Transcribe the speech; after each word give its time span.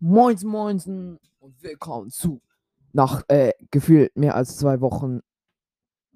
Moins, 0.00 0.44
moinsen 0.44 1.18
und 1.40 1.60
willkommen 1.60 2.08
zu 2.10 2.40
nach 2.92 3.24
äh, 3.26 3.50
gefühlt 3.72 4.16
mehr 4.16 4.36
als 4.36 4.56
zwei 4.56 4.80
Wochen 4.80 5.22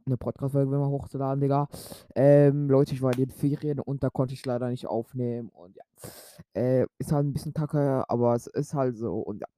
eine 0.06 0.16
Podcast-Folge 0.16 0.70
mal 0.70 0.86
hochzuladen, 0.86 1.40
Digga. 1.40 1.68
Ähm, 2.14 2.70
Leute, 2.70 2.94
ich 2.94 3.02
war 3.02 3.12
in 3.12 3.18
den 3.18 3.30
Ferien 3.30 3.80
und 3.80 4.04
da 4.04 4.08
konnte 4.08 4.34
ich 4.34 4.46
leider 4.46 4.68
nicht 4.68 4.86
aufnehmen 4.86 5.48
und 5.48 5.74
ja. 5.74 5.82
Äh, 6.54 6.86
ist 6.98 7.10
halt 7.10 7.26
ein 7.26 7.32
bisschen 7.32 7.54
kacke, 7.54 8.04
aber 8.08 8.36
es 8.36 8.46
ist 8.46 8.72
halt 8.72 8.96
so 8.96 9.16
und 9.16 9.40
ja. 9.40 9.48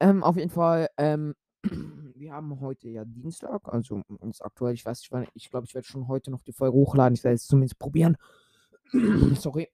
Ähm, 0.00 0.24
auf 0.24 0.36
jeden 0.36 0.50
Fall, 0.50 0.88
ähm, 0.96 1.36
wir 1.62 2.32
haben 2.32 2.58
heute 2.58 2.88
ja 2.88 3.04
Dienstag, 3.04 3.72
also 3.72 4.02
ist 4.28 4.44
aktuell, 4.44 4.74
ich 4.74 4.84
weiß 4.84 5.08
nicht, 5.12 5.30
ich 5.34 5.48
glaube, 5.48 5.66
ich 5.66 5.74
werde 5.76 5.86
schon 5.86 6.08
heute 6.08 6.32
noch 6.32 6.42
die 6.42 6.52
Folge 6.52 6.76
hochladen. 6.76 7.14
Ich 7.14 7.22
werde 7.22 7.36
es 7.36 7.46
zumindest 7.46 7.78
probieren. 7.78 8.16
Sorry. 9.36 9.68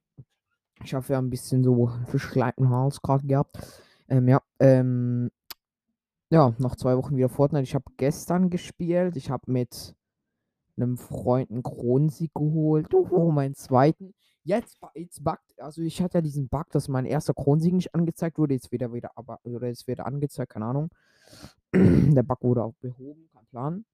Ich 0.84 0.92
habe 0.92 1.06
ja 1.08 1.18
ein 1.18 1.30
bisschen 1.30 1.64
so 1.64 1.90
verschleiten 2.04 2.68
Hals 2.68 3.00
gerade 3.00 3.26
gehabt. 3.26 3.58
Ähm, 4.08 4.28
ja, 4.28 4.40
ähm, 4.60 5.30
ja, 6.30 6.54
nach 6.58 6.76
zwei 6.76 6.96
Wochen 6.96 7.16
wieder 7.16 7.28
Fortnite. 7.28 7.64
Ich 7.64 7.74
habe 7.74 7.84
gestern 7.96 8.50
gespielt. 8.50 9.16
Ich 9.16 9.30
habe 9.30 9.50
mit 9.50 9.94
einem 10.76 10.96
Freund 10.96 11.50
einen 11.50 11.62
Kronensieg 11.62 12.32
geholt. 12.34 12.92
Oh, 12.94 13.30
meinen 13.30 13.54
zweiten. 13.54 14.14
Jetzt, 14.44 14.78
jetzt 14.94 15.24
buggt, 15.24 15.60
also 15.60 15.82
ich 15.82 16.00
hatte 16.00 16.18
ja 16.18 16.22
diesen 16.22 16.48
Bug, 16.48 16.70
dass 16.70 16.86
mein 16.88 17.04
erster 17.04 17.34
Kronensieg 17.34 17.74
nicht 17.74 17.94
angezeigt 17.94 18.38
wurde. 18.38 18.54
Jetzt 18.54 18.70
wieder 18.70 18.92
wieder, 18.92 19.10
aber, 19.16 19.40
oder 19.42 19.66
jetzt 19.66 19.88
wieder 19.88 20.06
angezeigt, 20.06 20.52
keine 20.52 20.66
Ahnung. 20.66 20.90
Der 21.74 22.22
Bug 22.22 22.42
wurde 22.42 22.62
auch 22.62 22.74
behoben, 22.80 23.28
kein 23.32 23.46
Plan. 23.46 23.84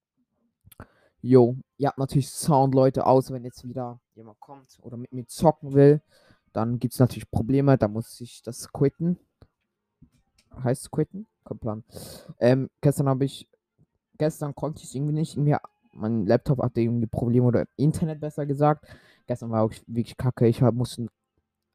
Jo, 1.23 1.57
ihr 1.79 1.89
habt 1.89 1.99
natürlich 1.99 2.29
Sound, 2.31 2.75
Leute, 2.75 3.07
aus, 3.07 3.31
wenn 3.31 3.45
jetzt 3.45 3.67
wieder 3.67 4.01
jemand 4.15 4.41
kommt 4.41 4.79
oder 4.83 4.97
mit 4.97 5.13
mir 5.13 5.27
zocken 5.27 5.73
will. 5.73 6.03
Dann 6.53 6.79
gibt 6.79 6.95
es 6.95 7.01
natürlich 7.01 7.31
Probleme, 7.31 7.79
da 7.79 7.89
muss 7.89 8.21
ich 8.21 8.43
das 8.43 8.73
quitten 8.73 9.19
heißt 10.63 10.91
quitten? 10.91 11.27
Kein 11.45 11.59
Plan. 11.59 11.85
Ähm, 12.39 12.71
gestern 12.81 13.09
habe 13.09 13.25
ich, 13.25 13.49
gestern 14.19 14.55
konnte 14.55 14.83
ich 14.83 14.89
es 14.89 14.95
irgendwie 14.95 15.15
nicht. 15.15 15.37
Irgendwie, 15.37 15.57
mein 15.93 16.27
Laptop 16.27 16.63
hatte 16.63 16.81
irgendwie 16.81 17.07
Probleme 17.07 17.47
oder 17.47 17.67
Internet 17.77 18.21
besser 18.21 18.47
gesagt. 18.47 18.87
Gestern 19.27 19.51
war 19.51 19.63
auch 19.63 19.73
wirklich 19.87 20.17
kacke. 20.17 20.47
Ich 20.47 20.63
hab, 20.63 20.75
musste 20.75 21.09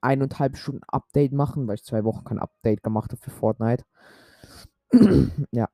eineinhalb 0.01 0.57
Stunden 0.57 0.83
Update 0.87 1.33
machen, 1.33 1.67
weil 1.67 1.75
ich 1.75 1.83
zwei 1.83 2.03
Wochen 2.03 2.23
kein 2.23 2.39
Update 2.39 2.83
gemacht 2.83 3.11
habe 3.11 3.21
für 3.21 3.31
Fortnite. 3.31 3.83
ja. 5.51 5.69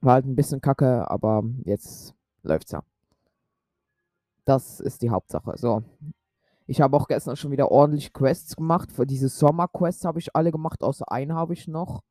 War 0.00 0.14
halt 0.14 0.26
ein 0.26 0.36
bisschen 0.36 0.60
kacke, 0.60 1.10
aber 1.10 1.42
jetzt 1.64 2.14
läuft's 2.42 2.72
ja. 2.72 2.82
Das 4.44 4.80
ist 4.80 5.02
die 5.02 5.10
Hauptsache. 5.10 5.56
So. 5.56 5.82
Ich 6.66 6.80
habe 6.80 6.96
auch 6.96 7.08
gestern 7.08 7.36
schon 7.36 7.50
wieder 7.50 7.70
ordentlich 7.70 8.12
Quests 8.12 8.56
gemacht. 8.56 8.92
Für 8.92 9.06
diese 9.06 9.28
Sommer-Quests 9.28 10.04
habe 10.04 10.18
ich 10.18 10.34
alle 10.34 10.52
gemacht, 10.52 10.82
außer 10.82 11.10
einen 11.10 11.34
habe 11.34 11.54
ich 11.54 11.68
noch. 11.68 12.02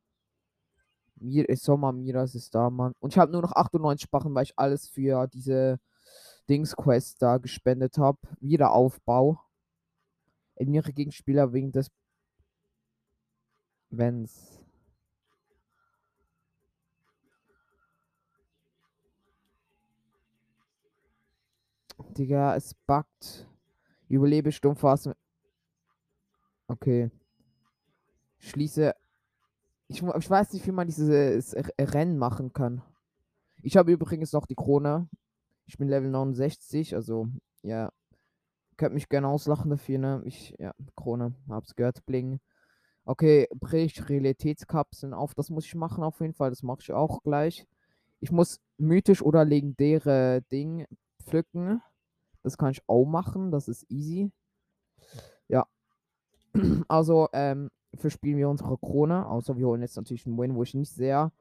Mir 1.16 1.48
ist 1.50 1.64
Sommer, 1.64 1.92
Miras 1.92 2.36
ist 2.36 2.54
da, 2.54 2.70
Mann. 2.70 2.94
Und 3.00 3.14
ich 3.14 3.18
habe 3.18 3.32
nur 3.32 3.42
noch 3.42 3.54
98 3.54 4.04
Spachen, 4.04 4.36
weil 4.36 4.44
ich 4.44 4.58
alles 4.58 4.88
für 4.88 5.28
diese 5.28 5.80
Dings-Quest 6.50 7.22
da 7.22 7.38
gespendet 7.38 7.98
habe. 7.98 8.20
Wiederaufbau. 8.40 9.40
Eliminiere 10.56 10.94
Gegenspieler 10.94 11.54
wegen 11.54 11.72
des. 11.72 11.90
Wenn's. 13.90 14.60
Digga, 22.18 22.56
es 22.56 22.74
buggt. 22.74 23.48
Überlebe 24.08 24.52
Stumpfphase. 24.52 25.16
Okay. 26.68 27.10
Schließe 28.40 28.94
ich, 29.88 30.02
ich 30.02 30.30
weiß 30.30 30.54
nicht, 30.54 30.66
wie 30.66 30.72
man 30.72 30.88
dieses 30.88 31.56
Rennen 31.80 32.18
machen 32.18 32.54
kann. 32.54 32.82
Ich 33.62 33.78
habe 33.78 33.92
übrigens 33.92 34.34
noch 34.34 34.46
die 34.46 34.56
Krone. 34.56 35.10
Ich 35.68 35.78
bin 35.78 35.88
Level 35.88 36.10
69, 36.10 36.96
also 36.96 37.28
ja. 37.64 37.92
Könnt 38.78 38.94
mich 38.94 39.08
gerne 39.08 39.30
auslachen 39.30 39.72
dafür, 39.72 40.00
ne? 40.00 40.22
Ich, 40.26 40.54
ja, 40.60 40.74
Krone, 40.98 41.34
hab's 41.48 41.76
gehört, 41.76 42.06
bling. 42.06 42.42
Okay, 43.06 43.48
brich 43.56 44.10
Realitätskapseln 44.10 45.14
auf. 45.14 45.34
Das 45.34 45.50
muss 45.50 45.66
ich 45.66 45.76
machen 45.76 46.04
auf 46.04 46.20
jeden 46.20 46.34
Fall. 46.34 46.50
Das 46.50 46.62
mache 46.62 46.82
ich 46.82 46.92
auch 46.92 47.24
gleich. 47.24 47.68
Ich 48.20 48.32
muss 48.32 48.60
mythisch 48.78 49.22
oder 49.22 49.46
legendäre 49.46 50.42
Ding 50.52 50.88
pflücken. 51.24 51.82
Das 52.44 52.58
kann 52.58 52.72
ich 52.72 52.82
auch 52.88 53.06
machen. 53.06 53.52
Das 53.52 53.68
ist 53.68 53.90
easy. 53.90 54.32
Ja. 55.48 55.66
Also, 56.88 57.30
ähm, 57.34 57.70
verspielen 57.98 58.38
wir 58.38 58.50
unsere 58.50 58.78
Krone. 58.78 59.28
Außer 59.28 59.58
wir 59.58 59.68
holen 59.68 59.82
jetzt 59.82 59.96
natürlich 59.98 60.26
einen 60.26 60.38
Win, 60.38 60.56
wo 60.56 60.64
ich 60.64 60.74
nicht 60.74 60.92
sehr 60.92 61.32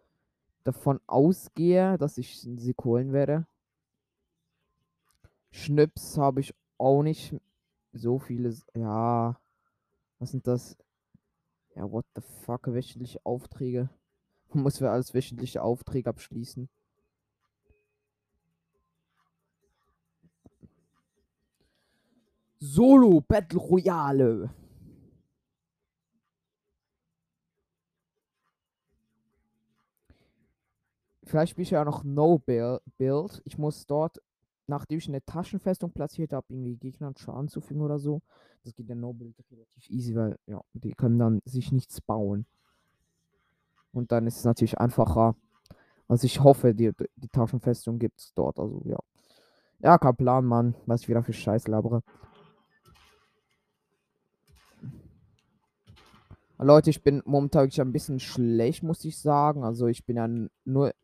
davon 0.64 1.00
ausgehe, 1.06 1.98
dass 1.98 2.18
ich 2.18 2.40
sie 2.40 2.74
holen 2.82 3.12
werde. 3.12 3.46
Schnips 5.50 6.18
habe 6.18 6.40
ich 6.40 6.54
auch 6.78 7.02
nicht 7.02 7.34
so 7.92 8.18
viele. 8.18 8.54
Ja. 8.74 9.38
Was 10.18 10.30
sind 10.30 10.46
das? 10.46 10.76
Ja, 11.76 11.90
what 11.90 12.06
the 12.14 12.22
fuck? 12.44 12.66
Wöchentliche 12.66 13.20
Aufträge. 13.24 13.88
Muss 14.52 14.78
für 14.78 14.90
alles 14.90 15.14
wöchentliche 15.14 15.62
Aufträge 15.62 16.08
abschließen. 16.08 16.68
Solo 22.58 23.20
Battle 23.20 23.60
Royale. 23.60 24.50
Vielleicht 31.34 31.50
spiele 31.50 31.64
ich 31.64 31.70
ja 31.70 31.84
noch 31.84 32.04
No 32.04 32.38
Build. 32.38 33.42
Ich 33.44 33.58
muss 33.58 33.88
dort, 33.88 34.22
nachdem 34.68 34.98
ich 34.98 35.08
eine 35.08 35.24
Taschenfestung 35.24 35.90
platziert 35.90 36.32
habe, 36.32 36.46
irgendwie 36.48 36.76
Gegnern 36.76 37.16
Schaden 37.16 37.48
zufügen 37.48 37.82
oder 37.82 37.98
so. 37.98 38.22
Das 38.62 38.72
geht 38.72 38.88
der 38.88 38.94
No 38.94 39.12
Build 39.12 39.34
relativ 39.50 39.90
easy, 39.90 40.14
weil 40.14 40.38
ja, 40.46 40.60
die 40.74 40.92
können 40.92 41.18
dann 41.18 41.42
sich 41.44 41.72
nichts 41.72 42.00
bauen. 42.00 42.46
Und 43.92 44.12
dann 44.12 44.28
ist 44.28 44.36
es 44.36 44.44
natürlich 44.44 44.78
einfacher. 44.78 45.34
Also 46.06 46.24
ich 46.24 46.40
hoffe, 46.40 46.72
die, 46.72 46.92
die 47.16 47.28
Taschenfestung 47.28 47.98
gibt 47.98 48.20
es 48.20 48.32
dort. 48.34 48.60
Also 48.60 48.82
ja. 48.84 49.00
Ja, 49.80 49.98
kein 49.98 50.14
Plan, 50.14 50.44
Mann. 50.44 50.76
Was 50.86 51.00
ich 51.00 51.08
wieder 51.08 51.24
für 51.24 51.32
Scheiß 51.32 51.66
labere. 51.66 52.04
Leute, 56.58 56.90
ich 56.90 57.02
bin 57.02 57.22
momentan 57.24 57.68
ein 57.76 57.92
bisschen 57.92 58.20
schlecht, 58.20 58.84
muss 58.84 59.04
ich 59.04 59.18
sagen. 59.18 59.64
Also 59.64 59.88
ich 59.88 60.06
bin 60.06 60.16
ja 60.16 60.28
nur 60.64 60.94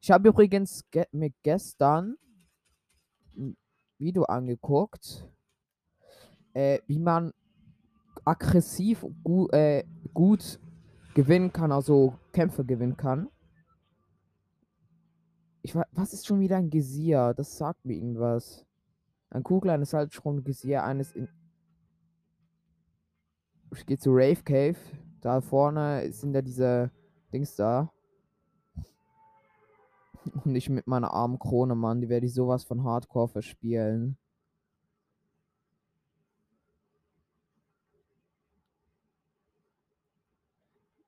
ich 0.00 0.10
habe 0.10 0.28
übrigens 0.28 0.88
ge 0.90 1.06
mir 1.12 1.30
gestern 1.42 2.16
ein 3.36 3.56
Video 3.98 4.24
angeguckt, 4.24 5.28
äh, 6.54 6.80
wie 6.86 6.98
man 6.98 7.32
aggressiv 8.24 9.04
gu 9.24 9.48
äh, 9.48 9.84
gut 10.14 10.60
gewinnen 11.14 11.52
kann, 11.52 11.72
also 11.72 12.18
Kämpfe 12.32 12.64
gewinnen 12.64 12.96
kann. 12.96 13.28
Ich 15.62 15.74
was 15.74 16.12
ist 16.12 16.26
schon 16.26 16.40
wieder 16.40 16.56
ein 16.56 16.70
Gesier? 16.70 17.34
Das 17.36 17.58
sagt 17.58 17.84
mir 17.84 17.94
irgendwas. 17.94 18.64
Ein 19.30 19.42
Kuglein 19.42 19.82
ist 19.82 19.92
halt 19.92 20.14
schon 20.14 20.36
ein 20.36 20.44
Gesier 20.44 20.84
eines 20.84 21.12
in. 21.12 21.28
Ich 23.74 23.84
gehe 23.84 23.98
zu 23.98 24.10
Rave 24.10 24.42
Cave. 24.42 24.78
Da 25.20 25.40
vorne 25.40 26.10
sind 26.12 26.34
ja 26.34 26.40
diese 26.40 26.90
Dings 27.32 27.56
da. 27.56 27.92
Und 30.44 30.54
ich 30.54 30.68
mit 30.68 30.86
meiner 30.86 31.12
armen 31.12 31.38
Krone, 31.38 31.74
Mann. 31.74 32.00
Die 32.00 32.08
werde 32.08 32.26
ich 32.26 32.34
sowas 32.34 32.64
von 32.64 32.84
Hardcore 32.84 33.28
verspielen. 33.28 34.18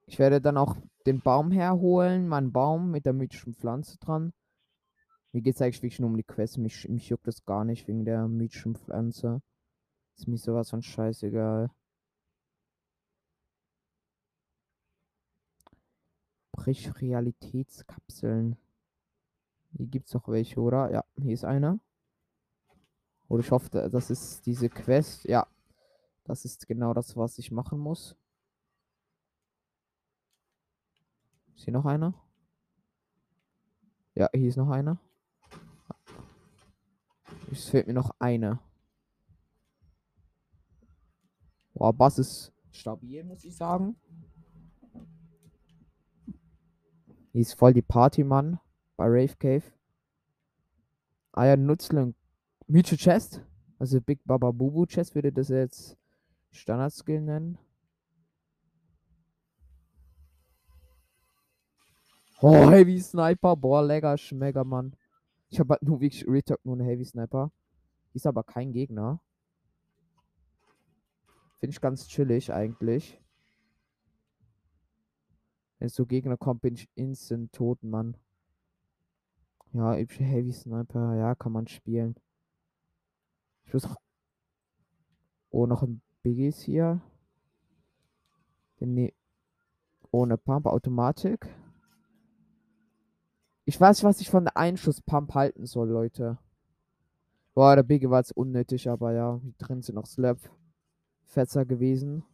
Ich 0.06 0.18
werde 0.18 0.40
dann 0.40 0.56
auch 0.56 0.76
den 1.06 1.20
Baum 1.20 1.52
herholen, 1.52 2.26
meinen 2.26 2.52
Baum 2.52 2.90
mit 2.90 3.06
der 3.06 3.12
mythischen 3.12 3.54
Pflanze 3.54 3.96
dran. 3.98 4.32
Mir 5.32 5.42
geht 5.42 5.54
es 5.54 5.62
eigentlich 5.62 5.82
wirklich 5.82 6.00
nur 6.00 6.10
um 6.10 6.16
die 6.16 6.24
Quest. 6.24 6.58
Mich, 6.58 6.88
mich 6.88 7.08
juckt 7.08 7.26
das 7.28 7.44
gar 7.44 7.64
nicht 7.64 7.86
wegen 7.86 8.04
der 8.04 8.26
mythischen 8.26 8.74
Pflanze. 8.74 9.40
Ist 10.16 10.26
mir 10.26 10.36
sowas 10.36 10.70
von 10.70 10.82
scheißegal. 10.82 11.70
Brich 16.52 17.00
Realitätskapseln. 17.00 18.56
Hier 19.76 19.86
gibt 19.86 20.08
es 20.08 20.14
noch 20.14 20.28
welche, 20.28 20.60
oder? 20.60 20.90
Ja, 20.90 21.04
hier 21.16 21.34
ist 21.34 21.44
einer. 21.44 21.78
Oder 23.28 23.40
ich 23.40 23.50
hoffe, 23.50 23.70
das 23.70 24.10
ist 24.10 24.44
diese 24.46 24.68
Quest. 24.68 25.24
Ja, 25.24 25.46
das 26.24 26.44
ist 26.44 26.66
genau 26.66 26.92
das, 26.94 27.16
was 27.16 27.38
ich 27.38 27.50
machen 27.50 27.78
muss. 27.78 28.16
Ist 31.54 31.64
hier 31.64 31.72
noch 31.72 31.86
einer? 31.86 32.14
Ja, 34.14 34.28
hier 34.32 34.48
ist 34.48 34.56
noch 34.56 34.70
einer. 34.70 34.98
Es 37.52 37.68
fehlt 37.68 37.86
mir 37.86 37.94
noch 37.94 38.10
einer. 38.18 38.60
Boah, 41.74 41.92
Bass 41.92 42.18
ist 42.18 42.52
stabil, 42.70 43.24
muss 43.24 43.44
ich 43.44 43.56
sagen. 43.56 43.96
Die 47.32 47.40
ist 47.40 47.54
voll 47.54 47.72
die 47.72 47.82
Partymann 47.82 48.58
bei 49.00 49.06
Rave 49.06 49.34
Cave. 49.38 49.62
Ja, 51.34 51.56
Nutzling. 51.56 52.14
Mutual 52.66 52.98
Chest. 52.98 53.42
Also 53.78 53.98
Big 53.98 54.20
Baba 54.26 54.50
Bubu 54.50 54.84
Chest 54.84 55.14
würde 55.14 55.32
das 55.32 55.48
jetzt 55.48 55.96
Standard 56.50 56.92
Skill 56.92 57.22
nennen. 57.22 57.56
Oh, 62.42 62.70
Heavy 62.70 63.00
Sniper. 63.00 63.56
Boah, 63.56 63.82
lecker 63.82 64.18
Schmecker, 64.18 64.64
Mann. 64.64 64.94
Ich 65.48 65.58
habe 65.58 65.70
halt 65.70 65.82
nur 65.82 66.02
wirklich 66.02 66.28
Retalk 66.28 66.62
nur 66.62 66.74
eine 66.74 66.84
Heavy 66.84 67.06
Sniper. 67.06 67.50
Ist 68.12 68.26
aber 68.26 68.44
kein 68.44 68.70
Gegner. 68.70 69.22
Finde 71.58 71.72
ich 71.72 71.80
ganz 71.80 72.06
chillig 72.06 72.52
eigentlich. 72.52 73.18
Wenn 75.78 75.88
so 75.88 76.04
Gegner 76.04 76.36
kommt, 76.36 76.60
bin 76.60 76.74
ich 76.74 76.90
instant 76.96 77.50
tot, 77.54 77.82
Mann. 77.82 78.18
Ja, 79.72 79.92
Heavy 79.94 80.52
Sniper, 80.52 81.14
ja, 81.14 81.34
kann 81.34 81.52
man 81.52 81.68
spielen. 81.68 82.16
Ich 83.64 83.72
muss. 83.72 83.88
Oh, 85.50 85.66
noch 85.66 85.82
ein 85.82 86.02
Biggies 86.22 86.60
hier. 86.60 87.00
Ne 88.80 89.12
Ohne 90.10 90.36
Pump, 90.38 90.66
Automatik. 90.66 91.48
Ich 93.64 93.80
weiß 93.80 94.02
was 94.02 94.20
ich 94.20 94.28
von 94.28 94.44
der 94.44 94.56
Einschusspump 94.56 95.34
halten 95.34 95.66
soll, 95.66 95.88
Leute. 95.88 96.38
Boah, 97.54 97.76
der 97.76 97.84
Biggie 97.84 98.10
war 98.10 98.18
jetzt 98.18 98.36
unnötig, 98.36 98.88
aber 98.88 99.12
ja, 99.12 99.38
hier 99.42 99.54
drin 99.58 99.82
sind 99.82 99.94
noch 99.94 100.06
Slap. 100.06 100.38
Fetzer 101.26 101.64
gewesen. 101.64 102.24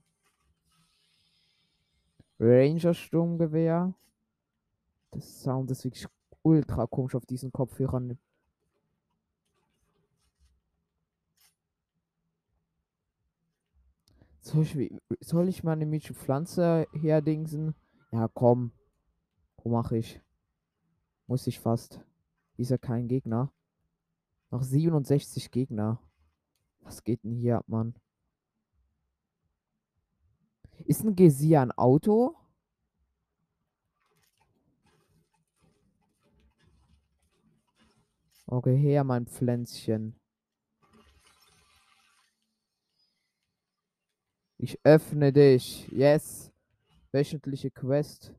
Ranger 2.41 2.95
Sturmgewehr. 2.95 3.93
Das 5.11 5.43
Sound 5.43 5.71
ist 5.71 5.85
wirklich 5.85 6.07
ultra 6.47 6.87
komisch 6.87 7.17
auf 7.17 7.27
diesen 7.27 7.51
Kopfhörern. 7.51 8.19
Soll 14.41 14.63
ich, 14.63 14.95
soll 15.21 15.49
ich 15.49 15.65
mal 15.65 15.73
eine 15.73 15.87
Mietsche 15.87 16.15
Pflanze 16.15 16.87
herdingsen? 16.93 17.75
Ja, 18.13 18.29
komm. 18.29 18.71
Wo 19.57 19.71
mache 19.71 19.97
ich? 19.97 20.21
Muss 21.27 21.49
ich 21.49 21.59
fast. 21.59 22.01
Ist 22.57 22.71
ja 22.71 22.79
kein 22.79 23.09
Gegner. 23.09 23.53
Noch 24.53 24.63
67 24.63 25.51
Gegner. 25.51 26.01
Was 26.83 27.03
geht 27.03 27.25
denn 27.25 27.35
hier 27.35 27.59
ab, 27.59 27.65
Mann? 27.67 27.97
Ist 30.85 31.03
ein 31.03 31.17
Gesia 31.17 31.63
ein 31.63 31.73
Auto? 31.73 32.37
Okay, 38.49 38.77
her, 38.77 39.03
mein 39.03 39.27
Pflänzchen. 39.27 40.15
Ich 44.57 44.79
öffne 44.85 45.33
dich. 45.33 45.89
Yes. 45.89 46.53
Wöchentliche 47.11 47.73
Quest. 47.73 48.33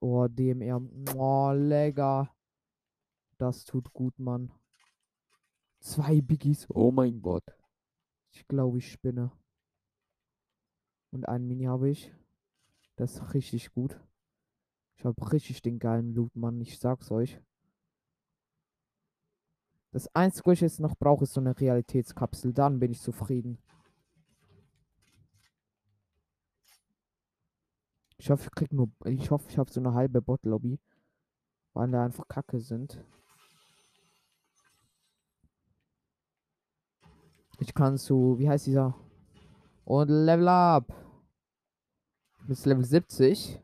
Oh, 0.00 0.28
DMR. 0.28 0.82
Oh, 1.16 1.50
lecker. 1.52 2.30
Das 3.38 3.64
tut 3.64 3.92
gut, 3.94 4.18
Mann. 4.18 4.52
Zwei 5.80 6.20
Biggies. 6.20 6.66
Oh 6.68 6.92
mein 6.92 7.22
Gott. 7.22 7.44
Ich 8.32 8.46
glaube, 8.46 8.78
ich 8.78 8.92
spinne. 8.92 9.32
Und 11.10 11.26
ein 11.26 11.46
Mini 11.46 11.64
habe 11.64 11.88
ich. 11.88 12.12
Das 12.96 13.14
ist 13.14 13.34
richtig 13.34 13.72
gut. 13.72 13.98
Ich 14.96 15.06
habe 15.06 15.32
richtig 15.32 15.62
den 15.62 15.78
geilen 15.78 16.14
Loot, 16.14 16.36
Mann. 16.36 16.60
Ich 16.60 16.78
sag's 16.78 17.10
euch. 17.10 17.40
Das 19.92 20.08
Einzige, 20.14 20.46
was 20.46 20.54
ich 20.54 20.62
jetzt 20.62 20.80
noch 20.80 20.96
brauche, 20.96 21.24
ist 21.24 21.34
so 21.34 21.40
eine 21.40 21.58
Realitätskapsel. 21.58 22.54
Dann 22.54 22.80
bin 22.80 22.92
ich 22.92 23.00
zufrieden. 23.00 23.58
Ich 28.16 28.30
hoffe, 28.30 28.44
ich 28.44 28.54
krieg 28.54 28.72
nur. 28.72 28.90
Ich 29.04 29.30
hoffe, 29.30 29.50
ich 29.50 29.58
habe 29.58 29.70
so 29.70 29.80
eine 29.80 29.92
halbe 29.92 30.22
Bot-Lobby. 30.22 30.80
Weil 31.74 31.90
da 31.90 32.04
einfach 32.04 32.26
Kacke 32.26 32.58
sind. 32.60 33.04
Ich 37.58 37.74
kann 37.74 37.98
zu. 37.98 38.38
Wie 38.38 38.48
heißt 38.48 38.66
dieser? 38.66 38.94
Und 39.84 40.08
Level 40.08 40.48
Up. 40.48 40.94
Bis 42.46 42.64
Level 42.64 42.84
70. 42.84 43.60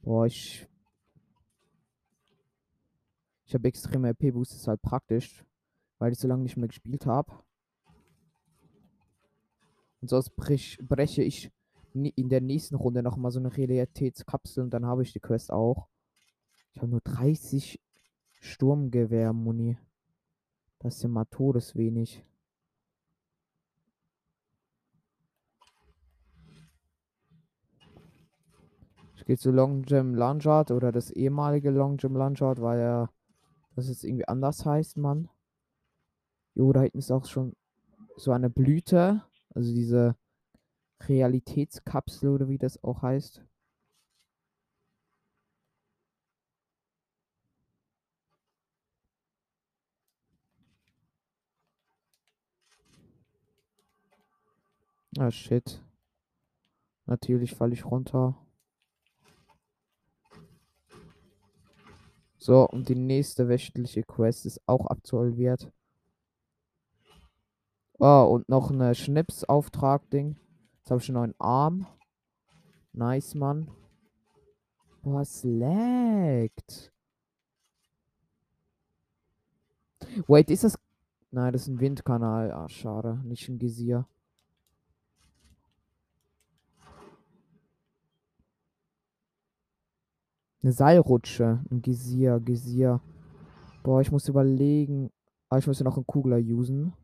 Boah, 0.00 0.26
ich 0.26 0.66
ich 3.46 3.54
habe 3.54 3.68
extreme 3.68 4.10
RP-Boost, 4.10 4.54
ist 4.54 4.68
halt 4.68 4.82
praktisch, 4.82 5.44
weil 5.98 6.12
ich 6.12 6.18
so 6.18 6.28
lange 6.28 6.42
nicht 6.42 6.56
mehr 6.56 6.68
gespielt 6.68 7.06
habe. 7.06 7.32
Und 10.00 10.08
sonst 10.08 10.36
brech, 10.36 10.78
breche 10.82 11.22
ich 11.22 11.50
in 11.94 12.28
der 12.28 12.40
nächsten 12.40 12.74
Runde 12.74 13.02
nochmal 13.02 13.30
so 13.30 13.38
eine 13.38 13.56
Realitätskapsel 13.56 14.64
und 14.64 14.70
dann 14.70 14.84
habe 14.84 15.02
ich 15.02 15.12
die 15.12 15.20
Quest 15.20 15.50
auch. 15.52 15.88
Ich 16.72 16.78
habe 16.78 16.90
nur 16.90 17.00
30 17.00 17.80
Sturmgewehr-Muni. 18.40 19.78
Das 20.80 20.96
ist 20.96 21.02
ja 21.02 21.08
mal 21.08 21.24
todeswenig. 21.26 22.24
Ich 29.16 29.24
gehe 29.24 29.38
zu 29.38 29.50
Long 29.50 29.84
Jam 29.86 30.14
Lanjard 30.14 30.70
oder 30.70 30.92
das 30.92 31.10
ehemalige 31.10 31.70
Long 31.70 31.96
Jam 31.98 32.16
Lanjard, 32.16 32.60
weil 32.60 32.80
er 32.80 33.10
das 33.76 33.88
jetzt 33.88 34.04
irgendwie 34.04 34.28
anders 34.28 34.64
heißt, 34.64 34.96
Mann. 34.96 35.28
Jo, 36.54 36.72
da 36.72 36.82
hinten 36.82 36.98
ist 36.98 37.10
auch 37.10 37.26
schon 37.26 37.54
so 38.16 38.32
eine 38.32 38.50
Blüte. 38.50 39.22
Also 39.54 39.72
diese 39.72 40.16
Realitätskapsel 41.02 42.30
oder 42.30 42.48
wie 42.48 42.58
das 42.58 42.82
auch 42.82 43.02
heißt. 43.02 43.44
Ah, 55.18 55.30
shit. 55.30 55.80
Natürlich 57.06 57.54
falle 57.54 57.72
ich 57.74 57.84
runter. 57.84 58.36
So, 62.44 62.68
und 62.68 62.90
die 62.90 62.94
nächste 62.94 63.48
wöchentliche 63.48 64.02
Quest 64.02 64.44
ist 64.44 64.60
auch 64.66 64.84
absolviert. 64.88 65.72
Oh, 67.98 68.28
und 68.30 68.50
noch 68.50 68.70
eine 68.70 68.94
Schnips-Auftrag-Ding. 68.94 70.36
Jetzt 70.76 70.90
habe 70.90 71.00
ich 71.00 71.06
schon 71.06 71.16
einen 71.16 71.34
Arm. 71.38 71.86
Nice, 72.92 73.34
Mann. 73.34 73.70
Es 75.22 75.42
laggt. 75.42 76.92
Wait, 80.26 80.50
ist 80.50 80.64
das... 80.64 80.78
Nein, 81.30 81.54
das 81.54 81.62
ist 81.62 81.68
ein 81.68 81.80
Windkanal. 81.80 82.52
Ah, 82.52 82.68
schade. 82.68 83.22
Nicht 83.24 83.48
ein 83.48 83.58
Gesier. 83.58 84.06
Eine 90.64 90.72
Seilrutsche. 90.72 91.62
Ein 91.70 91.82
Gesier, 91.82 92.40
Gesier. 92.40 93.02
Boah, 93.82 94.00
ich 94.00 94.10
muss 94.10 94.28
überlegen. 94.28 95.10
Aber 95.50 95.58
ich 95.58 95.66
muss 95.66 95.78
ja 95.78 95.84
noch 95.84 95.98
einen 95.98 96.06
Kugler 96.06 96.38
usen. 96.38 96.94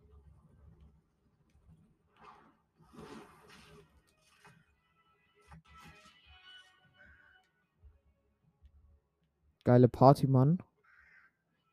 Geile 9.65 9.89
Party, 9.91 10.27
Mann. 10.27 10.57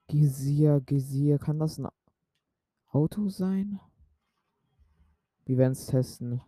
Gesier, 0.10 0.82
Gesier. 0.86 1.39
Kann 1.39 1.58
das 1.58 1.79
ein 1.79 1.88
Auto 2.91 3.29
sein? 3.29 3.79
Wir 5.46 5.58
werden 5.58 5.72
es 5.72 5.86
testen. 5.86 6.41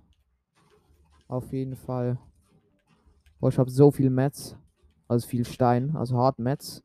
Auf 1.29 1.53
jeden 1.53 1.77
Fall. 1.77 2.19
Boah, 3.39 3.47
ich 3.47 3.57
habe 3.57 3.71
so 3.71 3.89
viel 3.89 4.09
Mets. 4.09 4.57
Also 5.09 5.27
viel 5.27 5.43
Stein, 5.43 5.95
also 5.95 6.17
Hardmats. 6.17 6.83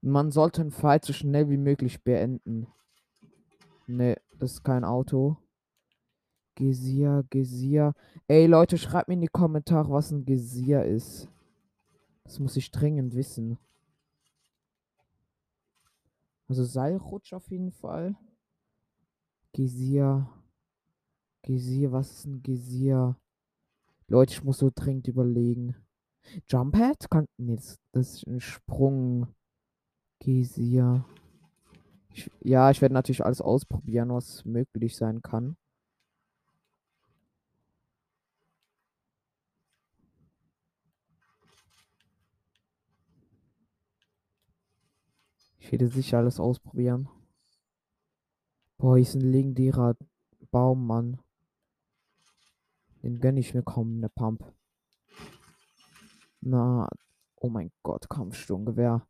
Man 0.00 0.30
sollte 0.30 0.60
einen 0.60 0.70
Fight 0.70 1.04
so 1.04 1.12
schnell 1.12 1.50
wie 1.50 1.56
möglich 1.56 2.04
beenden. 2.04 2.68
Ne, 3.88 4.16
das 4.38 4.52
ist 4.52 4.62
kein 4.62 4.84
Auto. 4.84 5.36
Gesier, 6.54 7.24
Gesier. 7.30 7.94
Ey 8.28 8.46
Leute, 8.46 8.78
schreibt 8.78 9.08
mir 9.08 9.14
in 9.14 9.22
die 9.22 9.26
Kommentare, 9.26 9.90
was 9.90 10.12
ein 10.12 10.24
Gesier 10.24 10.84
ist. 10.84 11.28
Das 12.22 12.38
muss 12.38 12.56
ich 12.56 12.70
dringend 12.70 13.16
wissen. 13.16 13.58
Also 16.46 16.62
Seilrutsch 16.62 17.32
auf 17.32 17.50
jeden 17.50 17.72
Fall. 17.72 18.14
Gesier. 19.52 20.28
Gesier, 21.42 21.90
was 21.90 22.12
ist 22.12 22.26
ein 22.26 22.42
Gesier? 22.42 23.16
Leute, 24.08 24.32
ich 24.32 24.42
muss 24.42 24.58
so 24.58 24.70
dringend 24.74 25.06
überlegen. 25.06 25.76
Jumphead? 26.48 27.10
Kann. 27.10 27.26
Nee, 27.36 27.56
das, 27.56 27.78
das 27.92 28.14
ist 28.14 28.26
ein 28.26 28.40
Sprung. 28.40 29.28
Geysir. 30.20 31.04
Ich, 32.10 32.30
ja, 32.40 32.70
ich 32.70 32.80
werde 32.80 32.94
natürlich 32.94 33.24
alles 33.24 33.40
ausprobieren, 33.40 34.08
was 34.10 34.44
möglich 34.44 34.96
sein 34.96 35.22
kann. 35.22 35.56
Ich 45.58 45.70
werde 45.70 45.88
sicher 45.88 46.18
alles 46.18 46.40
ausprobieren. 46.40 47.08
Boah, 48.78 48.96
hier 48.96 49.02
ist 49.02 49.14
ein 49.14 49.20
legendärer 49.20 49.96
Baum, 50.50 50.86
Mann. 50.86 51.20
Den 53.08 53.20
gönne 53.20 53.40
ich 53.40 53.54
mir 53.54 53.62
kaum, 53.62 53.96
eine 53.96 54.10
Pump. 54.10 54.44
Na, 56.42 56.86
oh 57.36 57.48
mein 57.48 57.72
Gott, 57.82 58.10
Kampfsturmgewehr. 58.10 59.06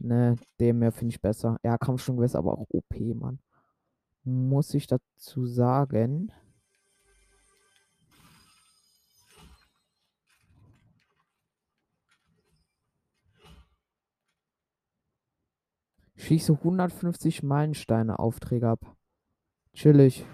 Ne, 0.00 0.34
dem 0.58 0.80
mehr 0.80 0.90
finde 0.90 1.14
ich 1.14 1.22
besser. 1.22 1.56
Ja, 1.62 1.78
Kampfsturmgewehr 1.78 2.26
ist 2.26 2.34
aber 2.34 2.58
auch 2.58 2.66
OP, 2.70 2.98
Mann. 3.14 3.38
Muss 4.24 4.74
ich 4.74 4.88
dazu 4.88 5.46
sagen. 5.46 6.32
Schieße 16.16 16.54
150 16.54 17.44
Meilensteine 17.44 18.18
Aufträge 18.18 18.68
ab. 18.68 18.96
Chillig. 19.74 20.26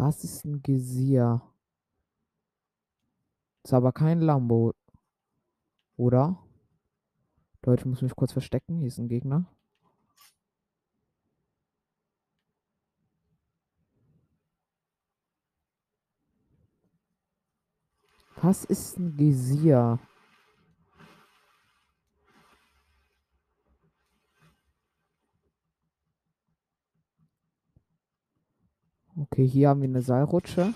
Was 0.00 0.24
ist 0.24 0.46
ein 0.46 0.62
Gesier? 0.62 1.42
Ist 3.62 3.74
aber 3.74 3.92
kein 3.92 4.22
Lambo. 4.22 4.72
Oder? 5.98 6.38
Leute, 7.66 7.86
muss 7.86 8.00
mich 8.00 8.16
kurz 8.16 8.32
verstecken. 8.32 8.78
Hier 8.78 8.88
ist 8.88 8.96
ein 8.96 9.08
Gegner. 9.08 9.44
Was 18.36 18.64
ist 18.64 18.96
ein 18.96 19.18
Gesier? 19.18 19.98
Okay, 29.16 29.46
hier 29.46 29.68
haben 29.68 29.80
wir 29.82 29.88
eine 29.88 30.02
Seilrutsche. 30.02 30.72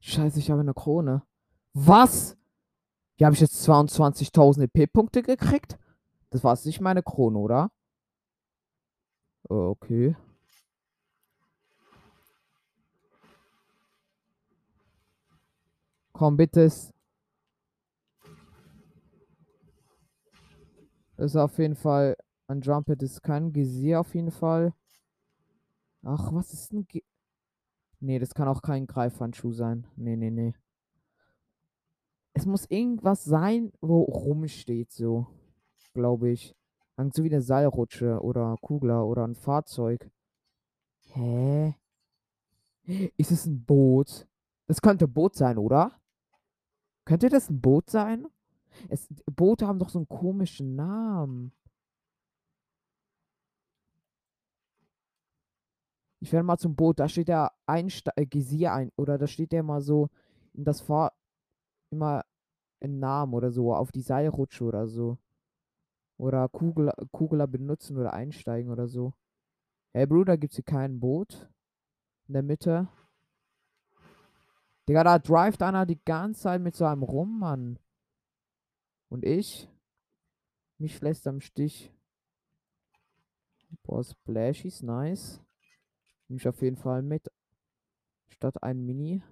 Scheiße, 0.00 0.38
ich 0.38 0.50
habe 0.50 0.60
eine 0.60 0.74
Krone. 0.74 1.22
Was? 1.72 2.36
Hier 3.16 3.26
habe 3.26 3.34
ich 3.34 3.40
jetzt 3.40 3.68
22.000 3.68 4.70
EP-Punkte 4.72 5.22
gekriegt? 5.22 5.78
Das 6.30 6.44
war 6.44 6.58
nicht 6.64 6.80
meine 6.80 7.02
Krone, 7.02 7.38
oder? 7.38 7.70
Okay. 9.48 10.14
Komm, 16.12 16.36
bitte. 16.36 16.70
Das 21.24 21.32
ist 21.32 21.40
auf 21.40 21.56
jeden 21.56 21.74
Fall 21.74 22.18
ein 22.48 22.60
Jumpet, 22.60 23.02
ist 23.02 23.22
kein 23.22 23.50
Gesier 23.50 24.00
auf 24.00 24.14
jeden 24.14 24.30
Fall. 24.30 24.74
Ach, 26.02 26.30
was 26.34 26.52
ist 26.52 26.70
ein 26.74 26.86
Ge 26.86 27.02
Nee, 27.98 28.18
das 28.18 28.34
kann 28.34 28.46
auch 28.46 28.60
kein 28.60 28.86
Greifhandschuh 28.86 29.52
sein. 29.52 29.86
Nee, 29.96 30.16
nee, 30.16 30.30
nee. 30.30 30.52
Es 32.34 32.44
muss 32.44 32.66
irgendwas 32.66 33.24
sein, 33.24 33.72
wo 33.80 34.02
rumsteht, 34.02 34.92
so. 34.92 35.26
Glaube 35.94 36.28
ich. 36.28 36.54
So 37.14 37.24
wie 37.24 37.30
eine 37.30 37.40
Seilrutsche 37.40 38.20
oder 38.20 38.58
Kugler 38.60 39.06
oder 39.06 39.26
ein 39.26 39.34
Fahrzeug. 39.34 40.10
Hä? 41.14 41.74
Ist 43.16 43.30
es 43.30 43.46
ein 43.46 43.64
Boot? 43.64 44.28
Das 44.66 44.82
könnte 44.82 45.06
ein 45.06 45.14
Boot 45.14 45.36
sein, 45.36 45.56
oder? 45.56 45.98
Könnte 47.06 47.30
das 47.30 47.48
ein 47.48 47.62
Boot 47.62 47.88
sein? 47.88 48.26
Es, 48.88 49.08
Boote 49.26 49.66
haben 49.66 49.78
doch 49.78 49.88
so 49.88 49.98
einen 49.98 50.08
komischen 50.08 50.74
Namen. 50.74 51.52
Ich 56.20 56.32
werde 56.32 56.44
mal 56.44 56.56
zum 56.56 56.74
Boot, 56.74 57.00
da 57.00 57.08
steht 57.08 57.28
der 57.28 57.52
Einste 57.66 58.10
äh, 58.16 58.24
Gesier 58.24 58.72
ein, 58.72 58.90
oder 58.96 59.18
da 59.18 59.26
steht 59.26 59.52
der 59.52 59.62
mal 59.62 59.82
so 59.82 60.08
in 60.54 60.64
das 60.64 60.80
Fahr 60.80 61.12
immer 61.90 62.24
ein 62.80 62.98
Namen 62.98 63.34
oder 63.34 63.50
so, 63.50 63.74
auf 63.74 63.92
die 63.92 64.00
Seilrutsche 64.00 64.64
oder 64.64 64.86
so. 64.88 65.18
Oder 66.16 66.48
Kugel, 66.48 66.92
Kugler 67.12 67.46
benutzen 67.46 67.98
oder 67.98 68.12
einsteigen 68.14 68.70
oder 68.70 68.86
so. 68.88 69.12
Hey 69.92 70.06
Bruder, 70.06 70.38
gibt's 70.38 70.56
hier 70.56 70.64
kein 70.64 70.98
Boot? 70.98 71.48
In 72.28 72.34
der 72.34 72.42
Mitte? 72.42 72.88
Digga, 74.88 75.04
da 75.04 75.18
drivet 75.18 75.62
einer 75.62 75.86
die 75.86 76.02
ganze 76.04 76.42
Zeit 76.42 76.60
mit 76.60 76.74
so 76.74 76.84
einem 76.84 77.02
rum, 77.02 77.38
Mann. 77.38 77.78
Und 79.14 79.24
ich? 79.24 79.68
Mich 80.76 81.00
lässt 81.00 81.28
am 81.28 81.40
Stich. 81.40 81.92
Boah, 83.84 84.02
Splash 84.02 84.64
ist 84.64 84.82
nice. 84.82 85.40
Nehme 86.26 86.40
ich 86.40 86.48
auf 86.48 86.60
jeden 86.60 86.76
Fall 86.76 87.00
mit. 87.00 87.30
Statt 88.26 88.60
ein 88.60 88.84
Mini. 88.84 89.22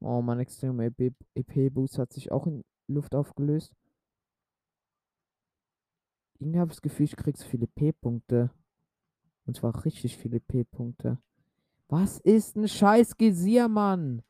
Oh, 0.00 0.20
mein 0.20 0.40
extremer 0.40 0.90
EP-Boost 1.36 1.98
hat 1.98 2.12
sich 2.12 2.32
auch 2.32 2.48
in 2.48 2.64
Luft 2.88 3.14
aufgelöst. 3.14 3.72
Irgendwie 6.40 6.58
habe 6.58 6.72
ich 6.72 6.78
das 6.78 6.82
Gefühl, 6.82 7.04
ich 7.04 7.14
krieg 7.14 7.36
so 7.36 7.46
viele 7.46 7.68
P-Punkte. 7.68 8.50
Und 9.50 9.56
zwar 9.56 9.84
richtig 9.84 10.16
viele 10.16 10.38
P-Punkte. 10.38 11.18
Was 11.88 12.20
ist 12.20 12.54
ein 12.54 12.68
scheiß 12.68 13.16
Gesier, 13.16 13.66
Mann? 13.66 14.22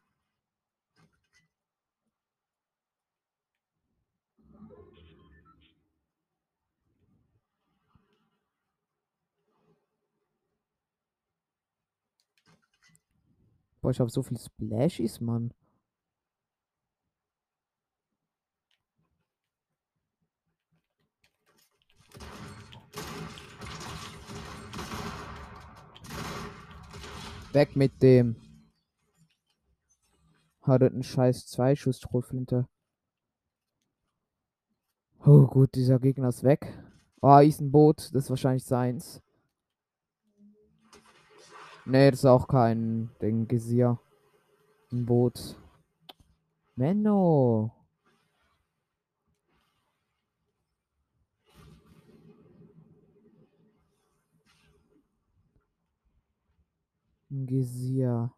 Boah, 13.83 13.91
ich 13.91 14.01
habe 14.01 14.09
so 14.09 14.23
viel 14.23 14.39
Splashies, 14.39 15.21
Mann. 15.21 15.53
Weg 27.53 27.75
mit 27.75 28.01
dem. 28.03 28.37
Hat 30.63 30.83
einen 30.83 31.03
scheiß 31.03 31.47
Zweischuss-Schrotflinte. 31.47 32.69
Oh 35.25 35.47
gut, 35.47 35.75
dieser 35.75 35.99
Gegner 35.99 36.29
ist 36.29 36.45
weg. 36.45 36.73
Oh, 37.21 37.39
hier 37.39 37.49
ist 37.49 37.61
ein 37.61 37.73
Boot. 37.73 38.15
Das 38.15 38.25
ist 38.25 38.31
wahrscheinlich 38.31 38.65
seins. 38.65 39.21
Nee, 41.85 42.11
das 42.11 42.21
ist 42.21 42.27
auch 42.27 42.47
kein 42.47 43.11
Ding. 43.21 43.49
Gesier. 43.49 43.99
Ein 44.93 45.07
Boot. 45.07 45.57
Menno. 46.77 47.80
Ein 57.31 57.47
Gesier. 57.47 58.33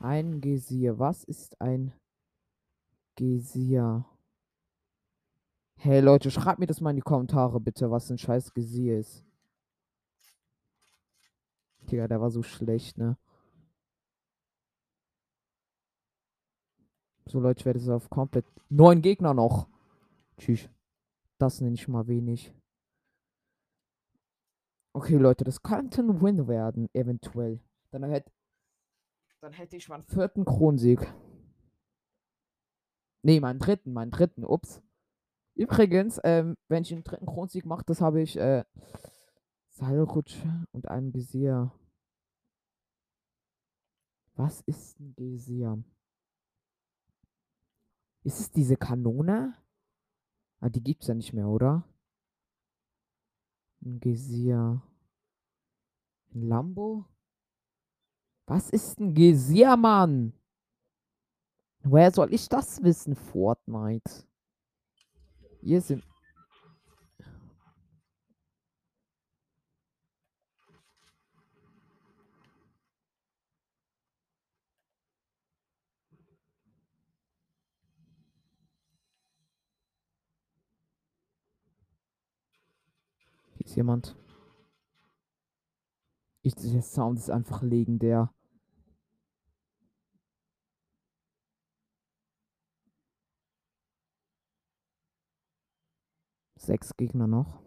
Ein 0.00 0.40
Gesier. 0.42 0.98
Was 0.98 1.24
ist 1.24 1.58
ein 1.60 1.94
Gesier? 3.14 4.04
Hey 5.76 6.00
Leute, 6.00 6.30
schreibt 6.30 6.58
mir 6.58 6.66
das 6.66 6.80
mal 6.80 6.90
in 6.90 6.96
die 6.96 7.02
Kommentare 7.02 7.58
bitte, 7.58 7.90
was 7.90 8.10
ein 8.10 8.18
scheiß 8.18 8.52
Gesier 8.52 8.98
ist. 8.98 9.24
Digga, 11.90 12.06
der 12.08 12.20
war 12.20 12.30
so 12.30 12.42
schlecht, 12.42 12.98
ne? 12.98 13.16
So 17.26 17.40
Leute, 17.40 17.60
ich 17.60 17.66
werde 17.66 17.78
es 17.78 17.88
auf 17.88 18.10
komplett 18.10 18.44
neun 18.68 19.00
Gegner 19.00 19.32
noch. 19.32 19.68
Tschüss. 20.38 20.68
Das 21.38 21.60
nenne 21.60 21.74
ich 21.74 21.88
mal 21.88 22.06
wenig. 22.06 22.52
Okay, 24.92 25.16
Leute, 25.16 25.44
das 25.44 25.62
könnte 25.62 26.02
ein 26.02 26.20
Win 26.20 26.46
werden, 26.48 26.88
eventuell. 26.94 27.60
Dann 27.98 28.10
hätte, 28.10 28.30
dann 29.40 29.54
hätte 29.54 29.76
ich 29.78 29.88
meinen 29.88 30.04
vierten 30.04 30.44
Kronsieg. 30.44 31.00
Nee, 33.22 33.40
meinen 33.40 33.58
dritten, 33.58 33.94
meinen 33.94 34.10
dritten, 34.10 34.44
ups. 34.44 34.82
Übrigens, 35.54 36.20
ähm, 36.22 36.56
wenn 36.68 36.82
ich 36.82 36.92
einen 36.92 37.04
dritten 37.04 37.24
Kronsieg 37.24 37.64
mache, 37.64 37.84
das 37.86 38.02
habe 38.02 38.20
ich, 38.20 38.36
äh, 38.36 38.64
Seilrutsche 39.70 40.66
und 40.72 40.88
einen 40.88 41.14
Visier. 41.14 41.72
Was 44.34 44.60
ist 44.60 45.00
ein 45.00 45.16
Visier? 45.16 45.82
Ist 48.24 48.40
es 48.40 48.50
diese 48.50 48.76
Kanone? 48.76 49.56
Ah, 50.60 50.68
die 50.68 50.82
gibt's 50.82 51.06
ja 51.06 51.14
nicht 51.14 51.32
mehr, 51.32 51.48
oder? 51.48 51.88
Ein 53.80 54.00
Gesier. 54.00 54.82
Ein 56.34 56.42
Lambo? 56.42 57.06
Was 58.48 58.70
ist 58.70 59.00
ein 59.00 59.12
Gesier, 59.12 59.76
Mann? 59.76 60.32
Woher 61.82 62.12
soll 62.12 62.32
ich 62.32 62.48
das 62.48 62.80
wissen, 62.82 63.16
Fortnite? 63.16 64.24
Hier 65.60 65.80
sind... 65.80 66.04
Hier 83.54 83.66
ist 83.66 83.74
jemand. 83.74 84.16
Ich, 86.42 86.54
der 86.54 86.82
Sound 86.82 87.18
ist 87.18 87.30
einfach 87.30 87.62
legendär. 87.62 88.32
Sechs 96.66 96.96
Gegner 96.96 97.28
noch. 97.28 97.60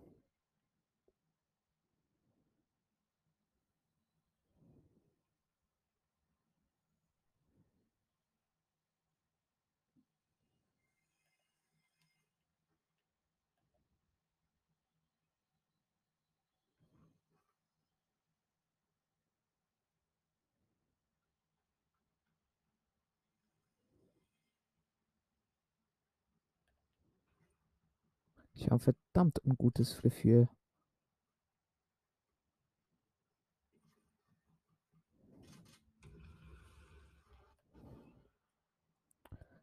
Ich 28.60 28.70
habe 28.70 28.80
verdammt 28.80 29.40
ungutes 29.46 30.02
Gefühl. 30.02 30.50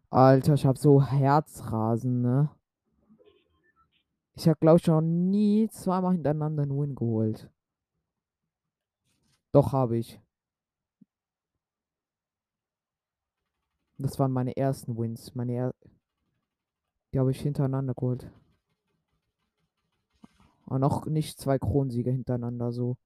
Alter, 0.09 0.55
ich 0.55 0.65
habe 0.65 0.79
so 0.79 1.03
Herzrasen, 1.03 2.23
ne? 2.23 2.49
Ich 4.35 4.49
habe, 4.49 4.59
glaube 4.61 4.79
ich, 4.79 4.87
noch 4.87 5.03
nie 5.03 5.69
zweimal 5.69 6.12
hintereinander 6.15 6.62
einen 6.62 6.79
Win 6.79 6.95
geholt. 6.95 7.50
Doch, 9.53 9.73
habe 9.73 9.99
ich. 9.99 10.19
Das 13.99 14.19
waren 14.19 14.32
meine 14.32 14.56
ersten 14.56 14.97
Wins. 14.97 15.35
Meine 15.35 15.52
er 15.52 15.75
Die 17.13 17.19
habe 17.19 17.30
ich 17.30 17.41
hintereinander 17.43 17.93
geholt. 17.93 18.30
Aber 20.67 20.79
noch 20.79 21.07
nicht 21.07 21.39
zwei 21.39 21.59
Kronsiege 21.59 22.11
hintereinander 22.11 22.73
so. 22.73 22.97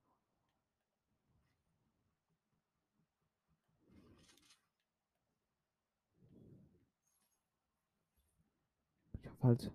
Ich 9.13 9.27
habe 9.29 9.43
halt 9.43 9.73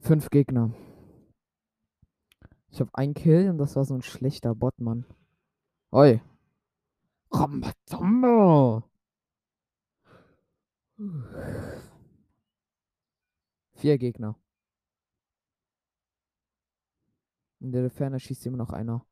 fünf 0.00 0.30
Gegner. 0.30 0.74
Ich 2.70 2.80
habe 2.80 2.90
einen 2.94 3.14
Kill 3.14 3.50
und 3.50 3.58
das 3.58 3.76
war 3.76 3.84
so 3.84 3.94
ein 3.94 4.02
schlechter 4.02 4.54
Bot, 4.54 4.80
Mann. 4.80 5.04
Oi. 5.92 6.20
Rambazamba. 7.30 8.82
Vier 13.84 13.98
Gegner. 13.98 14.34
In 17.60 17.70
der 17.70 17.90
Ferne 17.90 18.18
schießt 18.18 18.46
immer 18.46 18.56
noch 18.56 18.70
einer. 18.70 19.04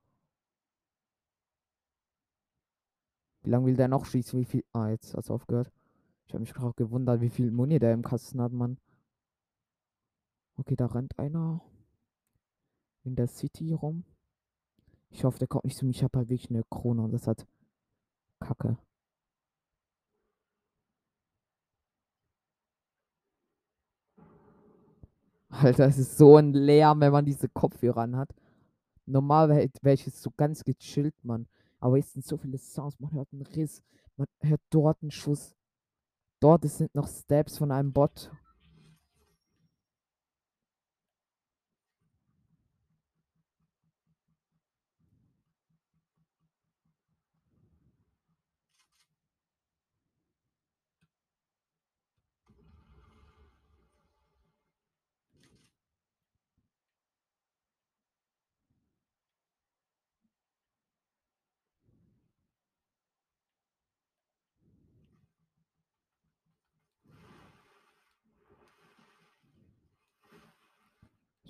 Wie 3.42 3.50
lange 3.50 3.66
will 3.66 3.76
der 3.76 3.88
noch 3.88 4.06
schießen? 4.06 4.40
Wie 4.40 4.46
viel. 4.46 4.64
Ah, 4.72 4.88
jetzt 4.88 5.12
hat 5.12 5.24
es 5.24 5.30
aufgehört. 5.30 5.70
Ich 6.24 6.32
habe 6.32 6.40
mich 6.40 6.54
gerade 6.54 6.72
gewundert, 6.72 7.20
wie 7.20 7.28
viel 7.28 7.50
Muni 7.50 7.80
der 7.80 7.92
im 7.92 8.00
Kasten 8.00 8.40
hat, 8.40 8.52
Mann. 8.52 8.78
Okay, 10.56 10.74
da 10.74 10.86
rennt 10.86 11.18
einer 11.18 11.60
in 13.04 13.14
der 13.14 13.26
City 13.26 13.74
rum. 13.74 14.06
Ich 15.10 15.24
hoffe, 15.24 15.38
der 15.38 15.48
kommt 15.48 15.64
nicht 15.64 15.76
zu 15.76 15.84
mir. 15.84 15.90
Ich 15.90 16.02
habe 16.02 16.16
halt 16.16 16.30
wirklich 16.30 16.48
eine 16.48 16.64
Krone 16.70 17.02
und 17.02 17.10
das 17.10 17.26
hat 17.26 17.46
Kacke. 18.40 18.78
Alter, 25.64 25.86
es 25.86 25.98
ist 25.98 26.18
so 26.18 26.36
ein 26.36 26.52
Lärm, 26.52 27.00
wenn 27.00 27.12
man 27.12 27.24
diese 27.24 27.48
Kopfhörer 27.48 28.02
an 28.02 28.16
hat. 28.16 28.34
Normal 29.06 29.48
wäre 29.48 29.70
wär 29.82 29.94
ich 29.94 30.06
jetzt 30.06 30.22
so 30.22 30.30
ganz 30.36 30.64
gechillt, 30.64 31.14
Mann. 31.24 31.46
Aber 31.80 31.96
jetzt 31.96 32.12
sind 32.12 32.24
so 32.24 32.36
viele 32.36 32.58
Sounds. 32.58 32.98
Man 32.98 33.12
hört 33.12 33.28
einen 33.32 33.42
Riss. 33.42 33.82
Man 34.16 34.26
hört 34.40 34.60
dort 34.70 35.02
einen 35.02 35.10
Schuss. 35.10 35.54
Dort 36.40 36.64
sind 36.64 36.94
noch 36.94 37.08
Steps 37.08 37.58
von 37.58 37.70
einem 37.70 37.92
Bot. 37.92 38.30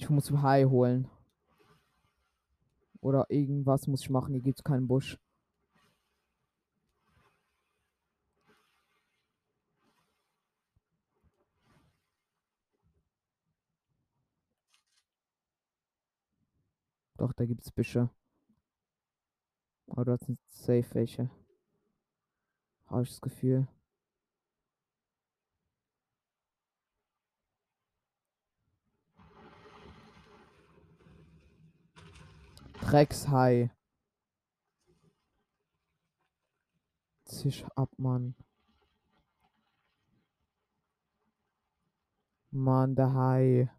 Ich 0.03 0.11
muss 0.11 0.33
High 0.33 0.69
holen. 0.69 1.09
Oder 3.01 3.25
irgendwas 3.29 3.87
muss 3.87 4.03
ich 4.03 4.11
machen. 4.11 4.35
Hier 4.35 4.43
gibt 4.43 4.59
es 4.59 4.65
keinen 4.65 4.89
Busch. 4.89 5.17
Doch, 17.17 17.33
da 17.35 17.47
gibt 17.47 17.63
es 17.63 17.71
Büsche. 17.71 18.11
Aber 19.87 20.05
dort 20.05 20.25
sind 20.25 20.41
safe 20.49 20.95
welche. 20.95 21.31
Habe 22.87 23.05
ich 23.05 23.11
das 23.11 23.21
Gefühl. 23.21 23.69
Dreckshai. 32.93 33.71
Zisch 37.25 37.65
ab, 37.75 37.89
Mann. 37.97 38.35
Mann, 42.51 42.95
der 42.95 43.15
Hai. 43.15 43.71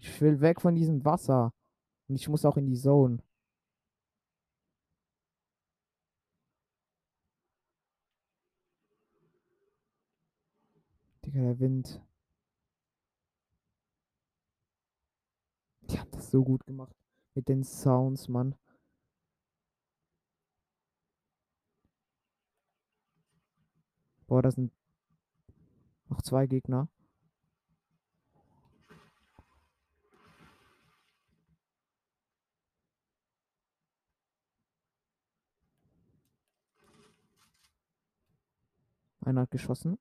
Ich 0.00 0.20
will 0.20 0.40
weg 0.40 0.60
von 0.60 0.74
diesem 0.74 1.04
Wasser. 1.04 1.52
Und 2.08 2.16
ich 2.16 2.28
muss 2.28 2.44
auch 2.44 2.56
in 2.56 2.66
die 2.66 2.74
Zone. 2.74 3.22
Digga, 11.24 11.42
der 11.42 11.60
Wind. 11.60 12.07
Hab 15.96 16.10
das 16.12 16.30
so 16.30 16.44
gut 16.44 16.66
gemacht. 16.66 16.94
Mit 17.34 17.48
den 17.48 17.64
Sounds, 17.64 18.28
Mann. 18.28 18.54
Boah, 24.26 24.42
das 24.42 24.56
sind 24.56 24.72
noch 26.10 26.20
zwei 26.22 26.46
Gegner. 26.46 26.88
Einer 39.28 39.42
hat 39.42 39.50
geschossen. 39.50 39.98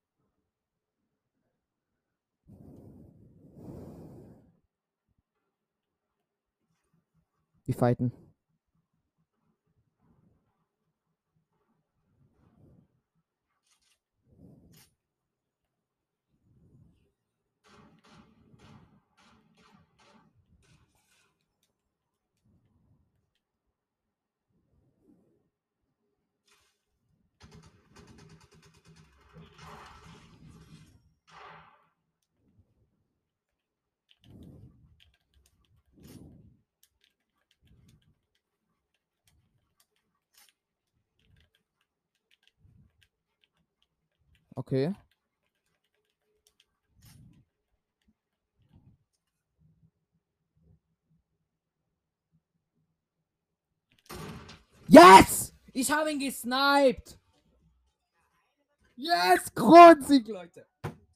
Die 7.68 7.74
fighten. 7.74 8.12
Okay. 44.58 44.92
Yes! 54.88 55.54
Ich 55.74 55.92
habe 55.92 56.12
ihn 56.12 56.18
gesniped! 56.18 57.20
Yes! 58.96 59.54
Kronsieg, 59.54 60.28
Leute! 60.28 60.66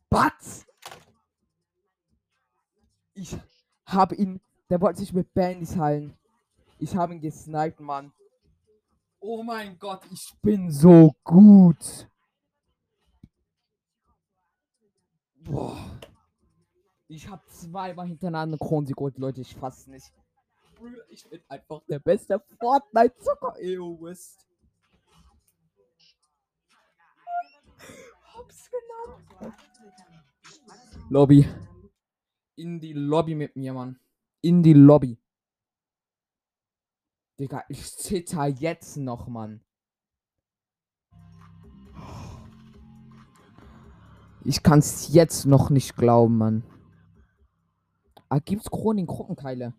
Batz! 0.07 0.67
Ich 3.15 3.35
habe 3.87 4.13
ihn. 4.13 4.39
Der 4.69 4.79
wollte 4.79 4.99
sich 4.99 5.13
mit 5.13 5.33
Bandys 5.33 5.75
heilen. 5.75 6.15
Ich 6.77 6.95
habe 6.95 7.15
ihn 7.15 7.21
gesniped, 7.21 7.79
Mann. 7.79 8.13
Oh 9.19 9.41
mein 9.41 9.79
Gott, 9.79 10.05
ich 10.11 10.31
bin 10.43 10.69
so 10.69 11.15
gut. 11.23 12.10
Boah. 15.43 15.99
Ich 17.07 17.27
habe 17.27 17.45
zweimal 17.47 18.07
hintereinander 18.07 18.57
Kronsieg 18.57 18.95
geholt, 18.95 19.17
Leute. 19.17 19.41
Ich 19.41 19.55
fass 19.55 19.87
nicht. 19.87 20.13
Ich 21.09 21.27
bin 21.29 21.41
einfach 21.47 21.81
der 21.87 21.99
beste 21.99 22.39
Fortnite-Zocker. 22.59 23.55
Wisst. 23.55 24.47
Hab's 28.33 28.69
genommen. 28.71 29.55
Lobby. 31.09 31.47
In 32.55 32.79
die 32.79 32.93
Lobby 32.93 33.35
mit 33.35 33.55
mir, 33.55 33.73
Mann. 33.73 33.99
In 34.41 34.63
die 34.63 34.73
Lobby. 34.73 35.17
Digga, 37.39 37.65
ich 37.69 37.97
zitter 37.97 38.45
jetzt 38.47 38.97
noch, 38.97 39.27
Mann. 39.27 39.63
Ich 44.43 44.63
kann's 44.63 45.13
jetzt 45.13 45.45
noch 45.45 45.69
nicht 45.69 45.95
glauben, 45.95 46.37
Mann. 46.37 46.63
Ah, 48.29 48.39
gibt's 48.39 48.71
Kronen 48.71 49.05
Gruppenkeile? 49.05 49.73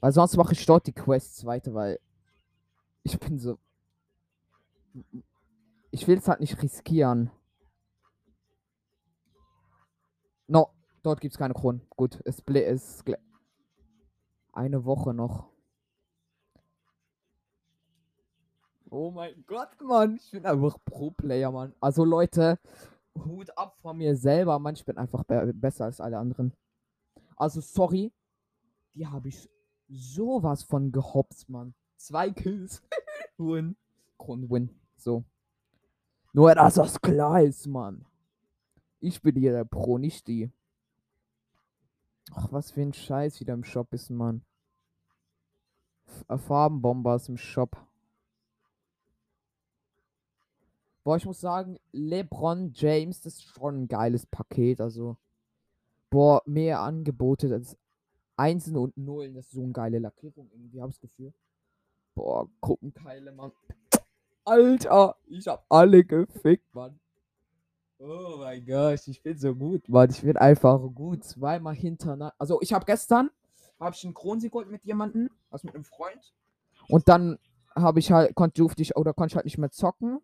Weil 0.00 0.12
sonst 0.12 0.36
mache 0.36 0.52
ich 0.52 0.66
dort 0.66 0.86
die 0.86 0.92
Quests 0.92 1.44
weiter, 1.44 1.72
weil 1.74 1.98
ich 3.02 3.18
bin 3.18 3.38
so. 3.38 3.58
Ich 5.90 6.06
will 6.06 6.18
es 6.18 6.28
halt 6.28 6.40
nicht 6.40 6.60
riskieren. 6.62 7.30
No, 10.46 10.70
dort 11.02 11.20
gibt's 11.20 11.38
keine 11.38 11.54
Kronen. 11.54 11.82
Gut, 11.90 12.20
es 12.24 12.40
ist 12.40 13.04
eine 14.52 14.84
Woche 14.84 15.14
noch. 15.14 15.48
Oh 18.90 19.12
mein 19.12 19.44
Gott, 19.46 19.80
Mann. 19.80 20.16
Ich 20.16 20.32
bin 20.32 20.44
einfach 20.44 20.76
Pro-Player, 20.84 21.52
Mann. 21.52 21.72
Also 21.80 22.04
Leute, 22.04 22.58
Hut 23.24 23.56
ab 23.56 23.76
von 23.80 23.96
mir 23.98 24.16
selber, 24.16 24.58
Mann. 24.58 24.74
Ich 24.74 24.84
bin 24.84 24.98
einfach 24.98 25.24
be 25.24 25.52
besser 25.54 25.84
als 25.84 26.00
alle 26.00 26.18
anderen. 26.18 26.52
Also 27.36 27.60
sorry. 27.60 28.12
Die 28.94 29.06
habe 29.06 29.28
ich 29.28 29.48
sowas 29.88 30.62
von 30.62 30.92
gehopst, 30.92 31.48
Mann. 31.48 31.74
Zwei 31.96 32.30
Kills. 32.30 32.82
win. 33.38 33.76
Grundwin. 34.18 34.70
So. 34.96 35.24
Nur, 36.32 36.54
dass 36.54 36.74
das 36.74 37.00
klar 37.00 37.42
ist, 37.42 37.66
Mann. 37.66 38.04
Ich 39.00 39.22
bin 39.22 39.34
hier 39.36 39.52
der 39.52 39.64
Pro, 39.64 39.98
nicht 39.98 40.26
die. 40.28 40.50
Ach, 42.32 42.52
was 42.52 42.70
für 42.70 42.82
ein 42.82 42.92
Scheiß 42.92 43.40
wieder 43.40 43.54
im 43.54 43.64
Shop 43.64 43.92
ist, 43.92 44.10
Mann. 44.10 44.44
F 46.28 46.42
Farbenbombers 46.42 47.28
im 47.28 47.36
Shop. 47.36 47.76
Boah, 51.10 51.16
ich 51.16 51.26
muss 51.26 51.40
sagen, 51.40 51.76
LeBron 51.90 52.70
James, 52.72 53.20
das 53.20 53.34
ist 53.34 53.42
schon 53.42 53.82
ein 53.82 53.88
geiles 53.88 54.26
Paket. 54.26 54.80
Also, 54.80 55.16
boah, 56.08 56.40
mehr 56.46 56.82
Angebote 56.82 57.52
als 57.52 57.76
Einsen 58.36 58.76
und 58.76 58.96
Nullen. 58.96 59.34
Das 59.34 59.46
ist 59.46 59.54
so 59.54 59.60
eine 59.60 59.72
geile 59.72 59.98
Lackierung 59.98 60.48
irgendwie, 60.52 60.80
hab's 60.80 61.00
Gefühl. 61.00 61.32
Boah, 62.14 62.48
Gruppenkeile, 62.60 63.32
Mann. 63.32 63.50
Alter, 64.44 65.16
ich 65.26 65.48
hab 65.48 65.66
alle 65.68 66.04
gefickt, 66.04 66.72
Mann. 66.72 67.00
Oh 67.98 68.36
mein 68.38 68.64
Gott, 68.64 69.08
ich 69.08 69.20
bin 69.20 69.36
so 69.36 69.52
gut, 69.52 69.88
Mann. 69.88 70.10
Ich 70.10 70.22
bin 70.22 70.36
einfach 70.36 70.78
gut. 70.94 71.24
Zweimal 71.24 71.74
hintereinander. 71.74 72.34
Also, 72.38 72.60
ich 72.60 72.72
hab 72.72 72.86
gestern, 72.86 73.30
hab 73.80 73.94
ich 73.94 74.04
einen 74.04 74.14
Kronsieg 74.14 74.54
mit 74.68 74.84
jemandem, 74.84 75.28
also 75.50 75.66
mit 75.66 75.74
einem 75.74 75.82
Freund. 75.82 76.32
Und 76.86 77.08
dann 77.08 77.40
habe 77.74 77.98
ich 77.98 78.12
halt, 78.12 78.36
konnte 78.36 78.64
ich, 78.76 78.94
oder 78.94 79.12
konnte 79.12 79.32
ich 79.32 79.34
halt 79.34 79.46
nicht 79.46 79.58
mehr 79.58 79.72
zocken. 79.72 80.20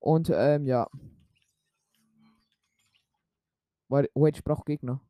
Und 0.00 0.30
ähm, 0.32 0.66
ja. 0.66 0.88
Wait, 3.88 4.10
wait 4.14 4.36
ich 4.36 4.44
brauche 4.44 4.64
Gegner. 4.64 5.00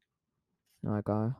Na 0.82 0.98
egal. 0.98 1.36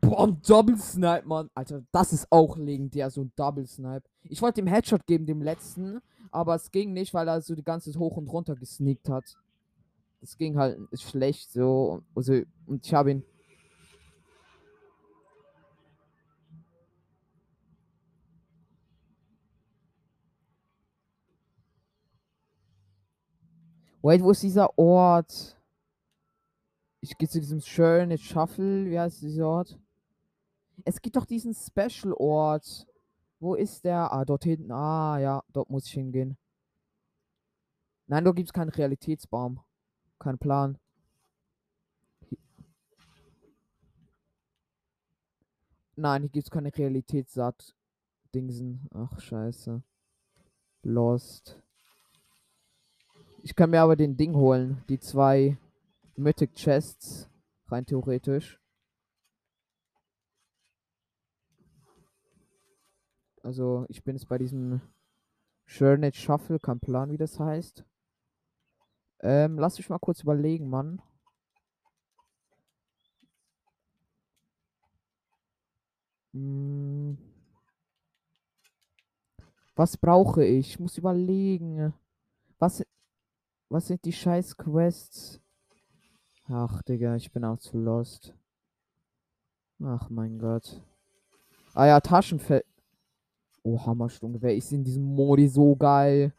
Boah, 0.00 0.26
ein 0.26 0.42
Double 0.42 0.76
Snipe, 0.76 1.26
Mann. 1.26 1.48
Alter, 1.54 1.84
das 1.92 2.12
ist 2.12 2.26
auch 2.30 2.56
legendär, 2.56 3.08
so 3.08 3.22
ein 3.22 3.32
Double 3.36 3.66
Snipe. 3.66 4.02
Ich 4.24 4.42
wollte 4.42 4.60
ihm 4.60 4.66
Headshot 4.66 5.06
geben, 5.06 5.26
dem 5.26 5.40
letzten, 5.40 6.00
aber 6.32 6.56
es 6.56 6.72
ging 6.72 6.92
nicht, 6.92 7.14
weil 7.14 7.28
er 7.28 7.40
so 7.40 7.54
die 7.54 7.62
ganze 7.62 7.96
hoch 7.98 8.16
und 8.16 8.28
runter 8.28 8.56
gesneakt 8.56 9.08
hat. 9.08 9.24
Das 10.20 10.36
ging 10.36 10.58
halt 10.58 10.78
schlecht 11.00 11.52
so. 11.52 12.02
Also, 12.16 12.42
und 12.66 12.84
ich 12.84 12.92
habe 12.94 13.12
ihn 13.12 13.24
Wait, 24.04 24.20
wo 24.20 24.32
ist 24.32 24.42
dieser 24.42 24.76
Ort? 24.76 25.56
Ich 27.00 27.16
gehe 27.16 27.28
zu 27.28 27.38
diesem 27.38 27.60
schönen 27.60 28.18
Shuffle. 28.18 28.90
Wie 28.90 28.98
heißt 28.98 29.22
dieser 29.22 29.46
Ort? 29.46 29.78
Es 30.84 31.00
gibt 31.00 31.14
doch 31.14 31.24
diesen 31.24 31.54
Special-Ort. 31.54 32.88
Wo 33.38 33.54
ist 33.54 33.84
der? 33.84 34.12
Ah, 34.12 34.24
dort 34.24 34.42
hinten. 34.42 34.72
Ah, 34.72 35.20
ja, 35.20 35.44
dort 35.52 35.70
muss 35.70 35.86
ich 35.86 35.92
hingehen. 35.92 36.36
Nein, 38.08 38.24
dort 38.24 38.34
gibt 38.36 38.48
es 38.48 38.52
keinen 38.52 38.70
Realitätsbaum. 38.70 39.60
Kein 40.18 40.38
Plan. 40.38 40.78
Nein, 45.94 46.22
hier 46.22 46.30
gibt 46.30 46.46
es 46.46 46.50
keine 46.50 46.76
Realitätssaat-Dingsen. 46.76 48.88
Ach, 48.94 49.20
scheiße. 49.20 49.80
Lost. 50.82 51.62
Ich 53.44 53.56
kann 53.56 53.70
mir 53.70 53.80
aber 53.80 53.96
den 53.96 54.16
Ding 54.16 54.36
holen. 54.36 54.84
Die 54.88 55.00
zwei 55.00 55.58
Mythic 56.16 56.54
Chests. 56.54 57.28
Rein 57.66 57.84
theoretisch. 57.84 58.60
Also, 63.42 63.84
ich 63.88 64.04
bin 64.04 64.14
jetzt 64.14 64.28
bei 64.28 64.38
diesem 64.38 64.80
Journey 65.66 66.12
Shuffle, 66.12 66.60
kein 66.60 66.78
Plan, 66.78 67.10
wie 67.10 67.16
das 67.16 67.40
heißt. 67.40 67.84
Ähm, 69.20 69.58
lass 69.58 69.76
mich 69.76 69.88
mal 69.88 69.98
kurz 69.98 70.22
überlegen, 70.22 70.68
Mann. 70.68 71.02
Hm. 76.32 77.18
Was 79.74 79.96
brauche 79.96 80.44
ich? 80.44 80.70
Ich 80.70 80.78
muss 80.78 80.96
überlegen. 80.96 81.92
Was, 82.60 82.84
was 83.72 83.86
sind 83.86 84.04
die 84.04 84.12
scheiß 84.12 84.56
Quests? 84.58 85.40
Ach, 86.46 86.82
Digga, 86.82 87.16
ich 87.16 87.32
bin 87.32 87.44
auch 87.44 87.58
zu 87.58 87.78
lost. 87.78 88.34
Ach, 89.82 90.10
mein 90.10 90.38
Gott. 90.38 90.82
Ah 91.72 91.86
ja, 91.86 92.00
Taschenfell. 92.00 92.64
Oh, 93.62 93.80
Hammersturmgewehr 93.86 94.54
ist 94.54 94.72
in 94.72 94.84
diesem 94.84 95.14
Modi 95.14 95.48
so 95.48 95.74
geil. 95.74 96.34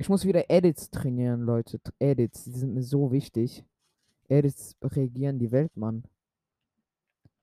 Ich 0.00 0.08
muss 0.08 0.24
wieder 0.24 0.48
Edits 0.48 0.88
trainieren, 0.88 1.42
Leute. 1.42 1.78
Edits, 1.98 2.44
die 2.44 2.52
sind 2.52 2.72
mir 2.72 2.82
so 2.82 3.12
wichtig. 3.12 3.66
Edits 4.30 4.74
regieren 4.80 5.38
die 5.38 5.52
Welt, 5.52 5.76
Mann. 5.76 6.04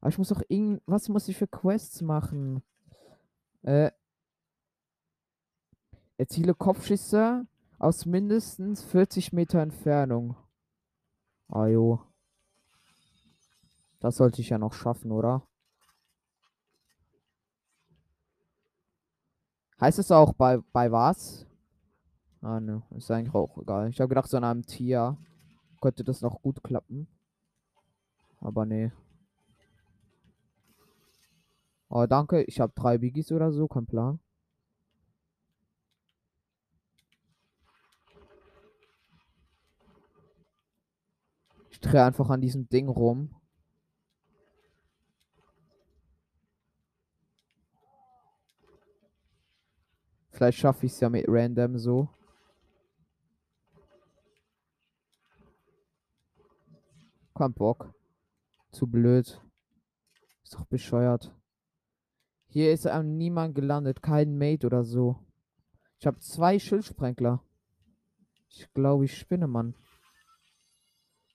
Aber 0.01 0.09
ich 0.09 0.17
muss 0.17 0.29
doch 0.29 0.41
irgend... 0.47 0.81
Was 0.87 1.07
muss 1.07 1.27
ich 1.27 1.37
für 1.37 1.45
Quests 1.45 2.01
machen? 2.01 2.63
Äh... 3.61 3.91
Erziele 6.17 6.55
Kopfschüsse 6.55 7.45
aus 7.77 8.07
mindestens 8.07 8.83
40 8.85 9.33
Meter 9.33 9.59
Entfernung. 9.59 10.35
Ah 11.49 11.67
jo. 11.67 12.01
Das 13.99 14.17
sollte 14.17 14.41
ich 14.41 14.49
ja 14.49 14.57
noch 14.57 14.73
schaffen, 14.73 15.11
oder? 15.11 15.43
Heißt 19.79 19.99
es 19.99 20.09
auch 20.09 20.33
bei, 20.33 20.57
bei 20.73 20.91
was? 20.91 21.46
Ah 22.41 22.59
ne, 22.59 22.83
ist 22.95 23.09
eigentlich 23.11 23.33
auch 23.33 23.57
egal. 23.57 23.89
Ich 23.89 23.99
habe 23.99 24.09
gedacht, 24.09 24.29
so 24.29 24.37
an 24.37 24.43
einem 24.43 24.65
Tier 24.65 25.17
könnte 25.81 26.03
das 26.03 26.21
noch 26.21 26.41
gut 26.41 26.63
klappen. 26.63 27.07
Aber 28.39 28.65
nee. 28.65 28.91
Oh, 31.89 32.05
danke. 32.05 32.43
Ich 32.43 32.59
habe 32.59 32.73
drei 32.75 32.97
Biggies 32.97 33.31
oder 33.31 33.51
so, 33.51 33.67
kein 33.67 33.85
Plan. 33.85 34.19
Ich 41.69 41.79
drehe 41.79 42.03
einfach 42.03 42.29
an 42.29 42.41
diesem 42.41 42.67
Ding 42.69 42.87
rum. 42.89 43.35
Vielleicht 50.31 50.59
schaffe 50.59 50.85
ich 50.85 50.91
es 50.91 50.99
ja 50.99 51.09
mit 51.09 51.25
random 51.27 51.77
so. 51.77 52.09
Kein 57.37 57.53
Bock. 57.53 57.93
Zu 58.71 58.87
blöd. 58.87 59.39
Ist 60.41 60.55
doch 60.55 60.65
bescheuert. 60.65 61.35
Hier 62.47 62.73
ist 62.73 62.85
ähm, 62.85 63.15
niemand 63.15 63.53
gelandet. 63.53 64.01
Kein 64.01 64.39
Mate 64.39 64.65
oder 64.65 64.83
so. 64.83 65.23
Ich 65.99 66.07
habe 66.07 66.17
zwei 66.17 66.57
Schildsprenkler. 66.57 67.43
Ich 68.49 68.73
glaube, 68.73 69.05
ich 69.05 69.15
spinne, 69.15 69.47
Mann. 69.47 69.75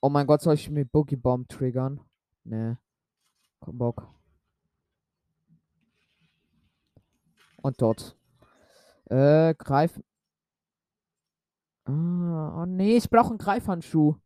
Oh 0.01 0.09
mein 0.09 0.27
Gott, 0.27 0.43
soll 0.43 0.55
ich 0.55 0.69
mit 0.71 0.91
Boogie 0.91 1.15
Bomb 1.15 1.49
triggern? 1.49 2.01
Nee. 2.43 2.75
Kein 3.61 3.79
Bock. 3.79 4.13
Und 7.63 7.81
dort. 7.81 8.17
Äh, 9.05 9.55
Greif. 9.55 10.03
Ah, 11.85 12.63
oh 12.63 12.67
nee, 12.67 12.97
ich 12.97 13.09
brauche 13.09 13.29
einen 13.29 13.39
Greifhandschuh. 13.39 14.17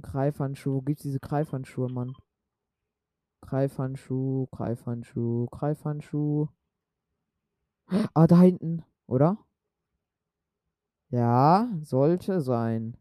Greifhandschuh. 0.00 0.74
Wo 0.74 0.80
gibt's 0.82 1.02
diese 1.02 1.20
Greifhandschuhe, 1.20 1.88
Mann? 1.88 2.14
Greifhandschuh, 3.42 4.46
Greifhandschuh, 4.52 5.46
Greifhandschuh. 5.50 6.48
Ah, 8.14 8.26
da 8.26 8.40
hinten, 8.40 8.84
oder? 9.06 9.38
Ja, 11.10 11.68
sollte 11.82 12.40
sein. 12.40 12.96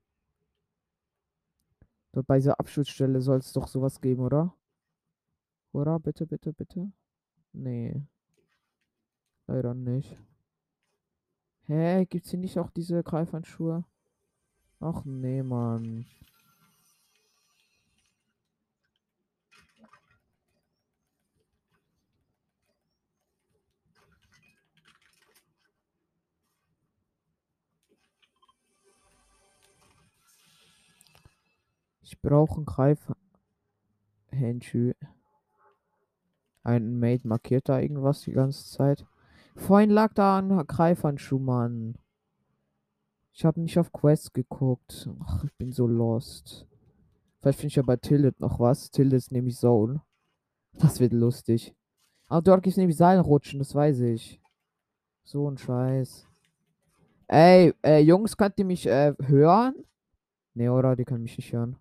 Dort 2.12 2.26
bei 2.26 2.38
dieser 2.38 2.60
Abschussstelle 2.60 3.22
soll 3.22 3.38
es 3.38 3.54
doch 3.54 3.68
sowas 3.68 4.02
geben, 4.02 4.24
oder? 4.24 4.56
Oder? 5.74 6.00
Bitte, 6.00 6.26
bitte, 6.26 6.54
bitte? 6.54 6.92
Nee. 7.54 8.02
Leider 9.48 9.74
nicht. 9.74 10.18
Hä? 11.68 12.06
Gibt's 12.06 12.32
hier 12.32 12.40
nicht 12.40 12.58
auch 12.58 12.72
diese 12.72 13.04
Greifhandschuhe? 13.04 13.84
Ach 14.80 15.06
nee, 15.06 15.44
Mann. 15.44 16.06
Ich 32.10 32.20
brauche 32.20 32.56
einen 32.56 32.66
Greifhandschuh. 34.32 34.94
Ein 36.64 37.00
Mate 37.00 37.28
markiert 37.28 37.70
da 37.70 37.80
irgendwas 37.80 38.22
die 38.22 38.32
ganze 38.32 38.66
Zeit. 38.66 39.06
Vorhin 39.56 39.92
lag 39.92 40.16
da 40.16 40.40
ein 40.40 40.66
Greifhandschuh, 40.66 41.38
Mann. 41.38 42.00
Ich 43.32 43.46
habe 43.46 43.62
nicht 43.62 43.78
auf 43.78 43.92
Quest 43.92 44.34
geguckt. 44.34 45.08
Ach, 45.24 45.44
ich 45.44 45.54
bin 45.54 45.72
so 45.72 45.86
lost. 45.86 46.68
Vielleicht 47.40 47.60
finde 47.60 47.68
ich 47.68 47.76
ja 47.76 47.84
bei 47.84 47.98
Tilted 47.98 48.40
noch 48.40 48.60
was. 48.60 48.90
Tilted 48.90 49.18
ist 49.18 49.32
nämlich 49.32 49.58
Soul. 49.58 50.02
Das 50.74 51.00
wird 51.00 51.14
lustig. 51.14 51.76
Aber 52.28 52.42
dort 52.42 52.64
gibt 52.64 52.72
es 52.72 52.78
nämlich 52.78 52.98
Seilrutschen, 52.98 53.60
das 53.60 53.76
weiß 53.76 54.00
ich. 54.00 54.42
So 55.24 55.48
ein 55.48 55.60
Scheiß. 55.60 56.28
Ey, 57.28 57.76
äh, 57.86 58.00
Jungs, 58.00 58.36
könnt 58.36 58.58
ihr 58.58 58.66
mich 58.66 58.88
äh, 58.88 59.14
hören? 59.20 59.76
Nee, 60.56 60.70
oder? 60.70 60.96
Die 60.96 61.06
können 61.06 61.22
mich 61.22 61.38
nicht 61.38 61.54
hören. 61.54 61.78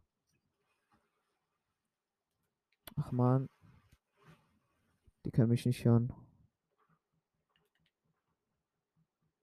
Ach 3.01 3.13
man. 3.13 3.49
Die 5.25 5.31
können 5.31 5.51
mich 5.51 5.67
nicht 5.67 5.85
hören. 5.85 6.13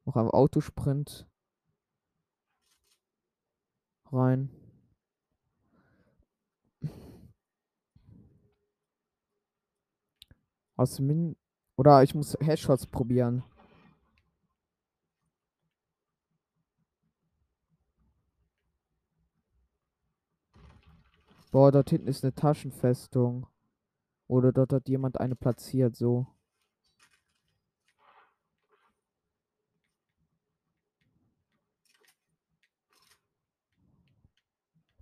Noch 0.06 0.16
am 0.18 0.30
Autosprint. 0.30 1.28
Rein. 4.12 4.50
Aus 10.76 11.00
Min. 11.00 11.36
Oder 11.78 12.04
ich 12.04 12.14
muss 12.14 12.38
Headshots 12.42 12.88
probieren. 12.88 13.44
Boah, 21.56 21.72
dort 21.72 21.90
hinten 21.90 22.10
ist 22.10 22.22
eine 22.26 22.36
Taschenfestung. 22.36 23.48
Oder 24.28 24.52
dort 24.52 24.74
hat 24.74 24.90
jemand 24.90 25.22
eine 25.22 25.38
platziert, 25.38 25.96
so. 25.96 26.28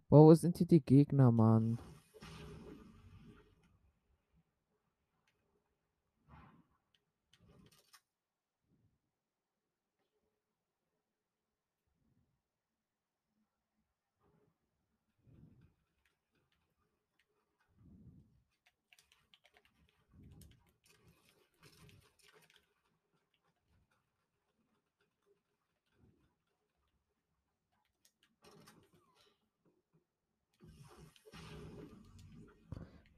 Boah, 0.10 0.28
wo 0.28 0.36
sind 0.36 0.60
hier 0.60 0.68
die 0.68 0.80
Gegner, 0.80 1.32
Mann? 1.32 1.80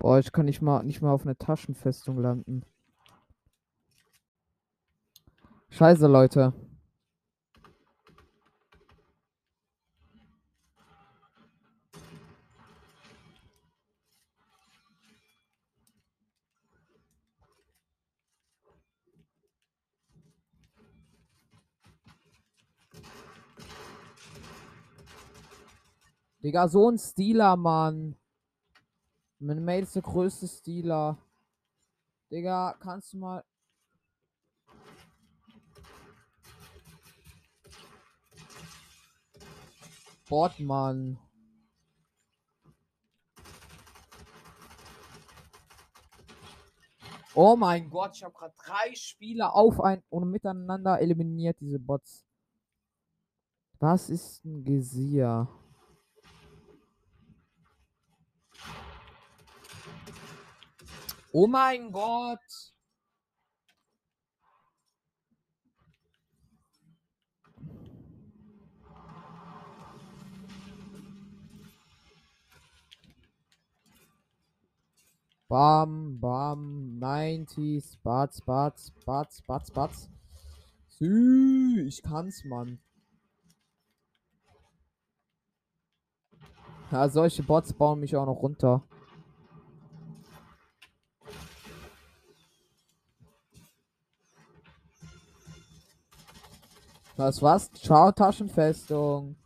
Boah, 0.06 0.20
ich 0.20 0.32
kann 0.32 0.46
nicht 0.46 0.62
mal 0.62 0.84
nicht 0.84 1.02
mal 1.02 1.12
auf 1.12 1.24
eine 1.24 1.36
Taschenfestung 1.36 2.20
landen. 2.20 2.64
Scheiße, 5.70 6.06
Leute. 6.06 6.54
Digga, 26.44 26.68
so 26.68 26.92
ein 26.92 27.00
Stealer, 27.00 27.56
Mann. 27.56 28.16
Mein 29.46 29.64
Mate 29.64 29.84
ist 29.84 29.94
der 29.96 30.02
größte 30.02 30.48
Stealer. 30.48 31.20
Digga, 32.32 32.76
kannst 32.80 33.14
du 33.14 33.18
mal. 33.18 33.44
Bot, 40.28 40.60
Mann. 40.60 41.20
Oh 47.36 47.56
mein 47.56 47.88
Gott, 47.92 48.16
ich 48.16 48.24
habe 48.24 48.34
gerade 48.34 48.56
drei 48.58 48.96
Spieler 48.96 49.54
auf 49.54 49.80
ein 49.80 50.02
und 50.10 50.32
miteinander 50.32 51.00
eliminiert, 51.00 51.58
diese 51.60 51.78
Bots. 51.78 52.26
Was 53.78 54.10
ist 54.10 54.44
ein 54.44 54.64
Gesier? 54.64 55.48
Oh 61.38 61.48
mein 61.48 61.92
Gott. 61.92 62.40
Bam, 75.50 76.22
bam, 76.22 76.98
90s, 77.00 77.98
Bats, 78.02 78.40
Bats, 78.40 78.94
Bats, 79.06 79.42
Bats, 79.46 79.72
Bats. 79.72 80.10
Sü, 80.88 81.84
ich 81.86 82.02
kann's, 82.02 82.46
Mann. 82.46 82.80
Ja, 86.92 87.10
solche 87.10 87.44
Bots 87.44 87.74
bauen 87.74 88.00
mich 88.00 88.16
auch 88.16 88.26
noch 88.26 88.42
runter. 88.42 88.88
Das 97.18 97.42
war's. 97.42 97.72
Ciao, 97.72 98.12
Taschenfestung. 98.12 99.38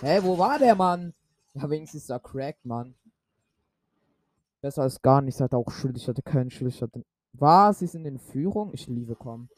Hey, 0.00 0.22
wo 0.22 0.38
war 0.38 0.58
der 0.58 0.74
Mann? 0.74 1.12
Ja, 1.52 1.68
wenigstens 1.68 2.04
ist 2.04 2.10
er 2.10 2.20
Crack, 2.20 2.56
Mann. 2.64 2.94
Besser 4.62 4.82
als 4.82 5.02
gar 5.02 5.20
nichts. 5.20 5.40
Hat 5.40 5.52
auch 5.52 5.70
Schild. 5.70 5.98
Ich 5.98 6.08
hatte 6.08 6.22
keinen 6.22 6.50
Schild. 6.50 6.74
Ich 6.74 6.80
hatte... 6.80 7.04
Was? 7.32 7.80
Sie 7.80 7.98
in 7.98 8.18
Führung? 8.18 8.72
Ich 8.72 8.86
liebe 8.86 9.14
kommen. 9.14 9.50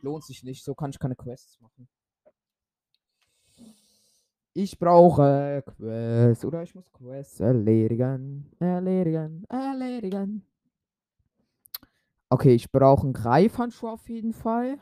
Lohnt 0.00 0.24
sich 0.24 0.42
nicht. 0.42 0.64
So 0.64 0.74
kann 0.74 0.90
ich 0.90 0.98
keine 0.98 1.16
Quests 1.16 1.60
machen. 1.60 1.88
Ich 4.54 4.78
brauche 4.78 5.62
Quests. 5.66 6.44
Oder 6.46 6.62
ich 6.62 6.74
muss 6.74 6.90
Quests 6.92 7.40
erledigen. 7.40 8.50
Erledigen. 8.58 9.44
Erledigen. 9.48 10.46
Okay, 12.32 12.54
ich 12.54 12.72
brauche 12.72 13.02
einen 13.02 13.12
Greifhandschuh 13.12 13.88
auf 13.88 14.08
jeden 14.08 14.32
Fall. 14.32 14.78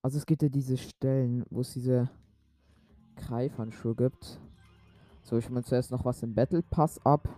Also 0.00 0.18
es 0.18 0.26
gibt 0.26 0.44
ja 0.44 0.48
diese 0.48 0.76
Stellen, 0.76 1.44
wo 1.50 1.62
es 1.62 1.72
diese 1.72 2.08
Greifhandschuhe 3.16 3.96
gibt. 3.96 4.38
So, 5.24 5.36
ich 5.38 5.50
mir 5.50 5.64
zuerst 5.64 5.90
noch 5.90 6.04
was 6.04 6.22
im 6.22 6.36
Battle 6.36 6.62
Pass 6.62 7.04
ab. 7.04 7.28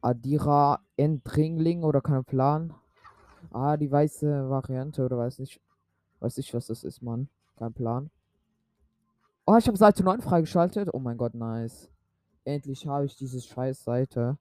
Adira 0.00 0.80
Entringling 0.96 1.84
oder 1.84 2.00
kein 2.00 2.24
Plan. 2.24 2.74
Ah, 3.52 3.76
die 3.76 3.92
weiße 3.92 4.50
Variante 4.50 5.04
oder 5.04 5.18
weiß 5.18 5.38
nicht. 5.38 5.60
Weiß 6.18 6.36
nicht, 6.36 6.52
was 6.52 6.66
das 6.66 6.82
ist, 6.82 7.00
Mann. 7.00 7.28
Kein 7.54 7.72
Plan. 7.72 8.10
Oh, 9.46 9.56
ich 9.56 9.68
habe 9.68 9.78
Seite 9.78 10.02
9 10.02 10.20
freigeschaltet. 10.20 10.88
Oh 10.92 10.98
mein 10.98 11.16
Gott, 11.16 11.34
nice. 11.34 11.88
Endlich 12.42 12.88
habe 12.88 13.06
ich 13.06 13.14
diese 13.14 13.40
scheiß 13.40 13.84
Seite. 13.84 14.36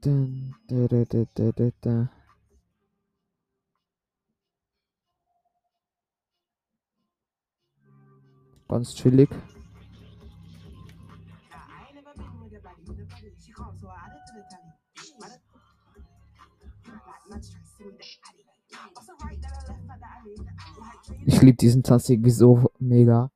Dun, 0.00 0.54
da, 0.68 0.86
da, 0.86 1.04
da, 1.04 1.24
da, 1.34 1.52
da, 1.52 1.70
da. 1.82 2.10
Ganz 8.68 8.94
chillig. 8.94 9.30
Ich 21.34 21.42
liebe 21.42 21.56
diesen 21.56 21.82
Tastik 21.82 22.20
so 22.30 22.70
mega. 22.78 23.28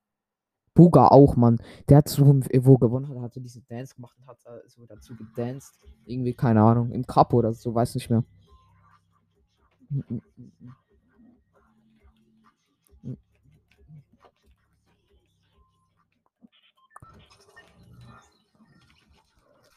Buga 0.73 1.09
auch, 1.09 1.35
Mann. 1.35 1.61
Der 1.89 1.97
hat 1.97 2.09
so, 2.09 2.25
wo 2.25 2.79
gewonnen 2.79 3.09
hat, 3.09 3.19
hat 3.21 3.35
so 3.35 3.41
diese 3.41 3.61
Dance 3.63 3.97
gemacht 3.97 4.17
und 4.21 4.29
hat 4.29 4.39
so 4.69 4.87
dazu 4.87 5.17
gedanced. 5.17 5.81
Irgendwie, 6.05 6.33
keine 6.33 6.63
Ahnung, 6.63 6.93
im 6.93 7.05
Cup 7.05 7.35
oder 7.35 7.53
so, 7.53 7.75
weiß 7.75 7.97
nicht 7.97 8.09
mehr. 8.09 8.23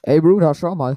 Ey, 0.04 0.22
Bruder, 0.22 0.54
schau 0.54 0.76
mal. 0.76 0.96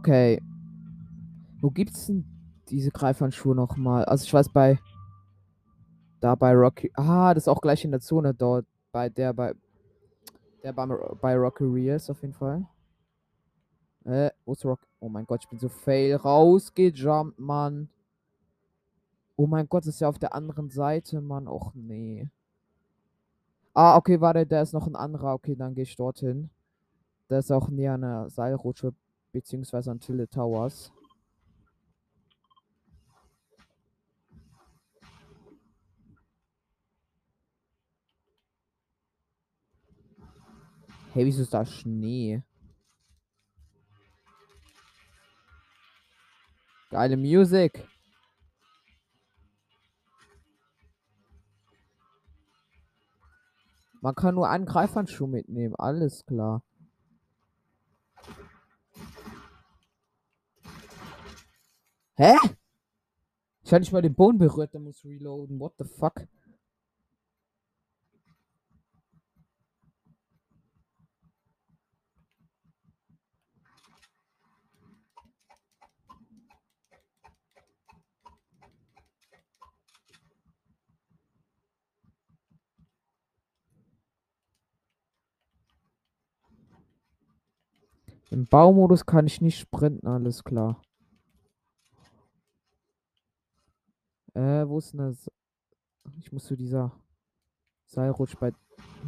Okay. 0.00 0.40
Wo 1.60 1.70
gibt's 1.70 2.06
denn 2.06 2.24
diese 2.70 2.90
Greifhandschuhe 2.90 3.54
nochmal? 3.54 4.06
Also 4.06 4.24
ich 4.24 4.32
weiß 4.32 4.48
bei. 4.48 4.78
Da 6.20 6.34
bei 6.34 6.54
Rocky. 6.54 6.90
Ah, 6.94 7.34
das 7.34 7.44
ist 7.44 7.48
auch 7.48 7.60
gleich 7.60 7.84
in 7.84 7.90
der 7.90 8.00
Zone 8.00 8.32
dort. 8.32 8.64
Bei 8.92 9.10
der 9.10 9.34
bei. 9.34 9.52
Der 10.62 10.72
bei, 10.72 10.86
bei 10.86 11.36
Rockery 11.36 11.90
ist 11.90 12.08
auf 12.08 12.22
jeden 12.22 12.32
Fall. 12.32 12.66
Äh, 14.06 14.30
wo 14.46 14.52
ist 14.52 14.64
Rock? 14.64 14.80
Oh 15.00 15.10
mein 15.10 15.26
Gott, 15.26 15.42
ich 15.42 15.50
bin 15.50 15.58
so 15.58 15.68
fail. 15.68 16.16
Rausgejumpt, 16.16 17.38
Mann. 17.38 17.90
Oh 19.36 19.46
mein 19.46 19.68
Gott, 19.68 19.82
das 19.82 19.96
ist 19.96 20.00
ja 20.00 20.08
auf 20.08 20.18
der 20.18 20.34
anderen 20.34 20.70
Seite, 20.70 21.20
Mann. 21.20 21.46
Och 21.46 21.74
nee. 21.74 22.26
Ah, 23.74 23.96
okay, 23.98 24.18
warte, 24.22 24.46
da 24.46 24.62
ist 24.62 24.72
noch 24.72 24.86
ein 24.86 24.96
anderer. 24.96 25.34
Okay, 25.34 25.56
dann 25.56 25.74
gehe 25.74 25.84
ich 25.84 25.94
dorthin. 25.94 26.48
Der 27.28 27.40
ist 27.40 27.52
auch 27.52 27.68
näher 27.68 27.98
der 27.98 28.30
Seilrutsche 28.30 28.94
beziehungsweise 29.32 29.90
an 29.90 30.00
Tilde 30.00 30.28
Towers. 30.28 30.92
Hey, 41.12 41.26
wieso 41.26 41.42
ist 41.42 41.52
da 41.52 41.66
Schnee? 41.66 42.42
Geile 46.90 47.16
Musik. 47.16 47.84
Man 54.00 54.14
kann 54.14 54.34
nur 54.34 54.48
einen 54.48 54.64
Greifhandschuh 54.64 55.26
mitnehmen, 55.26 55.74
alles 55.76 56.24
klar. 56.24 56.62
Hä? 62.20 62.36
Ich 63.64 63.72
hatte 63.72 63.80
nicht 63.80 63.92
mal 63.92 64.02
den 64.02 64.14
Boden 64.14 64.36
berührt, 64.36 64.74
der 64.74 64.80
muss 64.82 65.02
reloaden. 65.06 65.58
What 65.58 65.72
the 65.78 65.84
fuck? 65.84 66.26
Im 88.30 88.44
Baumodus 88.44 89.06
kann 89.06 89.26
ich 89.26 89.40
nicht 89.40 89.58
sprinten, 89.58 90.06
alles 90.06 90.44
klar. 90.44 90.82
Äh, 94.34 94.68
wo 94.68 94.78
ist 94.78 94.92
denn 94.92 94.98
das? 94.98 95.30
Ich 96.18 96.30
muss 96.30 96.44
zu 96.44 96.56
dieser 96.56 96.92
Seilrutsch 97.86 98.36
bei 98.38 98.52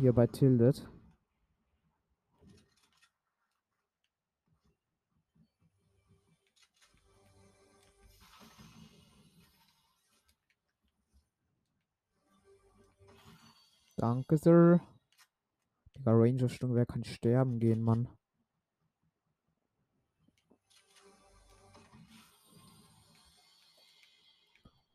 hier 0.00 0.12
bei 0.12 0.26
Tildet. 0.26 0.88
Danke, 13.96 14.36
Sir. 14.36 14.80
Digga, 15.96 16.10
Ranger-Stunde, 16.12 16.74
wer 16.74 16.86
kann 16.86 17.04
sterben 17.04 17.60
gehen, 17.60 17.80
Mann? 17.80 18.08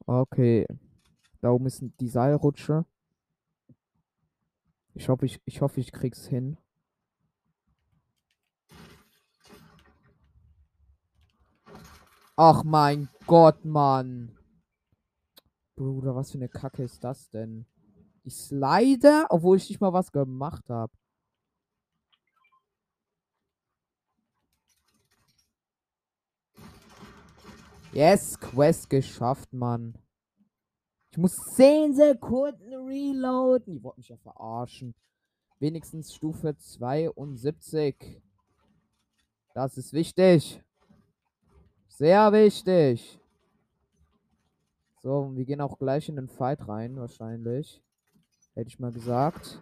Okay. 0.07 0.65
Da 1.41 1.51
oben 1.51 1.65
ist 1.65 1.83
die 1.99 2.07
Seilrutsche. 2.07 2.85
Ich 4.93 5.09
hoffe, 5.09 5.25
ich, 5.25 5.39
ich 5.45 5.61
hoffe, 5.61 5.79
ich 5.79 5.91
krieg's 5.91 6.25
hin. 6.25 6.57
Ach 12.37 12.63
mein 12.63 13.09
Gott, 13.25 13.65
Mann. 13.65 14.37
Bruder, 15.75 16.15
was 16.15 16.31
für 16.31 16.37
eine 16.37 16.49
Kacke 16.49 16.83
ist 16.83 17.03
das 17.03 17.29
denn? 17.29 17.65
Ich 18.23 18.35
slide, 18.35 19.25
obwohl 19.29 19.57
ich 19.57 19.69
nicht 19.69 19.81
mal 19.81 19.93
was 19.93 20.11
gemacht 20.11 20.69
habe. 20.69 20.93
Yes, 27.97 28.39
Quest 28.39 28.91
geschafft, 28.91 29.51
Mann. 29.53 29.97
Ich 31.09 31.17
muss 31.17 31.35
10 31.55 31.95
Sekunden 31.95 32.71
reloaden. 32.71 33.73
Die 33.73 33.81
wollten 33.81 34.01
mich 34.01 34.09
ja 34.09 34.17
verarschen. 34.17 34.93
Wenigstens 35.57 36.13
Stufe 36.13 36.55
72. 36.55 38.21
Das 39.55 39.79
ist 39.79 39.93
wichtig. 39.93 40.63
Sehr 41.87 42.31
wichtig. 42.33 43.19
So, 45.01 45.35
wir 45.35 45.45
gehen 45.45 45.61
auch 45.61 45.79
gleich 45.79 46.07
in 46.07 46.17
den 46.17 46.29
Fight 46.29 46.67
rein, 46.67 46.97
wahrscheinlich. 46.97 47.81
Hätte 48.53 48.67
ich 48.67 48.77
mal 48.77 48.91
gesagt. 48.91 49.59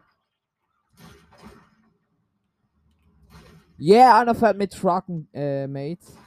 Yeah, 3.79 4.19
einer 4.19 4.35
fährt 4.35 4.57
mit 4.57 4.73
Trucken, 4.73 5.29
äh, 5.31 5.67
Mates. 5.67 6.17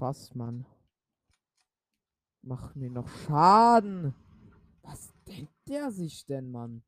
Spaß, 0.00 0.34
Mann. 0.34 0.64
Mach 2.40 2.74
mir 2.74 2.88
noch 2.88 3.06
Schaden. 3.06 4.14
Was 4.80 5.12
denkt 5.28 5.52
der 5.68 5.90
sich 5.90 6.24
denn, 6.24 6.50
Mann? 6.50 6.82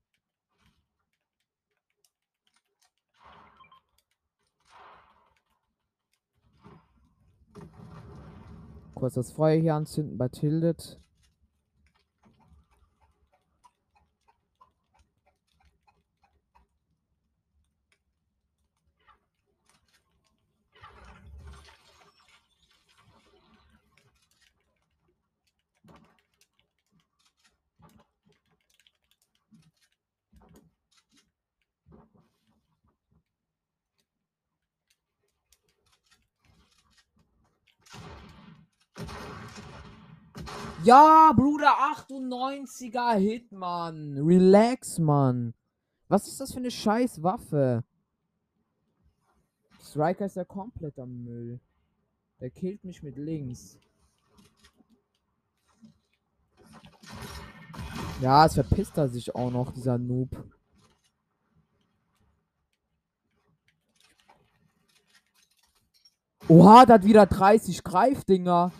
Kurz 8.95 9.13
das 9.13 9.31
Feuer 9.31 9.61
hier 9.61 9.75
anzünden 9.75 10.17
bei 10.17 10.29
Tildet. 10.31 11.02
Ja, 40.85 41.33
Bruder, 41.37 41.72
98er 41.95 43.14
Hit, 43.14 43.53
Mann. 43.53 44.18
Relax, 44.18 44.99
Mann. 44.99 45.55
Was 46.09 46.26
ist 46.26 46.41
das 46.41 46.53
für 46.53 46.59
eine 46.59 46.72
scheiß 46.72 47.22
Waffe? 47.22 47.85
Striker 49.80 50.26
ist 50.26 50.35
ja 50.35 50.45
komplett 50.45 50.99
am 50.99 51.22
Müll. 51.22 51.61
Der 52.41 52.51
killt 52.51 52.83
mich 52.85 53.01
mit 53.01 53.16
links. 53.16 53.78
Ja, 58.20 58.47
es 58.47 58.55
verpisst 58.55 58.99
er 58.99 59.09
sich 59.09 59.33
auch 59.37 59.53
noch, 59.53 59.72
dieser 59.72 59.99
Noob. 59.99 60.30
Oha, 66.49 66.87
der 66.87 66.95
hat 66.95 67.05
wieder 67.05 67.26
30 67.26 67.85
Greifdinger. 67.85 68.72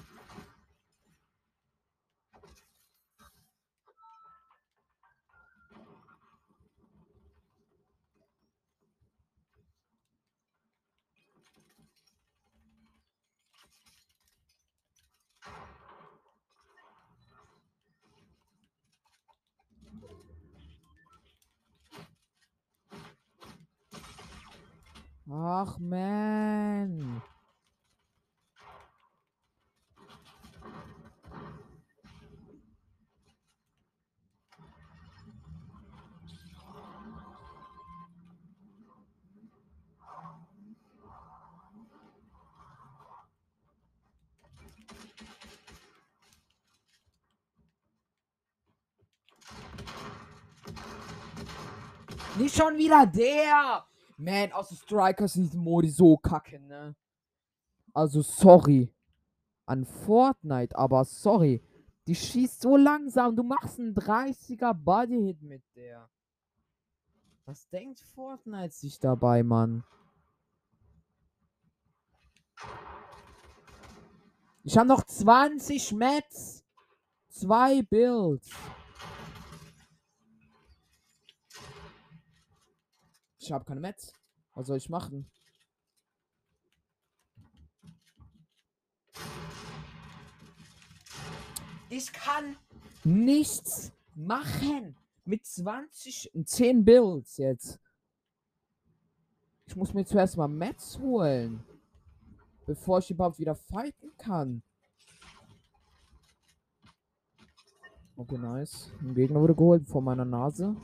Ach, 25.35 25.78
man. 25.78 27.22
Nicht 52.39 52.55
schon 52.55 52.76
wieder 52.76 53.07
der! 53.07 53.87
Man, 54.23 54.53
also 54.53 54.75
Strikers 54.75 55.37
in 55.37 55.43
diesem 55.45 55.62
Modi 55.62 55.89
so 55.89 56.16
kacke, 56.16 56.61
ne? 56.61 56.95
Also 57.93 58.23
sorry. 58.23 58.95
An 59.66 59.85
Fortnite, 59.85 60.77
aber 60.77 61.05
sorry. 61.05 61.62
Die 62.07 62.14
schießt 62.14 62.62
so 62.62 62.77
langsam. 62.77 63.37
Du 63.37 63.43
machst 63.43 63.79
einen 63.79 63.95
30er 63.95 64.75
Bodyhit 64.75 65.43
mit 65.43 65.62
der. 65.77 66.09
Was 67.45 67.68
denkt 67.68 68.01
Fortnite 68.01 68.73
sich 68.73 68.99
dabei, 68.99 69.43
Mann? 69.43 69.85
Ich 74.64 74.79
habe 74.79 74.89
noch 74.89 75.03
20 75.03 75.93
Mets. 75.93 76.64
Zwei 77.29 77.83
Builds. 77.83 78.51
Ich 83.43 83.51
habe 83.51 83.64
keine 83.64 83.80
Metz. 83.80 84.12
Was 84.55 84.68
soll 84.68 84.76
ich 84.76 84.88
machen? 84.88 85.28
Ich 91.90 92.12
kann 92.12 92.57
nichts 93.03 93.90
machen. 94.14 94.97
Mit 95.24 95.45
20, 95.45 96.30
10 96.45 96.84
Builds 96.84 97.36
jetzt. 97.38 97.80
Ich 99.66 99.74
muss 99.74 99.93
mir 99.93 100.05
zuerst 100.05 100.36
mal 100.36 100.47
Metz 100.47 100.99
holen. 100.99 101.64
Bevor 102.64 103.01
ich 103.01 103.11
überhaupt 103.11 103.40
wieder 103.40 103.57
fighten 103.57 104.16
kann. 104.18 104.62
Okay, 108.16 108.38
nice. 108.38 108.93
Ein 109.01 109.14
Gegner 109.16 109.40
wurde 109.40 109.57
geholt 109.57 109.88
vor 109.88 110.01
meiner 110.01 110.24
Nase. 110.24 110.76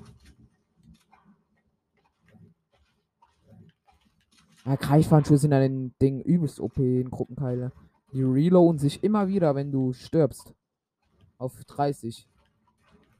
Ja, 4.68 4.76
Greifhandschuhe 4.76 5.38
sind 5.38 5.54
an 5.54 5.62
den 5.62 5.98
Ding 5.98 6.20
übelst 6.20 6.60
OP 6.60 6.76
in 6.76 7.08
Gruppenkeile. 7.08 7.72
Die 8.12 8.22
reloaden 8.22 8.78
sich 8.78 9.02
immer 9.02 9.26
wieder, 9.26 9.54
wenn 9.54 9.72
du 9.72 9.94
stirbst. 9.94 10.52
Auf 11.38 11.64
30. 11.64 12.28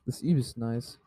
Das 0.05 0.17
ist 0.17 0.23
übelst 0.23 0.59
nice. 0.59 1.01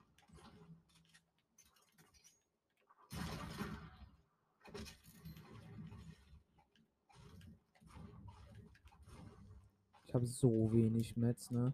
Ich 10.08 10.16
habe 10.16 10.26
so 10.26 10.74
wenig 10.74 11.16
Metz, 11.18 11.52
ne? 11.52 11.72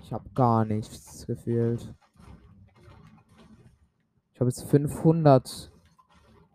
Ich 0.00 0.12
habe 0.12 0.30
gar 0.30 0.64
nichts 0.64 1.26
gefehlt. 1.26 1.92
Ich 4.42 4.44
habe 4.44 4.50
jetzt 4.50 4.68
500 4.70 5.70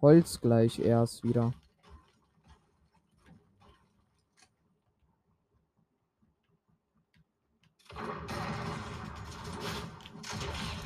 Holz 0.02 0.42
gleich 0.42 0.78
erst 0.80 1.24
wieder. 1.24 1.54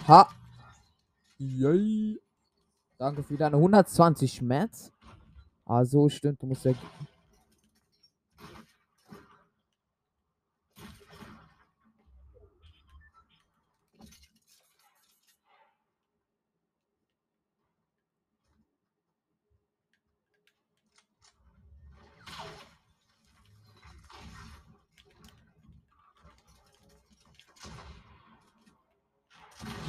Ha! 0.08 0.30
Yay! 1.40 2.22
Danke 3.00 3.24
für 3.24 3.36
deine 3.36 3.56
120 3.56 4.44
Mats. 4.44 4.92
Ah, 5.66 5.84
so 5.84 6.08
stimmt, 6.08 6.44
du 6.44 6.46
musst 6.46 6.66
ja. 6.66 6.74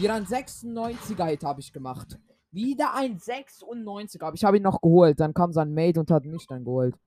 Wieder 0.03 0.15
ein 0.15 0.27
96er 0.27 1.27
Hit 1.27 1.45
habe 1.45 1.61
ich 1.61 1.73
gemacht. 1.73 2.19
Wieder 2.51 2.93
ein 2.93 3.21
96er. 3.21 4.25
Aber 4.25 4.35
ich 4.35 4.43
habe 4.43 4.57
ihn 4.57 4.65
noch 4.65 4.81
geholt. 4.81 5.21
Dann 5.21 5.33
kam 5.33 5.53
sein 5.53 5.73
Mate 5.73 6.01
und 6.01 6.11
hat 6.11 6.25
mich 6.25 6.45
dann 6.49 6.65
geholt. 6.65 6.99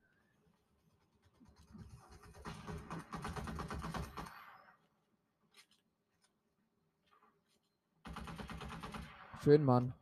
Schön, 9.44 9.62
Mann. 9.62 9.92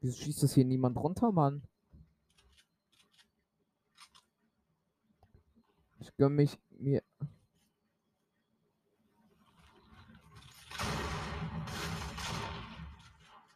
Wieso 0.00 0.16
schießt 0.16 0.42
das 0.42 0.54
hier 0.54 0.64
niemand 0.64 0.96
runter, 0.98 1.30
Mann? 1.30 1.62
Ich 6.00 6.12
gönn 6.16 6.34
mich 6.34 6.58
mir. 6.70 7.04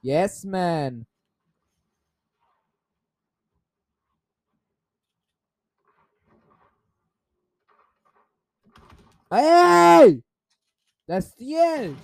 Yes, 0.03 0.45
man. 0.45 1.07
Hey! 9.31 10.23
Das 11.07 11.33
stiehlt! 11.33 11.97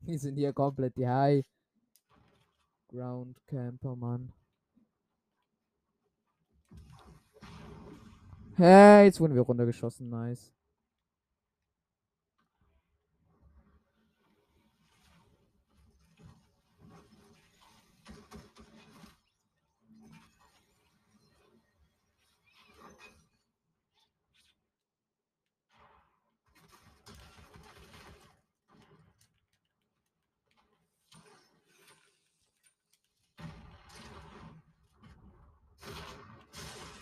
Wir 0.00 0.18
sind 0.18 0.36
hier 0.36 0.52
komplett 0.52 0.96
die 0.96 1.06
High 1.06 1.44
Ground 2.88 3.36
Camper, 3.46 3.94
Mann. 3.96 4.32
Hey, 8.56 9.04
jetzt 9.04 9.20
wurden 9.20 9.34
wir 9.34 9.42
runtergeschossen, 9.42 10.08
nice. 10.08 10.55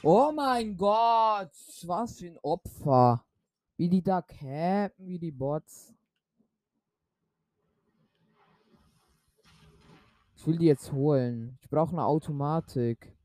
Oh 0.07 0.31
mein 0.33 0.77
Gott, 0.77 1.51
was 1.87 2.19
für 2.19 2.27
ein 2.27 2.39
Opfer. 2.43 3.25
Wie 3.79 3.89
die 3.89 4.03
da 4.03 4.21
campen, 4.21 5.09
wie 5.09 5.19
die 5.19 5.31
Bots. 5.31 5.95
Ich 10.37 10.47
will 10.47 10.59
die 10.59 10.67
jetzt 10.67 10.93
holen. 10.93 11.59
Ich 11.63 11.71
brauche 11.71 11.93
eine 11.93 12.05
Automatik. 12.05 13.17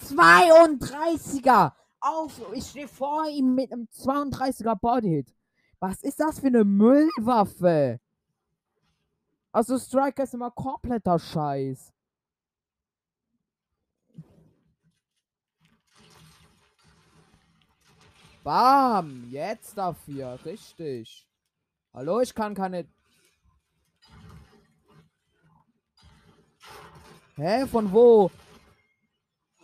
Zweiunddreißiger! 0.00 1.74
Auf! 2.00 2.40
Ich 2.54 2.68
stehe 2.68 2.86
vor 2.86 3.28
ihm 3.28 3.56
mit 3.56 3.72
einem 3.72 3.88
32er 3.92 4.76
Bodyhit. 4.76 5.34
Was 5.80 6.04
ist 6.04 6.20
das 6.20 6.38
für 6.38 6.46
eine 6.46 6.62
Müllwaffe? 6.62 7.98
Also 9.58 9.76
Striker 9.76 10.22
ist 10.22 10.34
immer 10.34 10.52
kompletter 10.52 11.18
Scheiß. 11.18 11.92
Bam! 18.44 19.28
Jetzt 19.32 19.76
dafür. 19.76 20.38
Richtig. 20.44 21.28
Hallo, 21.92 22.20
ich 22.20 22.32
kann 22.32 22.54
keine... 22.54 22.86
Hä? 27.34 27.66
Von 27.66 27.92
wo? 27.92 28.30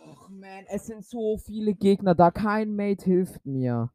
Och 0.03 0.27
man, 0.27 0.65
es 0.67 0.87
sind 0.87 1.05
so 1.05 1.37
viele 1.37 1.73
Gegner 1.73 2.15
da. 2.15 2.31
Kein 2.31 2.75
Mate 2.75 3.05
hilft 3.05 3.45
mir. 3.45 3.94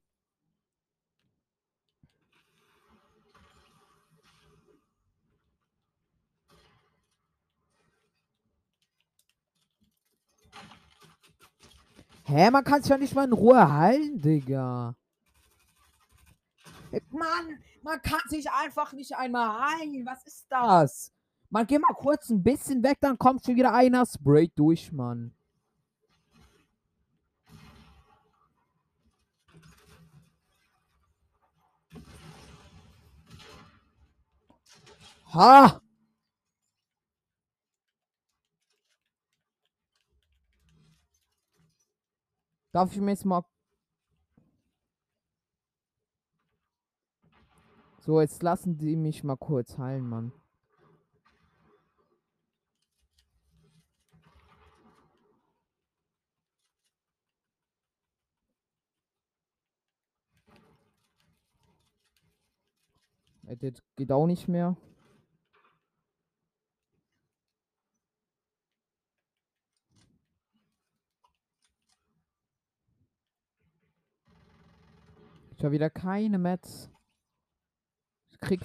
Hä, 12.31 12.49
man 12.49 12.63
kann 12.63 12.81
es 12.81 12.87
ja 12.87 12.97
nicht 12.97 13.13
mal 13.13 13.25
in 13.25 13.33
Ruhe 13.33 13.73
halten, 13.73 14.21
Digga. 14.21 14.95
Mann, 17.11 17.59
man 17.83 18.01
kann 18.03 18.21
sich 18.29 18.49
einfach 18.49 18.93
nicht 18.93 19.17
einmal 19.17 19.69
heilen. 19.69 20.07
Was 20.07 20.25
ist 20.25 20.47
das? 20.49 21.13
Man 21.49 21.67
geht 21.67 21.81
mal 21.81 21.93
kurz 21.93 22.31
ein 22.31 22.41
bisschen 22.41 22.85
weg, 22.85 22.99
dann 23.01 23.19
kommt 23.19 23.45
schon 23.45 23.57
wieder 23.57 23.75
einer 23.75 24.07
Spray 24.07 24.49
durch, 24.55 24.93
Mann. 24.93 25.35
Ha! 35.35 35.81
Darf 42.73 42.93
ich 42.93 43.01
mir 43.01 43.11
jetzt 43.11 43.25
mal. 43.25 43.45
So, 47.99 48.21
jetzt 48.21 48.43
lassen 48.43 48.79
die 48.79 48.97
mich 48.97 49.25
mal 49.25 49.37
kurz 49.37 49.77
heilen, 49.77 50.09
Mann. 50.09 50.33
Edit 63.47 63.83
geht 63.97 64.13
auch 64.13 64.27
nicht 64.27 64.47
mehr. 64.47 64.77
Ich 75.61 75.65
habe 75.65 75.75
wieder 75.75 75.91
keine 75.91 76.39
Mets. 76.39 76.89
Ich 78.31 78.41
krieg. 78.41 78.61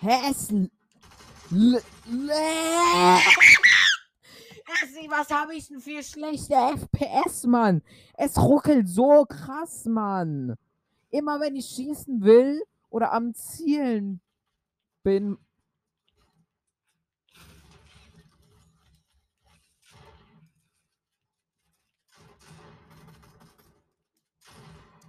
Hä? 0.00 0.30
Es. 0.30 0.48
was 5.10 5.28
habe 5.28 5.54
ich 5.54 5.68
denn 5.68 5.80
für 5.80 6.02
schlechte 6.02 6.54
FPS, 6.54 7.44
Mann? 7.44 7.82
Es 8.14 8.38
ruckelt 8.38 8.88
so 8.88 9.26
krass, 9.26 9.84
Mann. 9.84 10.56
Immer 11.10 11.38
wenn 11.38 11.54
ich 11.54 11.66
schießen 11.66 12.22
will 12.22 12.62
oder 12.88 13.12
am 13.12 13.34
Zielen 13.34 14.22
bin. 15.02 15.36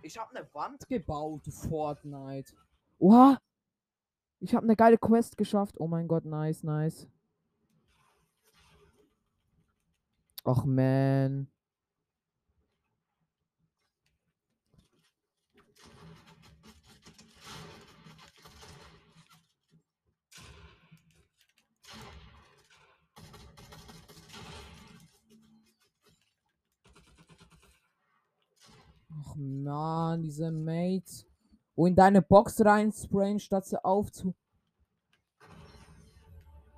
Ich 0.06 0.20
habe 0.20 0.38
eine 0.38 0.48
Wand 0.54 0.88
gebaut, 0.88 1.48
Fortnite. 1.52 2.54
Oha. 3.00 3.42
Ich 4.40 4.54
habe 4.54 4.64
eine 4.64 4.76
geile 4.76 5.00
Quest 5.00 5.36
geschafft. 5.36 5.80
Oh 5.80 5.88
mein 5.88 6.08
Gott, 6.08 6.26
nice, 6.26 6.62
nice. 6.62 7.08
Ach 10.44 10.64
man. 10.64 11.48
Man, 29.36 30.24
diese 30.24 30.52
Mates. 30.52 31.26
Wo 31.76 31.88
in 31.88 31.96
deine 31.96 32.22
Box 32.22 32.64
reinsprayen, 32.64 33.40
statt 33.40 33.66
sie 33.66 33.84
aufzu. 33.84 34.34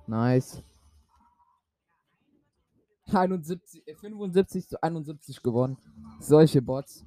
Nice. 0.06 0.62
71, 3.06 3.86
äh, 3.86 3.94
75 3.94 4.68
zu 4.68 4.82
71 4.82 5.42
gewonnen. 5.42 5.76
Solche 6.20 6.62
Bots. 6.62 7.04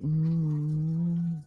Mm. 0.00 1.42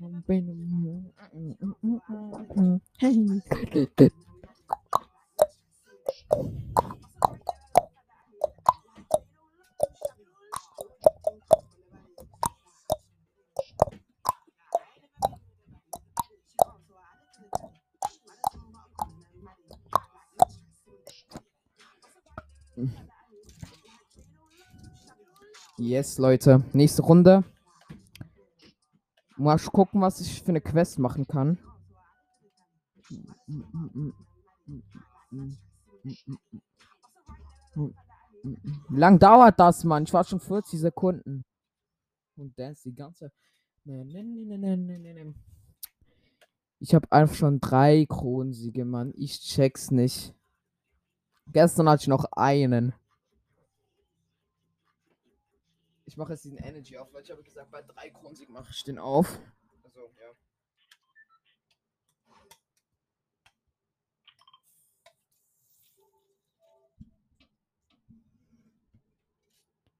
Hey. 2.98 4.10
Yes, 25.76 26.18
Leute. 26.18 26.64
Nächste 26.72 27.02
Runde. 27.02 27.44
Mal 29.36 29.58
gucken, 29.58 30.00
was 30.00 30.20
ich 30.20 30.42
für 30.42 30.48
eine 30.48 30.60
Quest 30.60 30.98
machen 30.98 31.26
kann. 31.26 31.58
Wie 37.74 38.96
lang 38.96 39.18
dauert 39.18 39.58
das, 39.60 39.84
Mann? 39.84 40.04
Ich 40.04 40.12
war 40.12 40.24
schon 40.24 40.40
40 40.40 40.80
Sekunden. 40.80 41.44
Und 42.36 42.58
dance 42.58 42.88
die 42.88 42.94
ganze. 42.94 43.32
Ich 46.80 46.94
habe 46.94 47.10
einfach 47.10 47.34
schon 47.34 47.60
drei 47.60 48.06
Kronensiege, 48.08 48.84
Mann. 48.84 49.12
Ich 49.16 49.40
check's 49.40 49.90
nicht. 49.90 50.34
Gestern 51.52 51.88
hatte 51.88 52.02
ich 52.02 52.08
noch 52.08 52.24
einen. 52.32 52.92
Ich 56.04 56.16
mache 56.16 56.32
jetzt 56.32 56.44
diesen 56.44 56.58
Energy 56.58 56.96
auf, 56.96 57.12
weil 57.12 57.22
ich 57.22 57.30
habe 57.30 57.42
gesagt, 57.42 57.70
bei 57.70 57.82
drei 57.82 58.10
Kronensiegen 58.10 58.52
mache 58.54 58.70
ich 58.70 58.84
den 58.84 58.98
auf. 58.98 59.38
Also, 59.84 60.00
ja. 60.00 60.30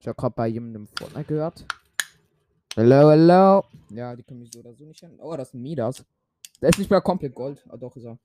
Habe 0.09 0.17
gerade 0.17 0.35
bei 0.35 0.49
jemandem 0.49 0.87
Fortnite 0.87 1.25
gehört. 1.25 1.65
Hello, 2.75 3.11
hello. 3.11 3.65
Ja, 3.91 4.15
die 4.15 4.23
können 4.23 4.41
mich 4.41 4.53
so 4.53 4.61
oder 4.61 4.75
so 4.75 4.85
nicht 4.85 5.03
hören. 5.03 5.19
Oh, 5.21 5.37
das 5.37 5.49
ist 5.49 5.55
ein 5.55 5.63
Midas. 5.63 6.05
Der 6.61 6.71
ist 6.71 6.79
nicht 6.79 6.91
mehr 6.91 7.01
komplett 7.01 7.35
Gold. 7.35 7.65
Ah, 7.69 7.77
doch, 7.77 7.95
ist 7.97 8.05
er. 8.05 8.19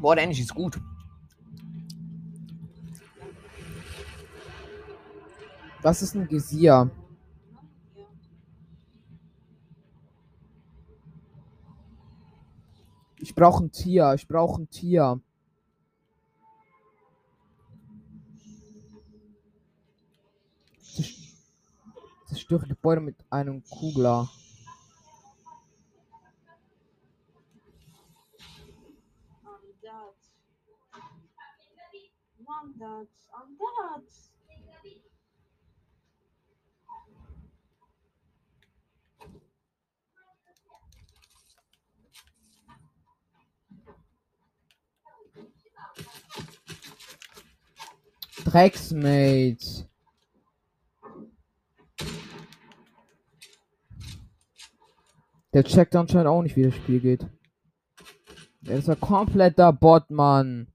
Boah, 0.00 0.14
der 0.14 0.24
Energy 0.24 0.42
ist 0.42 0.54
gut. 0.54 0.78
Was 5.82 6.02
ist 6.02 6.14
ein 6.14 6.28
Gesier? 6.28 6.90
Ich 13.22 13.34
brauche 13.34 13.64
ein 13.64 13.70
Tier. 13.70 14.14
Ich 14.14 14.26
brauche 14.26 14.62
ein 14.62 14.70
Tier. 14.70 15.20
Zerst- 20.82 21.36
Zerstöre 22.26 22.66
Gebäude 22.66 23.00
mit 23.00 23.16
einem 23.30 23.62
Kugler. 23.64 24.28
Dead. 32.78 33.08
I'm 33.34 33.56
dead. 33.58 34.29
Drecksmate. 48.50 49.88
Der 55.52 55.64
checkt 55.64 55.94
anscheinend 55.94 56.26
auch 56.26 56.42
nicht, 56.42 56.56
wie 56.56 56.64
das 56.64 56.74
Spiel 56.74 57.00
geht. 57.00 57.26
Der 58.62 58.76
ist 58.78 58.88
ja 58.88 58.96
kompletter 58.96 59.72
Bot, 59.72 60.10
Mann. 60.10 60.66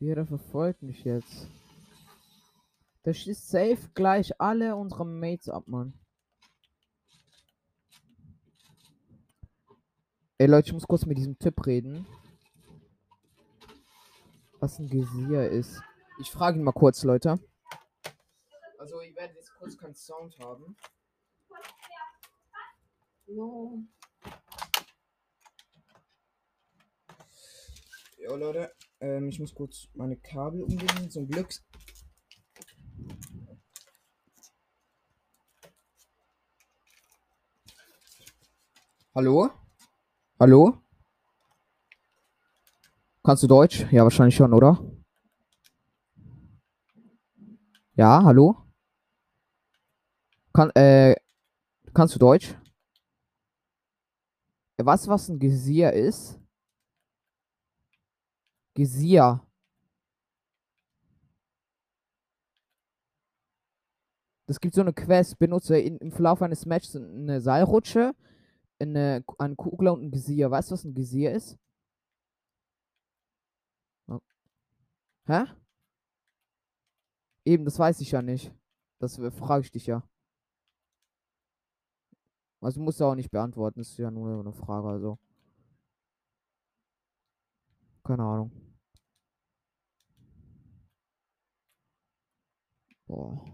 Wie, 0.00 0.12
der 0.12 0.26
verfolgt 0.26 0.82
mich 0.82 1.04
jetzt. 1.04 1.48
Der 3.04 3.14
schießt 3.14 3.50
safe 3.50 3.88
gleich 3.94 4.40
alle 4.40 4.74
unsere 4.74 5.06
Mates 5.06 5.48
ab, 5.48 5.68
Mann. 5.68 5.94
Ey 10.38 10.48
Leute, 10.48 10.68
ich 10.68 10.72
muss 10.72 10.88
kurz 10.88 11.06
mit 11.06 11.18
diesem 11.18 11.38
Typ 11.38 11.66
reden. 11.66 12.04
Was 14.62 14.78
ein 14.78 14.88
Gesier 14.88 15.50
ist. 15.50 15.82
Ich 16.20 16.30
frage 16.30 16.56
ihn 16.56 16.62
mal 16.62 16.70
kurz, 16.70 17.02
Leute. 17.02 17.40
Also, 18.78 19.00
ihr 19.00 19.12
werdet 19.16 19.34
jetzt 19.34 19.52
kurz 19.58 19.76
keinen 19.76 19.96
Sound 19.96 20.38
haben. 20.38 20.76
No. 23.26 23.82
Ja, 28.18 28.36
Leute, 28.36 28.72
ähm, 29.00 29.26
ich 29.26 29.40
muss 29.40 29.52
kurz 29.52 29.88
meine 29.94 30.16
Kabel 30.16 30.62
umlegen. 30.62 31.10
Zum 31.10 31.26
Glück. 31.26 31.52
Hallo? 39.12 39.50
Hallo? 40.38 40.81
Kannst 43.24 43.44
du 43.44 43.46
Deutsch? 43.46 43.86
Ja, 43.92 44.02
wahrscheinlich 44.02 44.34
schon, 44.34 44.52
oder? 44.52 44.80
Ja, 47.94 48.20
hallo? 48.24 48.56
Kann, 50.52 50.70
äh, 50.70 51.14
kannst 51.94 52.16
du 52.16 52.18
Deutsch? 52.18 52.56
Was, 54.78 55.06
was 55.06 55.28
ein 55.28 55.38
Gesier 55.38 55.92
ist? 55.92 56.40
Gesier. 58.74 59.40
Das 64.48 64.58
gibt 64.58 64.74
so 64.74 64.80
eine 64.80 64.92
Quest. 64.92 65.38
Benutze 65.38 65.78
in, 65.78 65.98
im 65.98 66.10
Verlauf 66.10 66.42
eines 66.42 66.66
Matches 66.66 66.96
eine 66.96 67.40
Seilrutsche, 67.40 68.14
eine, 68.80 69.24
eine 69.38 69.54
Kugel 69.54 69.88
und 69.88 70.02
ein 70.02 70.10
Gesier. 70.10 70.50
Weißt 70.50 70.70
du, 70.70 70.74
was 70.74 70.84
ein 70.84 70.94
Gesier 70.94 71.32
ist? 71.32 71.56
Hä? 75.26 75.44
Eben, 77.44 77.64
das 77.64 77.78
weiß 77.78 78.00
ich 78.00 78.10
ja 78.12 78.22
nicht. 78.22 78.52
Das 78.98 79.16
frage 79.16 79.64
ich 79.64 79.70
dich 79.70 79.86
ja. 79.86 80.02
Also 82.60 82.80
musst 82.80 83.00
du 83.00 83.04
auch 83.04 83.14
nicht 83.16 83.30
beantworten, 83.30 83.80
das 83.80 83.90
ist 83.90 83.98
ja 83.98 84.10
nur 84.10 84.40
eine 84.40 84.52
Frage, 84.52 84.88
also. 84.88 85.18
Keine 88.04 88.22
Ahnung. 88.22 88.50
Boah. 93.06 93.44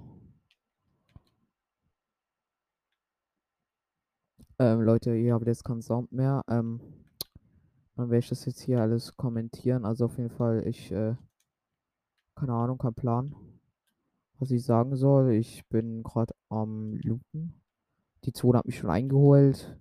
Ähm, 4.58 4.80
Leute, 4.82 5.14
ihr 5.14 5.34
habt 5.34 5.46
jetzt 5.46 5.64
keinen 5.64 5.82
Sound 5.82 6.12
mehr. 6.12 6.42
Ähm, 6.48 6.80
dann 7.96 8.10
werde 8.10 8.18
ich 8.20 8.28
das 8.28 8.44
jetzt 8.44 8.60
hier 8.60 8.80
alles 8.80 9.16
kommentieren. 9.16 9.84
Also 9.84 10.06
auf 10.06 10.18
jeden 10.18 10.30
Fall, 10.30 10.66
ich, 10.66 10.90
äh, 10.92 11.14
keine 12.38 12.54
Ahnung, 12.54 12.78
kein 12.78 12.94
Plan, 12.94 13.34
was 14.38 14.50
ich 14.52 14.62
sagen 14.64 14.94
soll. 14.94 15.32
Ich 15.32 15.66
bin 15.68 16.04
gerade 16.04 16.34
am 16.48 16.94
Looten. 16.94 17.60
Die 18.24 18.32
Zone 18.32 18.58
hat 18.58 18.66
mich 18.66 18.78
schon 18.78 18.90
eingeholt. 18.90 19.76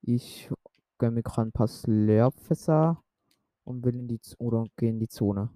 Ich 0.00 0.50
gönne 0.98 1.16
mir 1.16 1.22
gerade 1.22 1.48
ein 1.48 1.52
paar 1.52 1.68
Slurpfässer 1.68 3.02
und 3.64 3.84
will 3.84 3.94
in 3.94 4.08
die 4.08 4.20
Z 4.20 4.40
oder 4.40 4.64
gehe 4.76 4.90
in 4.90 4.98
die 4.98 5.08
Zone. 5.08 5.50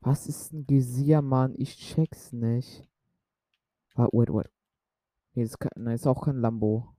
Was 0.00 0.26
ist 0.26 0.52
ein 0.52 0.66
Gesier, 0.66 1.22
Mann? 1.22 1.54
Ich 1.56 1.76
check's 1.76 2.30
nicht. 2.32 2.86
Ah, 3.94 4.08
wait, 4.12 4.28
wait. 4.28 4.50
Nee, 5.32 5.44
ist, 5.44 5.58
kein, 5.58 5.70
nein, 5.76 5.94
ist 5.94 6.06
auch 6.06 6.26
kein 6.26 6.36
Lambo. 6.36 6.94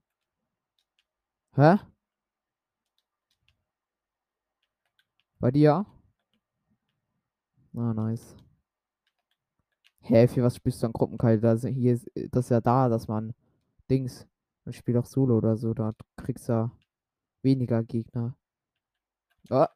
Hä? 1.56 1.78
Bei 5.46 5.52
dir? 5.52 5.86
Ah, 7.76 7.94
nice. 7.94 8.36
Hä, 10.00 10.28
für 10.28 10.42
was 10.42 10.56
spielst 10.56 10.82
du 10.82 10.88
an 10.88 10.94
Gruppenkalt? 10.94 11.44
Das, 11.44 11.64
hier 11.64 11.94
ist, 11.94 12.10
das 12.32 12.46
ist 12.46 12.50
ja 12.50 12.62
da, 12.62 12.90
dass 12.90 13.08
man 13.08 13.36
Dings. 13.88 14.28
Man 14.64 14.74
spielt 14.74 14.98
auch 14.98 15.06
Solo 15.06 15.38
oder 15.38 15.56
so, 15.56 15.76
da 15.76 15.94
kriegst 16.16 16.50
du 16.50 16.54
ja 16.54 16.72
weniger 17.44 17.84
Gegner. 17.84 18.36
Oh. 19.52 19.68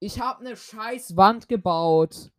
Ich 0.00 0.20
habe 0.20 0.40
eine 0.40 0.56
scheiß 0.56 1.16
Wand 1.16 1.48
gebaut. 1.48 2.32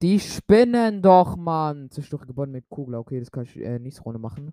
Die 0.00 0.20
spinnen 0.20 1.02
doch, 1.02 1.34
Mann. 1.34 1.90
Zerstörte 1.90 2.28
Gebäude 2.28 2.52
mit 2.52 2.68
Kugel. 2.68 2.94
Okay, 2.94 3.18
das 3.18 3.32
kann 3.32 3.42
ich 3.42 3.56
äh, 3.56 3.80
nächste 3.80 4.02
Runde 4.02 4.20
machen. 4.20 4.52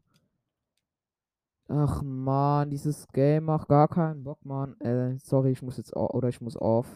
Ach 1.71 2.01
man, 2.01 2.71
dieses 2.71 3.07
Game 3.09 3.45
macht 3.45 3.67
gar 3.67 3.87
keinen 3.87 4.23
Bock, 4.23 4.43
Mann. 4.43 4.75
Äh, 4.81 5.19
sorry, 5.19 5.51
ich 5.51 5.61
muss 5.61 5.77
jetzt 5.77 5.95
au- 5.95 6.09
oder 6.09 6.27
ich 6.27 6.41
muss 6.41 6.57
auf. 6.57 6.87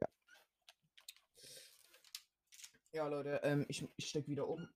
Ja. 0.00 0.08
Ja, 2.92 3.08
Leute, 3.08 3.40
ähm, 3.42 3.66
ich, 3.68 3.86
ich 3.96 4.08
steck 4.08 4.26
wieder 4.26 4.48
um. 4.48 4.66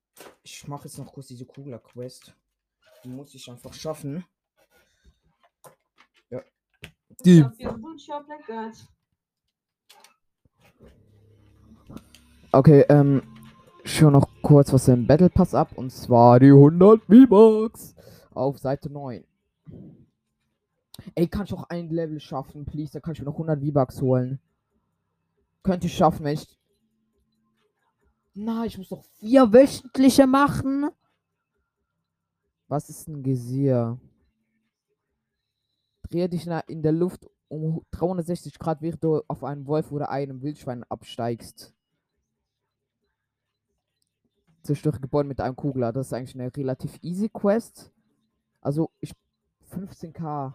Ich 0.42 0.68
mache 0.68 0.84
jetzt 0.84 0.98
noch 0.98 1.10
kurz 1.10 1.28
diese 1.28 1.46
Kugler-Quest. 1.46 2.34
Die 3.02 3.08
muss 3.08 3.34
ich 3.34 3.50
einfach 3.50 3.72
schaffen. 3.72 4.26
Ja. 6.28 6.42
Die. 7.24 7.46
Okay, 12.52 12.84
ähm, 12.90 13.22
schon 13.90 14.12
noch 14.12 14.28
kurz 14.42 14.72
was 14.72 14.88
im 14.88 15.06
Battle 15.06 15.30
Pass 15.30 15.54
ab 15.54 15.72
und 15.76 15.90
zwar 15.90 16.40
die 16.40 16.46
100 16.46 17.02
V-Bucks 17.04 17.94
auf 18.32 18.58
Seite 18.58 18.90
9. 18.90 19.24
Ey, 21.14 21.28
kann 21.28 21.44
ich 21.44 21.52
auch 21.52 21.64
ein 21.64 21.88
Level 21.88 22.20
schaffen, 22.20 22.64
please? 22.64 22.92
Da 22.92 23.00
kann 23.00 23.12
ich 23.12 23.20
mir 23.20 23.26
noch 23.26 23.34
100 23.34 23.60
V-Bucks 23.60 24.00
holen. 24.00 24.38
Könnte 25.62 25.86
ich 25.86 25.96
schaffen, 25.96 26.24
wenn 26.24 26.34
ich. 26.34 26.58
Na, 28.34 28.64
ich 28.64 28.78
muss 28.78 28.90
noch 28.90 29.04
vier 29.18 29.52
wöchentliche 29.52 30.26
machen. 30.26 30.90
Was 32.68 32.88
ist 32.88 33.08
ein 33.08 33.22
Gesier? 33.22 33.98
Drehe 36.08 36.28
dich 36.28 36.46
in 36.68 36.82
der 36.82 36.92
Luft 36.92 37.26
um 37.48 37.84
360 37.90 38.58
Grad, 38.58 38.80
während 38.80 39.02
du 39.02 39.22
auf 39.26 39.42
einen 39.42 39.66
Wolf 39.66 39.90
oder 39.90 40.10
einem 40.10 40.42
Wildschwein 40.42 40.84
absteigst. 40.84 41.74
Zerstöre 44.62 45.00
Gebäude 45.00 45.28
mit 45.28 45.40
einem 45.40 45.56
Kugler. 45.56 45.92
Das 45.92 46.08
ist 46.08 46.12
eigentlich 46.12 46.34
eine 46.34 46.54
relativ 46.54 46.98
easy 47.02 47.28
Quest. 47.28 47.92
Also, 48.60 48.90
ich. 49.00 49.12
15k. 49.72 50.54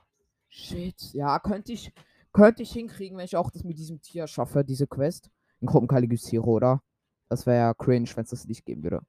Shit. 0.49 1.13
Ja, 1.13 1.39
könnte 1.39 1.73
ich. 1.73 1.93
Könnte 2.33 2.63
ich 2.63 2.71
hinkriegen, 2.73 3.17
wenn 3.17 3.25
ich 3.25 3.37
auch 3.37 3.49
das 3.49 3.63
mit 3.63 3.77
diesem 3.77 4.01
Tier 4.01 4.27
schaffe, 4.27 4.65
diese 4.65 4.87
Quest. 4.87 5.29
In 5.61 5.67
Gruppenkaligus 5.67 6.33
oder? 6.33 6.81
Das 7.29 7.45
wäre 7.45 7.57
ja 7.57 7.73
cringe, 7.73 8.09
wenn 8.15 8.23
es 8.23 8.31
das 8.31 8.45
nicht 8.45 8.65
geben 8.65 8.83
würde. 8.83 9.01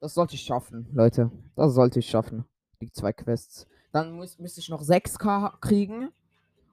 Das 0.00 0.14
sollte 0.14 0.34
ich 0.34 0.42
schaffen, 0.42 0.86
Leute. 0.92 1.30
Das 1.56 1.74
sollte 1.74 1.98
ich 1.98 2.08
schaffen. 2.08 2.44
Die 2.80 2.92
zwei 2.92 3.12
Quests. 3.12 3.66
Dann 3.90 4.12
muss, 4.12 4.38
müsste 4.38 4.60
ich 4.60 4.68
noch 4.68 4.82
6k 4.82 5.58
kriegen. 5.60 6.10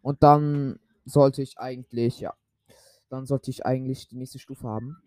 Und 0.01 0.21
dann 0.21 0.79
sollte 1.05 1.41
ich 1.41 1.57
eigentlich, 1.57 2.19
ja. 2.19 2.35
Dann 3.09 3.25
sollte 3.25 3.51
ich 3.51 3.65
eigentlich 3.65 4.07
die 4.07 4.17
nächste 4.17 4.39
Stufe 4.39 4.67
haben. 4.67 4.97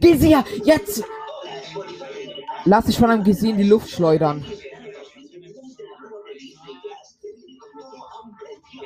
Gesier, 0.00 0.44
jetzt! 0.64 1.04
Lass 2.64 2.86
dich 2.86 2.98
von 2.98 3.10
einem 3.10 3.24
Gesier 3.24 3.50
in 3.50 3.58
die 3.58 3.68
Luft 3.68 3.90
schleudern. 3.90 4.44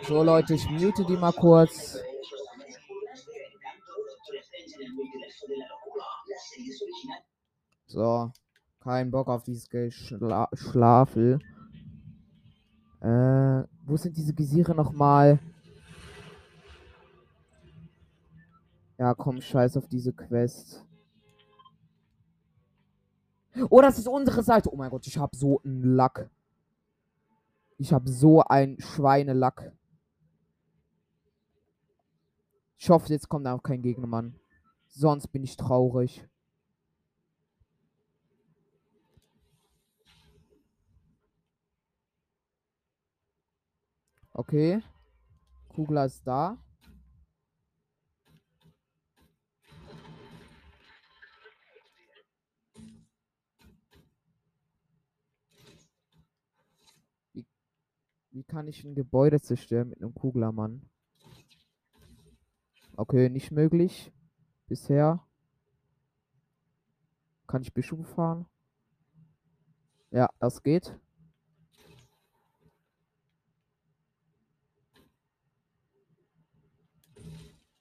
So, 0.06 0.22
Leute, 0.22 0.54
ich 0.54 0.68
mute 0.68 1.04
die 1.04 1.16
mal 1.16 1.32
kurz. 1.32 1.98
So, 7.86 8.30
kein 8.80 9.10
Bock 9.10 9.28
auf 9.28 9.44
dieses 9.44 9.68
Geschla 9.68 10.48
Schlafel. 10.52 11.38
Äh, 13.04 13.68
wo 13.84 13.98
sind 13.98 14.16
diese 14.16 14.32
Gesiere 14.32 14.74
nochmal? 14.74 15.38
Ja, 18.96 19.12
komm, 19.12 19.42
scheiß 19.42 19.76
auf 19.76 19.86
diese 19.88 20.14
Quest. 20.14 20.82
Oh, 23.68 23.82
das 23.82 23.98
ist 23.98 24.08
unsere 24.08 24.42
Seite. 24.42 24.72
Oh 24.72 24.76
mein 24.76 24.88
Gott, 24.88 25.06
ich 25.06 25.18
habe 25.18 25.36
so 25.36 25.60
einen 25.62 25.96
Lack. 25.96 26.30
Ich 27.76 27.92
habe 27.92 28.08
so 28.08 28.40
ein 28.42 28.78
Schweinelack. 28.80 29.72
Ich 32.78 32.88
hoffe, 32.88 33.12
jetzt 33.12 33.28
kommt 33.28 33.46
auch 33.46 33.62
kein 33.62 33.82
Gegner, 33.82 34.06
Mann. 34.06 34.34
Sonst 34.88 35.28
bin 35.28 35.42
ich 35.42 35.58
traurig. 35.58 36.26
Okay. 44.36 44.82
Kugler 45.68 46.06
ist 46.06 46.26
da. 46.26 46.58
Wie, 57.32 57.46
wie 58.32 58.42
kann 58.42 58.66
ich 58.66 58.82
ein 58.82 58.96
Gebäude 58.96 59.40
zerstören 59.40 59.90
mit 59.90 60.02
einem 60.02 60.14
Kuglermann? 60.14 60.90
Okay, 62.96 63.28
nicht 63.28 63.52
möglich. 63.52 64.12
Bisher. 64.66 65.24
Kann 67.46 67.62
ich 67.62 67.72
Bischof 67.72 68.04
fahren? 68.08 68.46
Ja, 70.10 70.28
das 70.40 70.60
geht. 70.64 70.98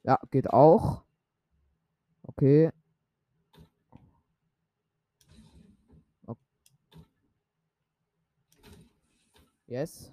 Ja, 0.04 0.20
geht 0.32 0.50
auch. 0.50 1.04
Okay. 2.24 2.70
okay. 6.28 6.40
Yes. 9.68 10.12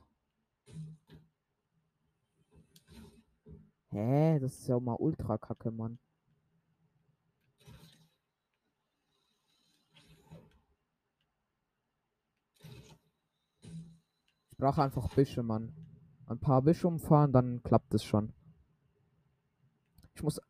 Hä, 3.91 4.39
das 4.39 4.53
ist 4.59 4.69
ja 4.69 4.77
auch 4.77 4.81
mal 4.81 4.95
ultra 4.95 5.37
kacke, 5.39 5.71
Mann. 5.73 5.99
Ich 14.51 14.57
brauche 14.57 14.83
einfach 14.83 15.09
Büsche, 15.15 15.43
Mann. 15.43 15.73
Ein 16.27 16.39
paar 16.39 16.63
Büsche 16.63 16.87
umfahren, 16.87 17.33
dann 17.33 17.63
klappt 17.65 17.93
es 17.95 18.05
schon. 18.05 18.33
Ich 20.15 20.23
muss. 20.23 20.41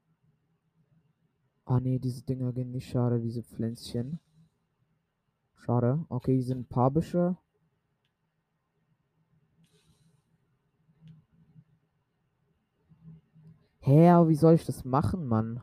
Ah 1.64 1.80
nee, 1.80 1.98
diese 1.98 2.22
Dinger 2.22 2.52
gehen 2.52 2.72
nicht 2.72 2.88
schade, 2.88 3.20
diese 3.20 3.42
Pflänzchen. 3.42 4.20
Schade. 5.56 6.04
Okay, 6.08 6.34
hier 6.34 6.44
sind 6.44 6.60
ein 6.60 6.68
paar 6.68 6.90
Büsche. 6.90 7.36
Hä, 13.80 14.08
aber 14.10 14.28
wie 14.28 14.34
soll 14.34 14.54
ich 14.54 14.64
das 14.66 14.84
machen, 14.84 15.26
Mann? 15.26 15.62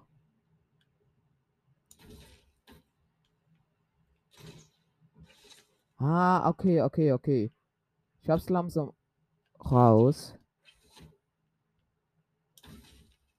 Ah, 5.99 6.47
okay, 6.49 6.81
okay, 6.81 7.11
okay. 7.11 7.51
Ich 8.21 8.29
hab's 8.29 8.49
langsam 8.49 8.93
raus. 9.59 10.36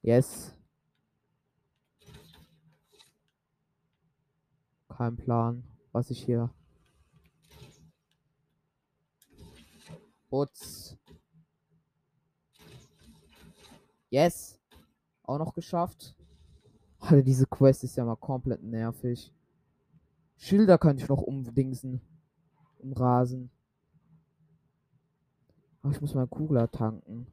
Yes. 0.09 0.55
Kein 4.89 5.17
Plan, 5.19 5.63
was 5.93 6.09
ich 6.09 6.25
hier. 6.25 6.49
Putz. 10.31 10.97
Yes. 14.09 14.59
Auch 15.25 15.37
noch 15.37 15.53
geschafft. 15.53 16.17
Alter, 17.01 17.23
diese 17.23 17.45
Quest 17.45 17.85
ist 17.85 17.97
ja 17.97 18.07
mal 18.07 18.17
komplett 18.17 18.63
nervig. 18.63 19.31
Schilder 20.39 20.79
könnte 20.79 21.03
ich 21.03 21.09
noch 21.11 21.21
umdingsen. 21.21 22.01
Umrasen. 22.79 23.51
Aber 25.83 25.93
ich 25.93 26.01
muss 26.01 26.15
mal 26.15 26.27
Kugler 26.27 26.71
tanken. 26.71 27.27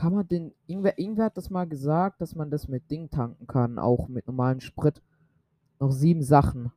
Kann 0.00 0.14
man 0.14 0.26
den. 0.26 0.54
Irgendwer, 0.66 0.98
irgendwer 0.98 1.26
hat 1.26 1.36
das 1.36 1.50
mal 1.50 1.68
gesagt, 1.68 2.22
dass 2.22 2.34
man 2.34 2.50
das 2.50 2.68
mit 2.68 2.90
Ding 2.90 3.10
tanken 3.10 3.46
kann. 3.46 3.78
Auch 3.78 4.08
mit 4.08 4.26
normalem 4.26 4.60
Sprit. 4.60 5.02
Noch 5.78 5.90
sieben 5.90 6.22
Sachen. 6.22 6.72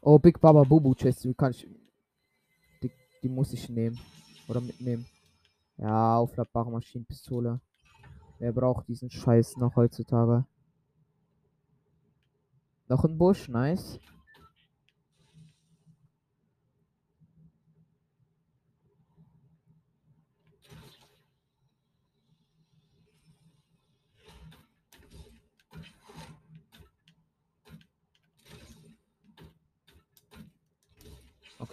Oh, 0.00 0.18
Big 0.18 0.40
Baba 0.40 0.64
Bubu 0.64 0.92
Chest. 0.96 1.24
Wie 1.24 1.34
kann 1.34 1.52
ich. 1.52 1.68
Die, 2.82 2.90
die 3.22 3.28
muss 3.28 3.52
ich 3.52 3.68
nehmen. 3.68 4.00
Oder 4.48 4.60
mitnehmen. 4.60 5.06
Ja, 5.76 6.16
aufladbare 6.16 6.72
Maschinenpistole. 6.72 7.60
Wer 8.40 8.52
braucht 8.52 8.88
diesen 8.88 9.08
Scheiß 9.08 9.56
noch 9.56 9.76
heutzutage? 9.76 10.44
Noch 12.88 13.04
ein 13.04 13.16
Busch, 13.16 13.48
nice. 13.48 14.00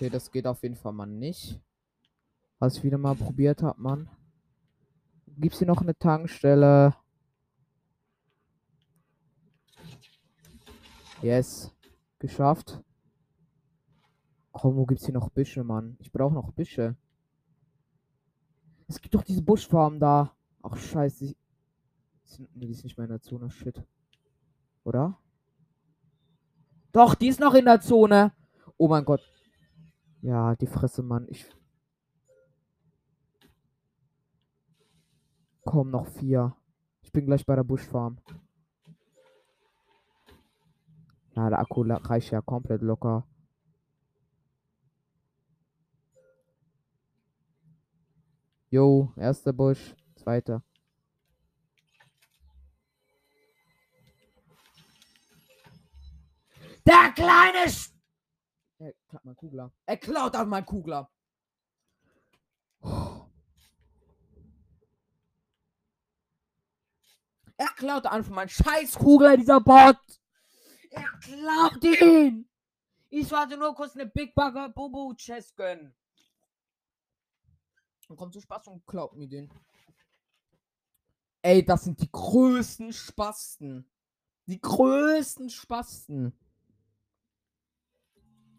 Okay, 0.04 0.10
das 0.10 0.30
geht 0.30 0.46
auf 0.48 0.62
jeden 0.64 0.76
Fall 0.76 0.92
mal 0.92 1.06
nicht. 1.06 1.62
Was 2.60 2.76
ich 2.76 2.84
wieder 2.84 2.98
mal 2.98 3.16
probiert 3.16 3.64
habe, 3.64 3.82
Mann. 3.82 4.10
Gibt's 5.38 5.60
hier 5.60 5.68
noch 5.68 5.82
eine 5.82 5.98
Tankstelle? 5.98 6.94
Yes. 11.22 11.74
Geschafft. 12.20 12.84
Komm, 14.52 14.76
wo 14.76 14.86
gibt's 14.86 15.06
hier 15.06 15.14
noch 15.14 15.30
Büsche, 15.30 15.64
Mann? 15.64 15.96
Ich 16.02 16.12
brauche 16.12 16.34
noch 16.34 16.52
Büsche. 16.52 16.98
Es 18.90 19.00
gibt 19.00 19.16
doch 19.16 19.24
diese 19.24 19.42
Buschfarm 19.42 20.02
da. 20.02 20.36
Ach, 20.64 20.76
scheiße. 20.76 21.28
Die 21.28 21.38
sind, 22.26 22.50
die 22.56 22.72
ist 22.72 22.84
nicht 22.84 22.98
mehr 22.98 23.06
in 23.06 23.12
der 23.12 23.22
Zone. 23.22 23.50
Shit. 23.50 23.82
Oder? 24.84 25.18
Doch, 26.92 27.16
die 27.16 27.30
ist 27.30 27.40
noch 27.40 27.54
in 27.54 27.64
der 27.64 27.80
Zone. 27.80 28.34
Oh 28.76 28.90
mein 28.90 29.06
Gott. 29.06 29.33
Ja, 30.24 30.56
die 30.56 30.68
Fresse, 30.68 31.04
Mann. 31.04 31.28
Ich. 31.28 31.46
Komm, 35.66 35.92
noch 35.92 36.08
vier. 36.08 36.56
Ich 37.02 37.12
bin 37.12 37.26
gleich 37.26 37.46
bei 37.46 37.58
der 37.58 37.66
Buschfarm. 37.66 38.18
Ja, 41.36 41.50
der 41.50 41.60
Akku 41.60 41.82
reicht 41.82 42.32
ja 42.32 42.40
komplett 42.42 42.82
locker. 42.82 43.28
Jo, 48.70 49.12
erster 49.18 49.52
Busch, 49.52 49.94
zweiter. 50.16 50.64
Der 56.86 57.12
kleine 57.14 57.70
Sch 57.70 57.93
Er 58.84 58.94
klaut 59.08 59.24
mein 59.24 59.36
Kugler. 59.36 59.72
Er 59.86 59.98
klaut 59.98 60.36
auf 60.36 60.46
mein 60.46 60.66
Kugler. 60.66 61.10
Er 67.56 67.70
klaut 67.78 68.06
einfach 68.06 68.32
meinen 68.32 68.50
Scheißkugler, 68.50 69.38
dieser 69.38 69.62
Bot. 69.62 69.98
Er 70.90 71.08
klaut 71.22 71.84
ihn. 71.84 72.50
Ich 73.10 73.32
wollte 73.32 73.58
nur 73.58 73.74
kurz 73.74 73.96
eine 73.96 74.08
Big 74.08 74.36
Bugger 74.36 74.70
Bobo 74.70 75.14
Chest 75.16 75.56
gönnen. 75.56 75.96
Und 78.10 78.18
kommt 78.18 78.34
zu 78.34 78.42
Spaß 78.42 78.68
und 78.68 78.86
klaut 78.86 79.16
mir 79.16 79.30
den. 79.30 79.50
Ey, 81.42 81.64
das 81.64 81.86
sind 81.86 82.02
die 82.02 82.12
größten 82.12 82.92
Spasten. 82.92 83.90
Die 84.48 84.60
größten 84.60 85.50
Spasten. 85.50 86.38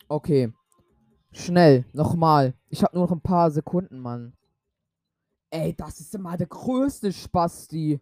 Okay. 0.09 0.53
Schnell, 1.33 1.85
nochmal. 1.93 2.55
Ich 2.69 2.83
habe 2.83 2.97
nur 2.97 3.07
noch 3.07 3.13
ein 3.13 3.21
paar 3.21 3.51
Sekunden, 3.51 3.99
Mann. 3.99 4.37
Ey, 5.51 5.75
das 5.75 6.01
ist 6.01 6.15
immer 6.15 6.37
der 6.37 6.47
größte 6.47 7.13
Spasti. 7.13 8.01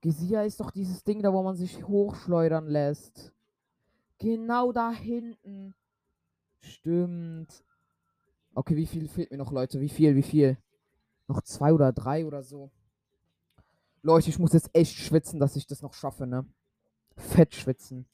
Gesia 0.00 0.42
ist 0.42 0.60
doch 0.60 0.70
dieses 0.70 1.02
Ding 1.02 1.22
da, 1.22 1.32
wo 1.32 1.42
man 1.42 1.56
sich 1.56 1.86
hochschleudern 1.86 2.66
lässt. 2.68 3.32
Genau 4.18 4.72
da 4.72 4.90
hinten. 4.90 5.74
Stimmt. 6.60 7.64
Okay, 8.54 8.76
wie 8.76 8.86
viel 8.86 9.08
fehlt 9.08 9.30
mir 9.30 9.38
noch, 9.38 9.52
Leute? 9.52 9.80
Wie 9.80 9.88
viel, 9.88 10.16
wie 10.16 10.22
viel? 10.22 10.58
Noch 11.26 11.42
zwei 11.42 11.72
oder 11.72 11.92
drei 11.92 12.26
oder 12.26 12.42
so. 12.42 12.70
Leute, 14.02 14.30
ich 14.30 14.38
muss 14.38 14.52
jetzt 14.52 14.70
echt 14.72 14.96
schwitzen, 14.96 15.38
dass 15.40 15.56
ich 15.56 15.66
das 15.66 15.82
noch 15.82 15.94
schaffe, 15.94 16.26
ne? 16.26 16.46
Fett 17.16 17.54
schwitzen. 17.54 18.06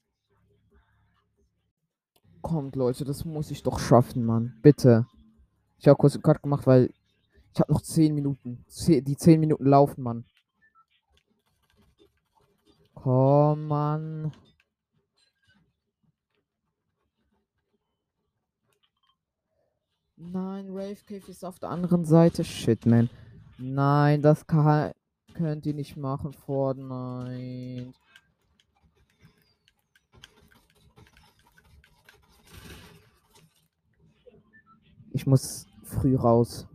Kommt, 2.45 2.77
Leute, 2.77 3.07
das 3.07 3.25
muss 3.25 3.51
ich 3.51 3.63
doch 3.63 3.79
schaffen, 3.79 4.27
Mann. 4.27 4.59
Bitte. 4.61 5.07
Ich 5.79 5.89
habe 5.89 5.97
kurz 5.97 6.13
einen 6.13 6.23
Cut 6.23 6.43
gemacht, 6.43 6.67
weil 6.67 6.93
ich 7.55 7.59
habe 7.59 7.73
noch 7.73 7.81
10 7.81 8.15
Minuten. 8.15 8.63
Die 8.87 9.17
10 9.17 9.41
Minuten 9.41 9.65
laufen, 9.65 10.03
Mann. 10.03 10.27
Komm, 12.93 13.67
Mann. 13.67 14.33
Nein, 20.17 20.69
Rave 20.69 21.03
Cave 21.07 21.31
ist 21.31 21.47
auf 21.47 21.59
der 21.59 21.71
anderen 21.71 22.05
Seite. 22.05 22.45
Shit, 22.45 22.85
man. 22.85 23.09
Nein, 23.57 24.21
das 24.21 24.47
kann, 24.47 24.93
könnt 25.33 25.65
ihr 25.65 25.75
nicht 25.75 25.97
machen, 25.97 26.35
Fortnite. 26.35 27.95
Ich 35.25 35.27
muss 35.27 35.67
früh 35.85 36.17
raus. 36.17 36.69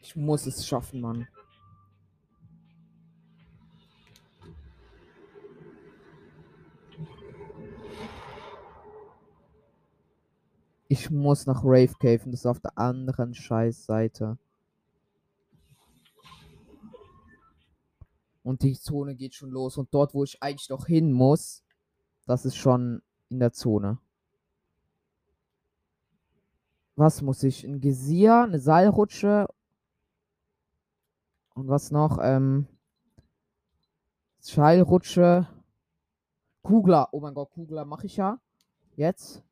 Ich 0.00 0.14
muss 0.14 0.46
es 0.46 0.64
schaffen, 0.64 1.00
Mann. 1.00 1.26
Ich 10.86 11.10
muss 11.10 11.44
nach 11.46 11.64
Rave 11.64 11.94
Cave 11.98 12.20
und 12.26 12.30
das 12.30 12.42
ist 12.42 12.46
auf 12.46 12.60
der 12.60 12.78
anderen 12.78 13.34
Scheißseite. 13.34 14.38
Und 18.44 18.62
die 18.62 18.78
Zone 18.78 19.16
geht 19.16 19.34
schon 19.34 19.50
los. 19.50 19.76
Und 19.76 19.92
dort, 19.92 20.14
wo 20.14 20.22
ich 20.22 20.40
eigentlich 20.40 20.70
noch 20.70 20.86
hin 20.86 21.10
muss, 21.10 21.64
das 22.26 22.44
ist 22.44 22.54
schon 22.54 23.02
in 23.28 23.40
der 23.40 23.52
Zone. 23.52 23.98
Was 26.96 27.22
muss 27.22 27.42
ich? 27.42 27.64
Ein 27.64 27.80
Gesier, 27.80 28.42
eine 28.42 28.58
Seilrutsche. 28.60 29.48
Und 31.54 31.68
was 31.68 31.90
noch? 31.90 32.18
Ähm. 32.22 32.66
Seilrutsche. 34.38 35.48
Kugler. 36.62 37.08
Oh 37.12 37.20
mein 37.20 37.34
Gott, 37.34 37.50
Kugler 37.50 37.84
mache 37.84 38.06
ich 38.06 38.16
ja. 38.16 38.38
Jetzt. 38.96 39.42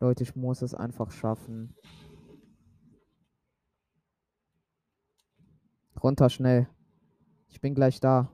Leute, 0.00 0.24
ich 0.24 0.34
muss 0.34 0.62
es 0.62 0.74
einfach 0.74 1.12
schaffen. 1.12 1.76
Runter 6.02 6.28
schnell. 6.28 6.68
Ich 7.48 7.60
bin 7.60 7.74
gleich 7.74 8.00
da. 8.00 8.28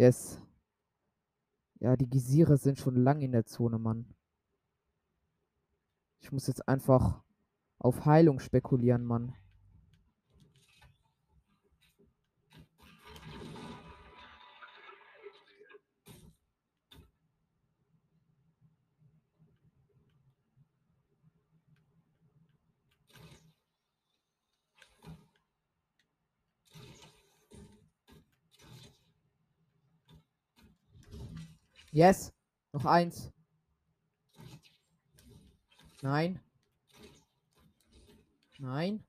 Yes. 0.00 0.40
Ja, 1.78 1.94
die 1.94 2.08
Gesiere 2.08 2.56
sind 2.56 2.78
schon 2.78 2.96
lang 2.96 3.20
in 3.20 3.32
der 3.32 3.44
Zone, 3.44 3.78
Mann. 3.78 4.14
Ich 6.20 6.32
muss 6.32 6.46
jetzt 6.46 6.66
einfach 6.66 7.22
auf 7.78 8.06
Heilung 8.06 8.40
spekulieren, 8.40 9.04
Mann. 9.04 9.34
Yes. 31.92 32.32
Noch 32.72 32.84
eins. 32.84 33.32
Nein. 36.02 36.40
Nein. 38.58 39.02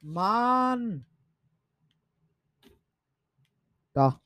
Mann. 0.00 1.04
Da. 3.92 4.20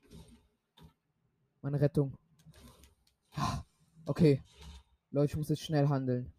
Meine 1.62 1.80
Rettung. 1.80 2.12
Okay. 4.04 4.42
Leute, 5.10 5.30
ich 5.32 5.36
muss 5.36 5.48
jetzt 5.48 5.62
schnell 5.62 5.88
handeln. 5.88 6.32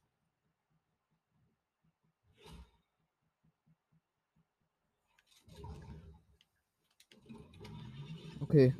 Okay. 8.51 8.75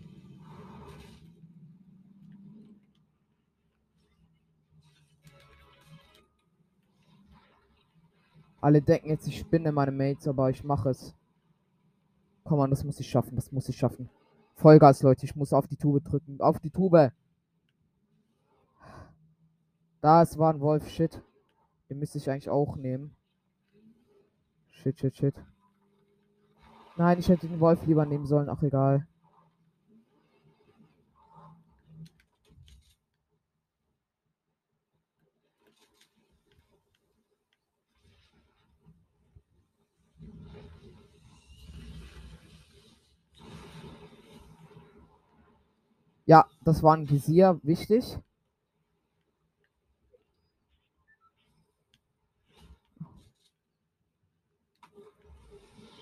Alle 8.60 8.82
denken 8.82 9.08
jetzt, 9.08 9.28
ich 9.28 9.40
spinne 9.40 9.72
meine 9.72 9.94
Mates, 9.94 10.28
aber 10.28 10.50
ich 10.50 10.66
mache 10.66 10.90
es. 10.90 11.16
Komm 12.44 12.60
on, 12.60 12.70
das 12.70 12.84
muss 12.84 13.00
ich 13.00 13.10
schaffen, 13.10 13.38
das 13.38 13.54
muss 13.54 13.70
ich 13.70 13.78
schaffen. 13.78 14.10
Vollgas, 14.56 15.04
Leute, 15.04 15.24
ich 15.26 15.38
muss 15.38 15.54
auf 15.54 15.68
die 15.68 15.78
Tube 15.78 16.04
drücken. 16.04 16.42
Auf 16.42 16.60
die 16.60 16.70
Tube! 16.70 17.14
Da, 20.02 20.22
es 20.22 20.38
war 20.38 20.54
ein 20.54 20.60
Wolf, 20.60 20.90
shit. 20.90 21.24
Den 21.90 22.00
müsste 22.00 22.18
ich 22.18 22.30
eigentlich 22.30 22.50
auch 22.50 22.76
nehmen. 22.76 23.16
Shit, 24.72 25.00
shit, 25.00 25.16
shit. 25.16 25.36
Nein, 26.98 27.20
ich 27.20 27.30
hätte 27.30 27.48
den 27.48 27.62
Wolf 27.62 27.86
lieber 27.86 28.06
nehmen 28.06 28.26
sollen, 28.26 28.50
ach 28.50 28.62
egal. 28.64 29.08
Ja, 46.32 46.48
das 46.62 46.84
war 46.84 46.96
ein 46.96 47.10
Visier, 47.10 47.60
wichtig. 47.64 48.18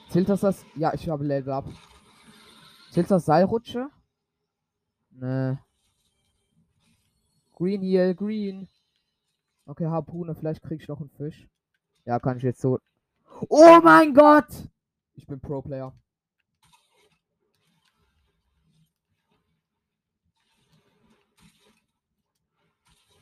Zählt 0.10 0.28
das 0.28 0.41
das? 0.41 0.66
Ja, 0.76 0.93
ich 0.93 1.07
habe 1.07 1.24
Level 1.24 1.53
Up. 1.53 1.66
Zählt 2.91 3.12
das 3.12 3.26
Seilrutsche? 3.26 3.89
Ne. 5.12 5.60
Green 7.53 7.82
Heal, 7.82 8.16
Green. 8.16 8.68
Okay, 9.66 9.86
Harpune, 9.86 10.34
vielleicht 10.34 10.64
krieg 10.64 10.82
ich 10.82 10.88
noch 10.88 10.99
einen 10.99 11.12
Fisch. 11.12 11.47
Ja, 12.05 12.20
kann 12.20 12.38
ich 12.38 12.43
jetzt 12.43 12.62
so. 12.62 12.80
Oh 13.49 13.80
mein 13.84 14.14
Gott! 14.14 14.47
Ich 15.14 15.28
bin 15.28 15.39
Pro-Player. 15.39 15.93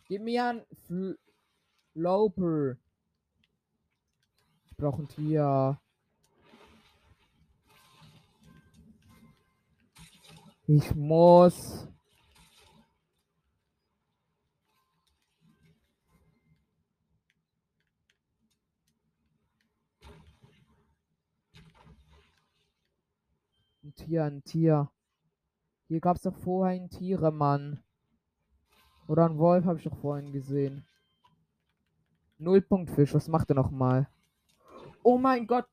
Gib 0.10 0.22
mir 0.22 0.46
einen 0.46 1.12
Floper. 1.92 2.78
Ich 4.66 4.78
brauche 4.78 5.02
ein 5.02 5.10
Tier. 5.10 5.82
Ich 10.66 10.96
muss. 10.96 11.90
Ein 23.84 23.94
Tier, 23.94 24.24
ein 24.24 24.44
Tier. 24.46 24.90
Hier 25.90 26.00
gab 26.00 26.16
es 26.16 26.22
doch 26.22 26.36
vorher 26.36 26.82
ein 26.82 26.90
Tiere, 26.90 27.32
Mann. 27.32 27.84
Oder 29.08 29.26
ein 29.26 29.38
Wolf 29.38 29.66
habe 29.66 29.78
ich 29.78 29.86
doch 29.86 29.98
vorhin 29.98 30.32
gesehen. 30.34 30.86
Nullpunktfisch, 32.40 33.14
was 33.14 33.28
macht 33.28 33.50
er 33.50 33.56
nochmal? 33.56 34.08
Oh 35.02 35.18
mein 35.18 35.48
Gott! 35.48 35.68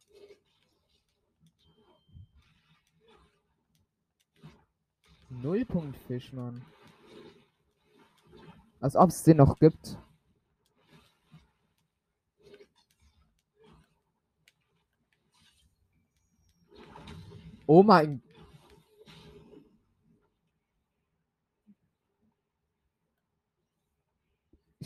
Nullpunktfisch, 5.28 6.32
Mann. 6.32 6.64
Als 8.80 8.96
ob 8.96 9.10
es 9.10 9.22
den 9.24 9.38
noch 9.38 9.58
gibt. 9.58 9.98
Oh 17.66 17.82
mein 17.82 18.22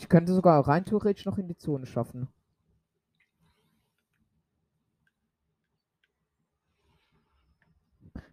Könnte 0.09 0.33
sogar 0.33 0.67
rein 0.67 0.85
theoretisch 0.85 1.25
noch 1.25 1.37
in 1.37 1.47
die 1.47 1.57
Zone 1.57 1.85
schaffen. 1.85 2.27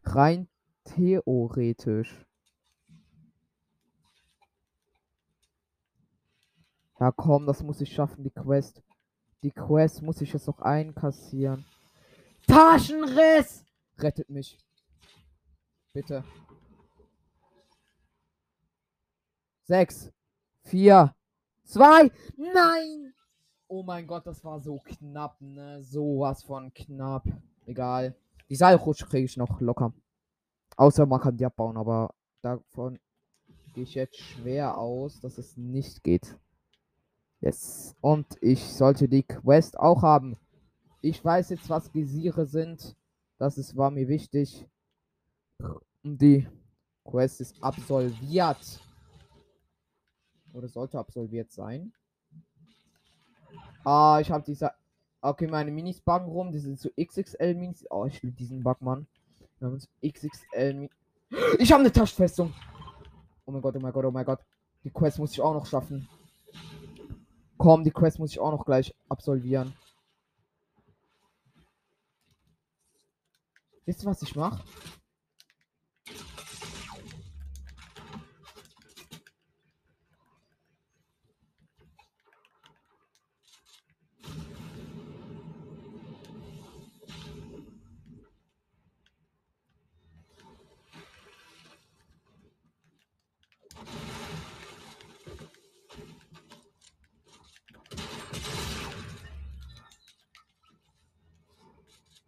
Rein 0.05 0.49
theoretisch. 0.85 2.25
Ja, 6.99 7.13
komm, 7.13 7.45
das 7.47 7.63
muss 7.63 7.83
ich 7.83 7.93
schaffen, 7.93 8.25
die 8.25 8.31
Quest. 8.31 8.83
Die 9.43 9.51
Quest 9.51 10.01
muss 10.01 10.23
ich 10.23 10.33
jetzt 10.33 10.47
noch 10.47 10.61
einkassieren. 10.61 11.67
Taschenriss! 12.47 13.67
Rettet 13.99 14.31
mich. 14.31 14.59
Bitte. 15.93 16.25
Sechs. 19.65 20.11
Vier 20.63 21.15
zwei. 21.67 22.11
Nein! 22.37 23.13
Oh 23.69 23.83
mein 23.83 24.07
Gott, 24.07 24.27
das 24.27 24.45
war 24.45 24.61
so 24.61 24.79
knapp, 24.85 25.41
ne? 25.41 25.83
Sowas 25.83 26.43
von 26.43 26.73
knapp. 26.73 27.25
Egal. 27.67 28.15
Die 28.49 28.57
Seilrutsche 28.57 29.07
kriege 29.07 29.25
ich 29.25 29.37
noch 29.37 29.61
locker. 29.61 29.93
Außer 30.77 31.05
man 31.07 31.21
kann 31.21 31.37
die 31.37 31.45
abbauen, 31.45 31.77
aber 31.77 32.15
davon 32.43 32.99
gehe 33.75 33.83
ich 33.83 33.95
jetzt 33.95 34.19
schwer 34.19 34.79
aus, 34.79 35.21
dass 35.21 35.39
es 35.39 35.57
nicht 35.57 36.05
geht. 36.05 36.39
Yes. 37.41 37.95
Und 38.01 38.27
ich 38.41 38.63
sollte 38.73 39.09
die 39.09 39.23
Quest 39.23 39.79
auch 39.79 40.03
haben. 40.03 40.37
Ich 41.01 41.25
weiß 41.25 41.51
jetzt, 41.51 41.69
was 41.69 41.93
Visiere 41.93 42.47
sind. 42.47 42.97
Das 43.39 43.59
ist, 43.59 43.77
war 43.77 43.91
mir 43.91 44.09
wichtig. 44.09 44.67
Und 46.03 46.23
die 46.23 46.49
Quest 47.05 47.41
ist 47.41 47.63
absolviert. 47.63 48.81
Oder 50.57 50.69
sollte 50.69 50.99
absolviert 50.99 51.53
sein. 51.53 51.93
Ah, 53.85 54.19
ich 54.23 54.31
habe 54.31 54.43
diese. 54.43 54.73
Okay, 55.21 55.47
meine 55.47 55.71
Minis 55.71 56.01
buggen 56.01 56.29
rum. 56.29 56.51
Die 56.51 56.59
sind 56.59 56.81
so 56.81 56.89
XXL 56.99 57.55
Minis. 57.55 57.85
Oh, 57.91 58.07
ich 58.07 58.23
liebe 58.23 58.35
diesen 58.37 58.63
Bug, 58.63 58.81
Mann. 58.81 59.07
Wir 59.59 59.67
haben 59.67 59.75
uns 59.75 59.87
XXL 60.03 60.73
Minis. 60.73 60.97
Ich 61.59 61.71
habe 61.71 61.83
eine 61.83 61.93
Taschenfestung. 61.93 62.55
Oh 63.45 63.53
mein 63.53 63.61
Gott, 63.61 63.77
oh 63.77 63.81
mein 63.81 63.93
Gott, 63.93 64.05
oh 64.07 64.11
mein 64.11 64.25
Gott. 64.25 64.41
Die 64.83 64.91
Quest 64.91 65.19
muss 65.19 65.33
ich 65.33 65.43
auch 65.43 65.53
noch 65.53 65.67
schaffen. 65.67 66.09
Komm, 67.59 67.85
die 67.85 67.91
Quest 67.91 68.19
muss 68.19 68.31
ich 68.31 68.41
auch 68.41 68.51
noch 68.51 68.65
gleich 68.65 68.95
absolvieren. 69.11 69.75
Wisst 73.85 74.05
ihr, 74.05 74.07
was 74.07 74.23
ich 74.23 74.35
mache? 74.35 74.65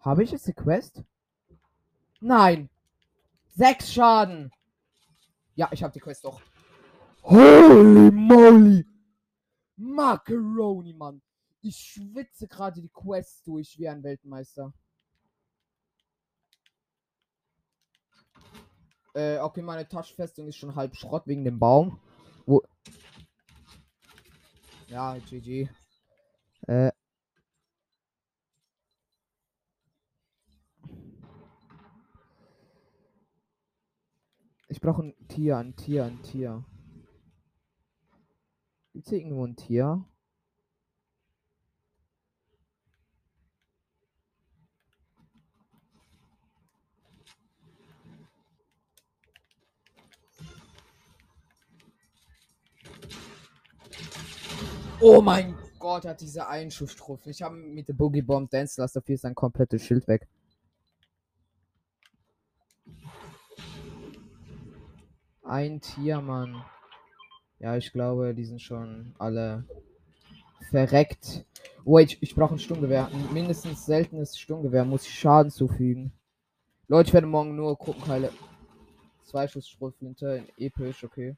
Habe 0.09 0.25
ich 0.25 0.31
jetzt 0.31 0.47
eine 0.47 0.55
Quest? 0.55 1.05
Nein. 2.21 2.71
Sechs 3.49 3.93
Schaden. 3.93 4.51
Ja, 5.55 5.69
ich 5.71 5.83
habe 5.83 5.93
die 5.93 6.01
Quest 6.01 6.25
doch. 6.25 6.41
Holy 7.23 8.11
moly. 8.11 8.87
Macaroni, 9.77 10.95
Mann. 10.95 11.21
Ich 11.61 11.77
schwitze 11.77 12.49
gerade 12.49 12.81
die 12.81 12.89
Quest 12.89 13.47
durch 13.47 13.79
wie 13.79 13.87
ein 13.87 14.03
Weltmeister. 14.03 14.73
Äh, 19.13 19.41
okay, 19.41 19.61
meine 19.61 19.87
Taschenfestung 19.87 20.49
ist 20.49 20.57
schon 20.57 20.75
halb 20.75 20.97
Schrott 20.97 21.27
wegen 21.27 21.45
dem 21.45 21.59
Baum. 21.59 22.01
Wo. 22.47 22.63
Ja, 24.87 25.19
GG. 25.19 25.69
Äh. 26.67 26.93
Brauche 34.89 35.03
ein 35.03 35.29
Tier, 35.29 35.59
ein 35.59 35.77
Tier, 35.77 36.07
ein 36.07 36.23
Tier. 36.23 36.65
Gibt's 38.95 39.11
hier 39.11 39.19
irgendwo 39.19 39.45
ein 39.45 39.55
Tier? 39.55 40.03
Oh 55.03 55.21
mein 55.21 55.55
Gott, 55.79 56.07
hat 56.07 56.23
diese 56.23 56.49
Einschussstrophe. 56.49 57.29
Ich 57.29 57.43
habe 57.43 57.55
mit 57.55 57.89
der 57.89 57.93
Boogie 57.93 58.23
Bomb 58.23 58.51
Dance 58.51 58.81
dafür 58.81 59.17
ist 59.17 59.21
sein 59.21 59.35
komplettes 59.35 59.85
Schild 59.85 60.09
weg. 60.09 60.27
Ein 65.49 65.81
Tier, 65.81 66.21
Mann. 66.21 66.63
Ja, 67.59 67.75
ich 67.75 67.91
glaube, 67.91 68.35
die 68.35 68.45
sind 68.45 68.61
schon 68.61 69.15
alle 69.19 69.65
verreckt. 70.69 71.47
Wait, 71.87 72.19
ich 72.21 72.35
brauche 72.35 72.55
ein 72.55 72.59
Sturmgewehr. 72.59 73.07
Ein 73.07 73.33
mindestens 73.33 73.87
seltenes 73.87 74.39
Sturmgewehr. 74.39 74.85
Muss 74.85 75.07
ich 75.07 75.19
Schaden 75.19 75.51
zufügen. 75.51 76.13
Leute, 76.87 77.09
ich 77.09 77.15
werde 77.15 77.27
morgen 77.27 77.57
nur 77.57 77.77
Gruppenkeile. 77.77 78.31
Zwei 79.25 79.49
Schuss 79.49 79.71
Schrotflinte. 79.71 80.45
Episch, 80.59 81.03
okay. 81.03 81.35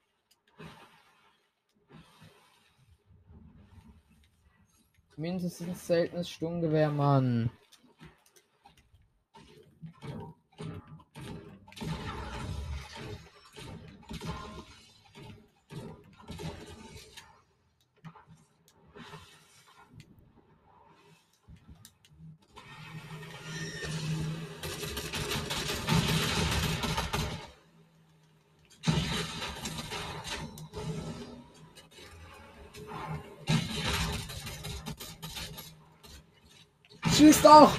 Mindestens 5.16 5.86
seltenes 5.86 6.28
Sturmgewehr, 6.28 6.90
Mann. 6.90 7.50
Doch! 37.50 37.76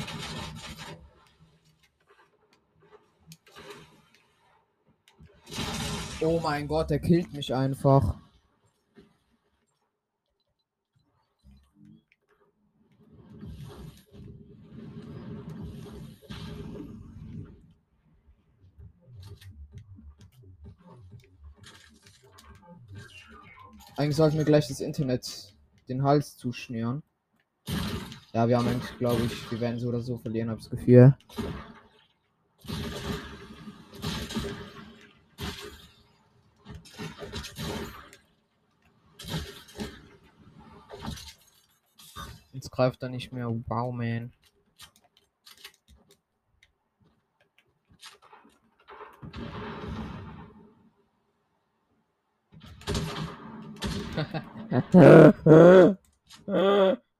Oh 6.19 6.41
mein 6.43 6.67
Gott, 6.67 6.89
der 6.89 6.99
killt 6.99 7.31
mich 7.31 7.53
einfach. 7.53 8.17
Eigentlich 23.95 24.17
sollten 24.17 24.37
wir 24.37 24.43
gleich 24.43 24.67
das 24.67 24.81
Internet 24.81 25.55
den 25.87 26.03
Hals 26.03 26.35
zuschnüren. 26.35 27.03
Ja, 28.33 28.47
wir 28.47 28.57
haben 28.57 28.67
eigentlich, 28.67 28.97
glaube 28.97 29.21
ich, 29.23 29.51
wir 29.51 29.59
werden 29.59 29.77
so 29.77 29.89
oder 29.89 29.99
so 29.99 30.17
verlieren, 30.17 30.49
habe 30.49 30.61
ich 30.61 30.69
das 30.69 30.79
Gefühl. 30.79 31.13
Jetzt 42.53 42.71
greift 42.71 43.03
er 43.03 43.09
nicht 43.09 43.33
mehr. 43.33 43.49
Wow, 43.67 43.93
man. 43.93 44.31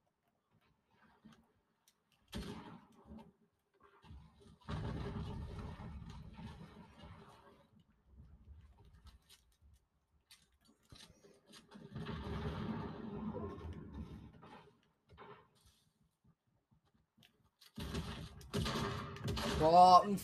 Boah, 19.61 20.01
ein 20.03 20.17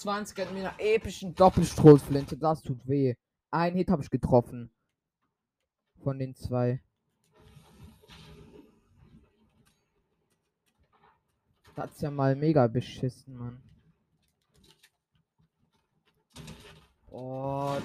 24 0.00 0.38
mit 0.52 0.64
einer 0.64 0.74
epischen 0.78 1.34
Doppelstoßflinte. 1.34 2.36
Das 2.36 2.62
tut 2.62 2.86
weh. 2.86 3.14
Ein 3.50 3.74
Hit 3.74 3.90
habe 3.90 4.02
ich 4.02 4.10
getroffen. 4.10 4.70
Von 6.02 6.18
den 6.18 6.34
zwei. 6.34 6.82
Das 11.76 11.92
ist 11.92 12.02
ja 12.02 12.10
mal 12.10 12.34
mega 12.36 12.66
beschissen, 12.66 13.36
Mann. 13.36 13.62
Oh. 17.10 17.76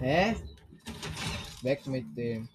Hä? 0.00 0.34
Weg 1.70 1.86
mit 1.86 2.16
dem. 2.16 2.48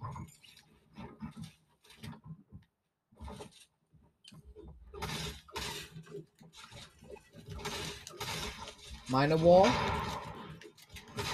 Meine 9.08 9.42
Wall. 9.42 9.70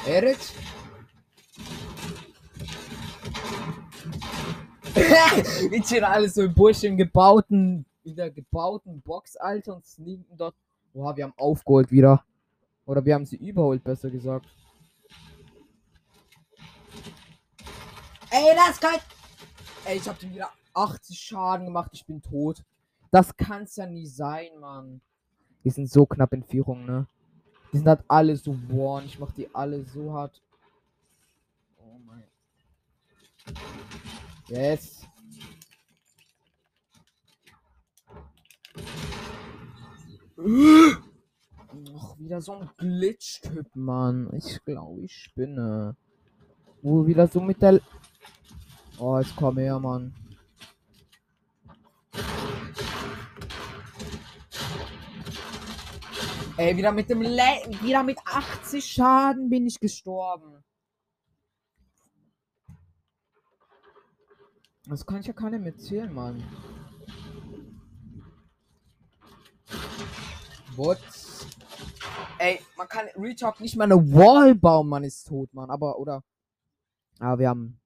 Erik. 0.05 0.37
Wir 5.71 5.83
stehen 5.83 6.03
alles 6.03 6.35
so 6.35 6.43
im 6.43 6.53
Busch 6.53 6.83
im 6.83 6.97
gebauten, 6.97 7.85
in 8.03 8.15
der 8.15 8.29
gebauten 8.29 9.01
Box, 9.01 9.35
Alter, 9.37 9.77
und 9.77 9.85
sneaken 9.87 10.37
dort. 10.37 10.53
Oha, 10.93 11.15
wir 11.17 11.23
haben 11.23 11.33
aufgeholt 11.35 11.91
wieder. 11.91 12.23
Oder 12.85 13.03
wir 13.03 13.15
haben 13.15 13.25
sie 13.25 13.37
überholt, 13.37 13.83
besser 13.83 14.11
gesagt. 14.11 14.45
Ey, 18.33 18.55
das 18.55 18.79
kann. 18.79 18.95
Ey, 19.83 19.97
ich 19.97 20.07
hab 20.07 20.17
den 20.17 20.33
wieder 20.33 20.49
80 20.73 21.19
Schaden 21.19 21.65
gemacht. 21.65 21.91
Ich 21.93 22.05
bin 22.05 22.21
tot. 22.21 22.63
Das 23.11 23.35
kann's 23.35 23.75
ja 23.75 23.85
nie 23.85 24.07
sein, 24.07 24.57
Mann. 24.57 25.01
Die 25.65 25.69
sind 25.69 25.91
so 25.91 26.05
knapp 26.05 26.31
in 26.31 26.43
Führung, 26.43 26.85
ne? 26.85 27.07
Die 27.73 27.77
sind 27.77 27.87
halt 27.87 28.05
alle 28.07 28.37
so 28.37 28.53
born. 28.53 29.03
Ich 29.05 29.19
mach 29.19 29.33
die 29.33 29.53
alle 29.53 29.83
so 29.83 30.13
hart. 30.13 30.41
Oh 31.77 31.99
mein. 32.05 32.23
Yes. 34.47 35.05
Noch 40.37 42.17
wieder 42.17 42.39
so 42.39 42.53
ein 42.53 42.69
Glitch-Typ, 42.77 43.75
Mann. 43.75 44.29
Ich 44.33 44.63
glaube, 44.63 45.01
ich 45.01 45.13
spinne. 45.13 45.97
Wo 46.81 47.05
wieder 47.05 47.27
so 47.27 47.41
mit 47.41 47.61
der. 47.61 47.81
Oh, 49.03 49.17
jetzt 49.17 49.35
komm 49.35 49.57
her, 49.57 49.79
Mann. 49.79 50.13
Ey, 56.55 56.77
wieder 56.77 56.91
mit 56.91 57.09
dem 57.09 57.23
Le 57.23 57.81
wieder 57.81 58.03
mit 58.03 58.19
80 58.23 58.85
Schaden 58.85 59.49
bin 59.49 59.65
ich 59.65 59.79
gestorben. 59.79 60.63
Das 64.85 65.03
kann 65.03 65.21
ich 65.21 65.25
ja 65.25 65.33
keiner 65.33 65.65
erzählen, 65.65 66.13
Mann. 66.13 66.43
What? 70.75 70.99
Ey, 72.37 72.59
man 72.77 72.87
kann 72.87 73.07
Retalk 73.15 73.61
nicht 73.61 73.75
mal 73.75 73.85
eine 73.85 74.13
Wall 74.13 74.53
bauen, 74.53 74.87
man 74.87 75.03
ist 75.03 75.23
tot, 75.27 75.51
Mann. 75.55 75.71
Aber, 75.71 75.97
oder? 75.97 76.23
Aber 77.17 77.39
wir 77.39 77.49
haben 77.49 77.80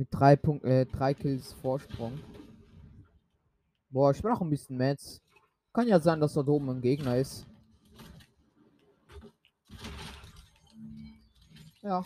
mit 0.00 0.08
drei 0.10 0.34
Punkten, 0.34 0.66
äh, 0.66 0.86
drei 0.86 1.12
Kills 1.12 1.52
Vorsprung. 1.52 2.18
Boah, 3.90 4.12
ich 4.12 4.22
bin 4.22 4.32
auch 4.32 4.40
ein 4.40 4.48
bisschen 4.48 4.78
mad. 4.78 4.98
Kann 5.74 5.88
ja 5.88 6.00
sein, 6.00 6.18
dass 6.18 6.32
da 6.32 6.40
oben 6.40 6.70
ein 6.70 6.80
Gegner 6.80 7.18
ist. 7.18 7.46
Ja. 11.82 12.02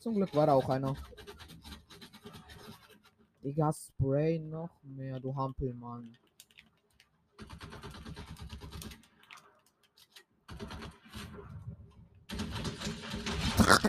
Zum 0.00 0.14
Glück 0.14 0.34
war 0.34 0.46
da 0.46 0.54
auch 0.54 0.68
einer. 0.70 0.96
Digga, 3.42 3.70
Spray 3.70 4.38
noch 4.38 4.82
mehr, 4.82 5.20
du 5.20 5.36
Hampelmann. 5.36 6.10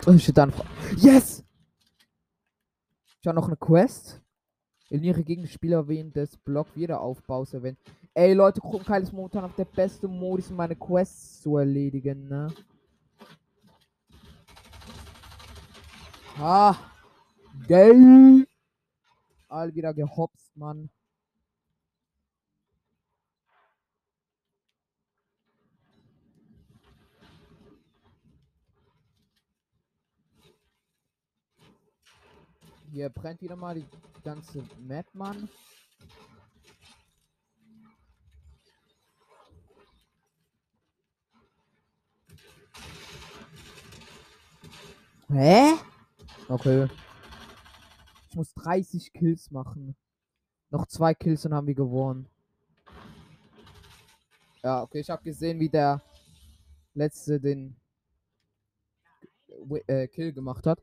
Oh, 0.06 0.18
shit, 0.18 0.36
dann. 0.36 0.52
Yes! 0.98 1.45
Ich 3.26 3.28
habe 3.28 3.40
noch 3.40 3.48
eine 3.48 3.56
Quest. 3.56 4.22
Eliminiere 4.88 5.24
Gegenspieler 5.24 5.88
während 5.88 6.14
des 6.14 6.36
Block-Wiederaufbaus 6.36 7.54
erwähnt. 7.54 7.76
Ey, 8.14 8.34
Leute, 8.34 8.60
Gruppenkeil 8.60 9.02
ist 9.02 9.12
momentan 9.12 9.42
auf 9.42 9.54
der 9.56 9.64
beste 9.64 10.06
Modus, 10.06 10.48
um 10.48 10.56
meine 10.56 10.76
Quests 10.76 11.42
zu 11.42 11.56
erledigen, 11.56 12.28
ne? 12.28 12.54
Ah! 16.38 16.76
Geil! 17.66 18.46
All 19.48 19.74
wieder 19.74 19.92
gehopst, 19.92 20.56
Mann. 20.56 20.88
Hier 32.96 33.10
brennt 33.10 33.42
wieder 33.42 33.56
mal 33.56 33.74
die 33.74 33.86
ganze 34.24 34.64
Map, 34.78 35.06
Mann. 35.12 35.50
Hä? 45.28 45.74
Okay. 46.48 46.88
Ich 48.30 48.34
muss 48.34 48.54
30 48.54 49.12
Kills 49.12 49.50
machen. 49.50 49.94
Noch 50.70 50.86
zwei 50.86 51.12
Kills 51.12 51.44
und 51.44 51.52
haben 51.52 51.66
wir 51.66 51.74
gewonnen. 51.74 52.30
Ja, 54.62 54.80
okay, 54.80 55.00
ich 55.00 55.10
habe 55.10 55.22
gesehen, 55.22 55.60
wie 55.60 55.68
der 55.68 56.00
letzte 56.94 57.38
den 57.38 57.76
äh, 59.86 60.08
Kill 60.08 60.32
gemacht 60.32 60.64
hat. 60.64 60.82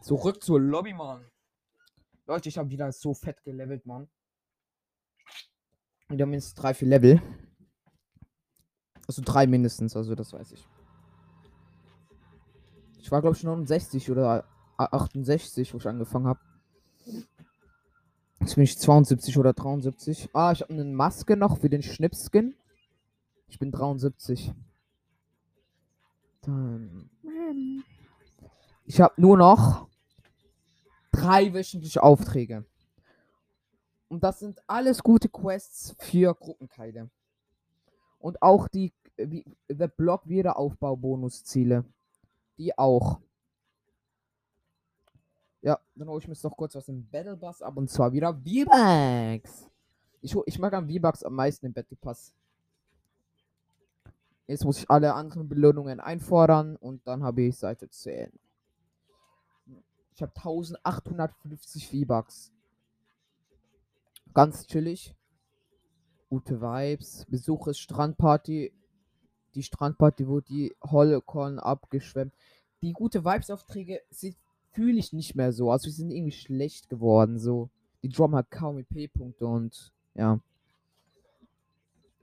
Zurück 0.00 0.42
zur 0.42 0.60
Lobby, 0.60 0.92
Mann. 0.92 1.24
Leute, 2.26 2.48
ich 2.48 2.58
habe 2.58 2.70
wieder 2.70 2.92
so 2.92 3.14
fett 3.14 3.42
gelevelt, 3.44 3.86
Mann. 3.86 4.08
Wieder 6.08 6.26
mindestens 6.26 6.54
drei, 6.54 6.74
vier 6.74 6.88
Level. 6.88 7.22
Also 9.06 9.22
drei 9.24 9.46
mindestens, 9.46 9.96
also 9.96 10.14
das 10.14 10.32
weiß 10.32 10.52
ich. 10.52 10.66
Ich 12.98 13.10
war, 13.10 13.20
glaube 13.20 13.36
ich, 13.36 13.42
69 13.42 14.10
oder 14.10 14.46
68, 14.76 15.74
wo 15.74 15.78
ich 15.78 15.88
angefangen 15.88 16.26
habe. 16.26 16.40
Jetzt 18.40 18.54
bin 18.54 18.64
ich 18.64 18.78
72 18.78 19.38
oder 19.38 19.52
73. 19.52 20.30
Ah, 20.32 20.52
ich 20.52 20.62
habe 20.62 20.72
eine 20.72 20.84
Maske 20.84 21.36
noch 21.36 21.58
für 21.58 21.68
den 21.68 21.82
Schnipskin. 21.82 22.54
Ich 23.48 23.58
bin 23.58 23.70
73. 23.70 24.52
Dann. 26.42 27.10
Ich 28.84 29.00
habe 29.00 29.14
nur 29.20 29.36
noch 29.36 29.88
drei 31.12 31.52
wöchentliche 31.54 32.02
Aufträge. 32.02 32.64
Und 34.08 34.22
das 34.24 34.40
sind 34.40 34.60
alles 34.66 35.02
gute 35.02 35.28
Quests 35.28 35.94
für 35.98 36.34
Gruppenkeile. 36.34 37.10
Und 38.18 38.42
auch 38.42 38.68
die 38.68 38.92
wie, 39.16 39.44
The 39.68 39.88
Block 39.96 40.28
Wiederaufbau 40.28 40.96
Bonusziele. 40.96 41.84
Die 42.58 42.76
auch. 42.76 43.20
Ja, 45.62 45.78
dann 45.94 46.08
hole 46.08 46.20
ich 46.20 46.28
mir 46.28 46.36
noch 46.42 46.56
kurz 46.56 46.74
was 46.74 46.88
im 46.88 47.08
Battle 47.08 47.36
Pass 47.36 47.62
ab 47.62 47.76
und 47.76 47.88
zwar 47.88 48.12
wieder 48.12 48.34
V-Bucks. 48.34 49.70
Ich, 50.20 50.36
ich 50.46 50.58
mag 50.58 50.72
am 50.74 50.88
V-Bucks 50.88 51.22
am 51.22 51.34
meisten 51.34 51.66
im 51.66 51.72
Battle 51.72 51.96
Pass. 51.96 52.34
Jetzt 54.46 54.64
muss 54.64 54.78
ich 54.78 54.90
alle 54.90 55.14
anderen 55.14 55.48
Belohnungen 55.48 56.00
einfordern 56.00 56.76
und 56.76 57.06
dann 57.06 57.22
habe 57.22 57.42
ich 57.42 57.56
Seite 57.56 57.88
10. 57.88 58.32
Ich 60.14 60.22
habe 60.22 60.32
1850 60.36 61.88
V-Bucks. 61.88 62.52
Ganz 64.34 64.66
chillig. 64.66 65.14
Gute 66.28 66.60
Vibes. 66.60 67.26
Besuche 67.28 67.74
Strandparty. 67.74 68.72
Die 69.54 69.62
Strandparty, 69.62 70.28
wo 70.28 70.40
die 70.40 70.74
Holocon 70.82 71.58
abgeschwemmt. 71.58 72.34
Die 72.82 72.92
gute 72.92 73.24
Vibes-Aufträge 73.24 74.00
fühle 74.70 74.98
ich 74.98 75.12
nicht 75.12 75.34
mehr 75.34 75.52
so. 75.52 75.70
Also, 75.70 75.90
sie 75.90 75.96
sind 75.96 76.10
irgendwie 76.10 76.32
schlecht 76.32 76.88
geworden. 76.88 77.38
So. 77.38 77.70
Die 78.02 78.08
Drum 78.08 78.34
hat 78.34 78.50
kaum 78.50 78.78
EP-Punkte 78.78 79.46
und 79.46 79.92
ja. 80.14 80.40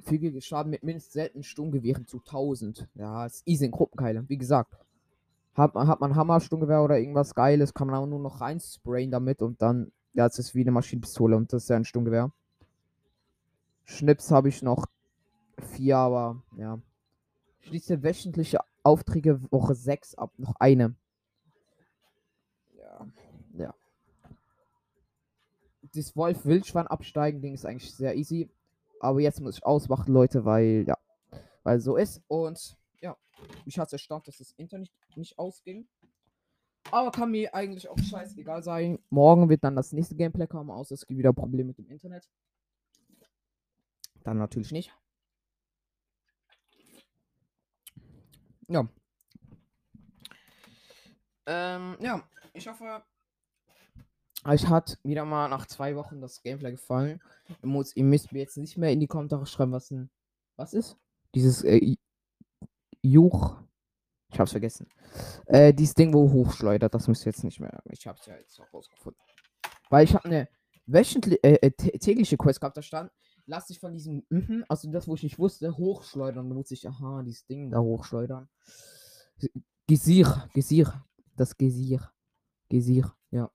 Füge 0.01 0.41
Schaden 0.41 0.69
mit 0.69 0.83
mindestens 0.83 1.13
seltenen 1.13 1.43
Sturmgewehren 1.43 2.05
zu 2.05 2.19
1000. 2.19 2.87
Ja, 2.95 3.25
ist 3.25 3.47
easy 3.47 3.65
in 3.65 3.71
Gruppenkeile. 3.71 4.23
Wie 4.27 4.37
gesagt. 4.37 4.77
Hat, 5.55 5.73
hat 5.75 5.99
man 5.99 6.15
Hammer, 6.15 6.39
Sturmgewehr 6.39 6.83
oder 6.83 6.99
irgendwas 6.99 7.35
Geiles, 7.35 7.73
kann 7.73 7.87
man 7.87 7.97
auch 7.97 8.05
nur 8.05 8.19
noch 8.19 8.39
reinsprayen 8.39 9.11
damit 9.11 9.41
und 9.41 9.61
dann, 9.61 9.91
ja, 10.13 10.25
es 10.25 10.39
ist 10.39 10.55
wie 10.55 10.61
eine 10.61 10.71
Maschinenpistole 10.71 11.35
und 11.35 11.51
das 11.51 11.63
ist 11.63 11.69
ja 11.69 11.75
ein 11.75 11.85
Sturmgewehr. 11.85 12.31
Schnips 13.83 14.31
habe 14.31 14.47
ich 14.47 14.61
noch 14.61 14.85
vier, 15.57 15.97
aber 15.97 16.41
ja. 16.55 16.79
Schließe 17.61 18.03
wöchentliche 18.03 18.59
Aufträge 18.83 19.41
Woche 19.51 19.75
6 19.75 20.15
ab. 20.15 20.31
Noch 20.37 20.55
eine. 20.59 20.95
Ja. 22.77 23.07
Ja. 23.57 23.75
Das 25.93 26.15
Wolf-Wildschwein 26.15 26.87
absteigen 26.87 27.41
Ding 27.41 27.53
ist 27.53 27.65
eigentlich 27.65 27.93
sehr 27.93 28.15
easy. 28.15 28.49
Aber 28.99 29.19
jetzt 29.19 29.39
muss 29.41 29.57
ich 29.57 29.65
ausmachen, 29.65 30.13
Leute, 30.13 30.45
weil, 30.45 30.85
ja. 30.87 30.97
Weil 31.63 31.79
so 31.79 31.95
ist. 31.95 32.21
Und 32.27 32.77
ja, 33.01 33.17
mich 33.65 33.79
hat 33.79 33.87
es 33.87 33.93
erstaunt, 33.93 34.27
dass 34.27 34.37
das 34.37 34.51
Internet 34.51 34.91
nicht 35.15 35.37
ausging. 35.37 35.87
Aber 36.91 37.11
kann 37.11 37.31
mir 37.31 37.53
eigentlich 37.53 37.87
auch 37.89 37.97
scheißegal 37.99 38.63
sein. 38.63 38.99
Morgen 39.09 39.49
wird 39.49 39.63
dann 39.63 39.75
das 39.75 39.91
nächste 39.91 40.15
Gameplay 40.15 40.47
kommen, 40.47 40.71
außer 40.71 40.95
es 40.95 41.05
gibt 41.05 41.19
wieder 41.19 41.33
Probleme 41.33 41.67
mit 41.67 41.77
dem 41.77 41.89
Internet. 41.89 42.29
Dann 44.23 44.37
natürlich 44.37 44.71
nicht. 44.71 44.93
Ja. 48.67 48.87
Ähm, 51.45 51.97
ja, 51.99 52.23
ich 52.53 52.67
hoffe, 52.67 53.03
euch 54.45 54.67
hat 54.67 54.97
wieder 55.03 55.25
mal 55.25 55.47
nach 55.49 55.65
zwei 55.67 55.95
Wochen 55.95 56.21
das 56.21 56.41
Gameplay 56.41 56.71
gefallen. 56.71 57.21
Ihr, 57.61 57.69
muss, 57.69 57.95
ihr 57.95 58.03
müsst 58.03 58.31
mir 58.31 58.39
jetzt 58.39 58.57
nicht 58.57 58.77
mehr 58.77 58.91
in 58.91 58.99
die 58.99 59.07
Kommentare 59.07 59.45
schreiben, 59.45 59.71
was 59.71 59.91
ein. 59.91 60.09
Was 60.55 60.73
ist? 60.73 60.97
Dieses 61.35 61.63
äh, 61.63 61.95
Juch. 63.01 63.61
Ich 64.31 64.39
hab's 64.39 64.51
vergessen. 64.51 64.87
Äh, 65.45 65.73
dieses 65.73 65.95
Ding, 65.95 66.13
wo 66.13 66.31
hochschleudert, 66.31 66.93
das 66.93 67.07
müsst 67.07 67.25
ihr 67.25 67.31
jetzt 67.31 67.43
nicht 67.43 67.59
mehr. 67.59 67.81
Ich 67.89 68.05
hab's 68.05 68.25
ja 68.27 68.35
jetzt 68.35 68.59
auch 68.59 68.71
rausgefunden. 68.73 69.19
Weil 69.89 70.03
ich 70.03 70.13
habe 70.13 70.25
eine 70.25 70.49
wöchentliche, 70.85 71.43
äh, 71.43 71.55
äh, 71.65 71.71
tä- 71.71 71.97
tägliche 71.99 72.37
Quest 72.37 72.59
gehabt, 72.61 72.77
da 72.77 72.81
stand, 72.81 73.11
lass 73.47 73.67
dich 73.67 73.79
von 73.79 73.91
diesem, 73.93 74.23
mhm, 74.29 74.63
also 74.69 74.91
das, 74.91 75.07
wo 75.07 75.15
ich 75.15 75.23
nicht 75.23 75.39
wusste, 75.39 75.75
hochschleudern. 75.75 76.47
Da 76.47 76.55
muss 76.55 76.69
ich, 76.71 76.87
aha, 76.87 77.23
dieses 77.23 77.45
Ding 77.47 77.71
da 77.71 77.79
hochschleudern. 77.79 78.47
Gesier, 79.87 80.47
Gesier, 80.53 81.05
das 81.35 81.57
Gesier. 81.57 82.11
Gesier, 82.69 83.11
ja. 83.31 83.49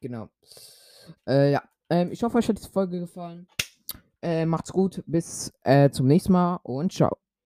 Genau. 0.00 0.28
Äh, 1.26 1.52
ja, 1.52 1.62
ähm, 1.90 2.10
ich 2.12 2.22
hoffe, 2.22 2.38
euch 2.38 2.48
hat 2.48 2.62
die 2.62 2.68
Folge 2.68 3.00
gefallen. 3.00 3.46
Äh, 4.22 4.46
macht's 4.46 4.72
gut, 4.72 5.02
bis 5.06 5.52
äh, 5.64 5.90
zum 5.90 6.06
nächsten 6.06 6.32
Mal 6.32 6.60
und 6.62 6.92
ciao. 6.92 7.23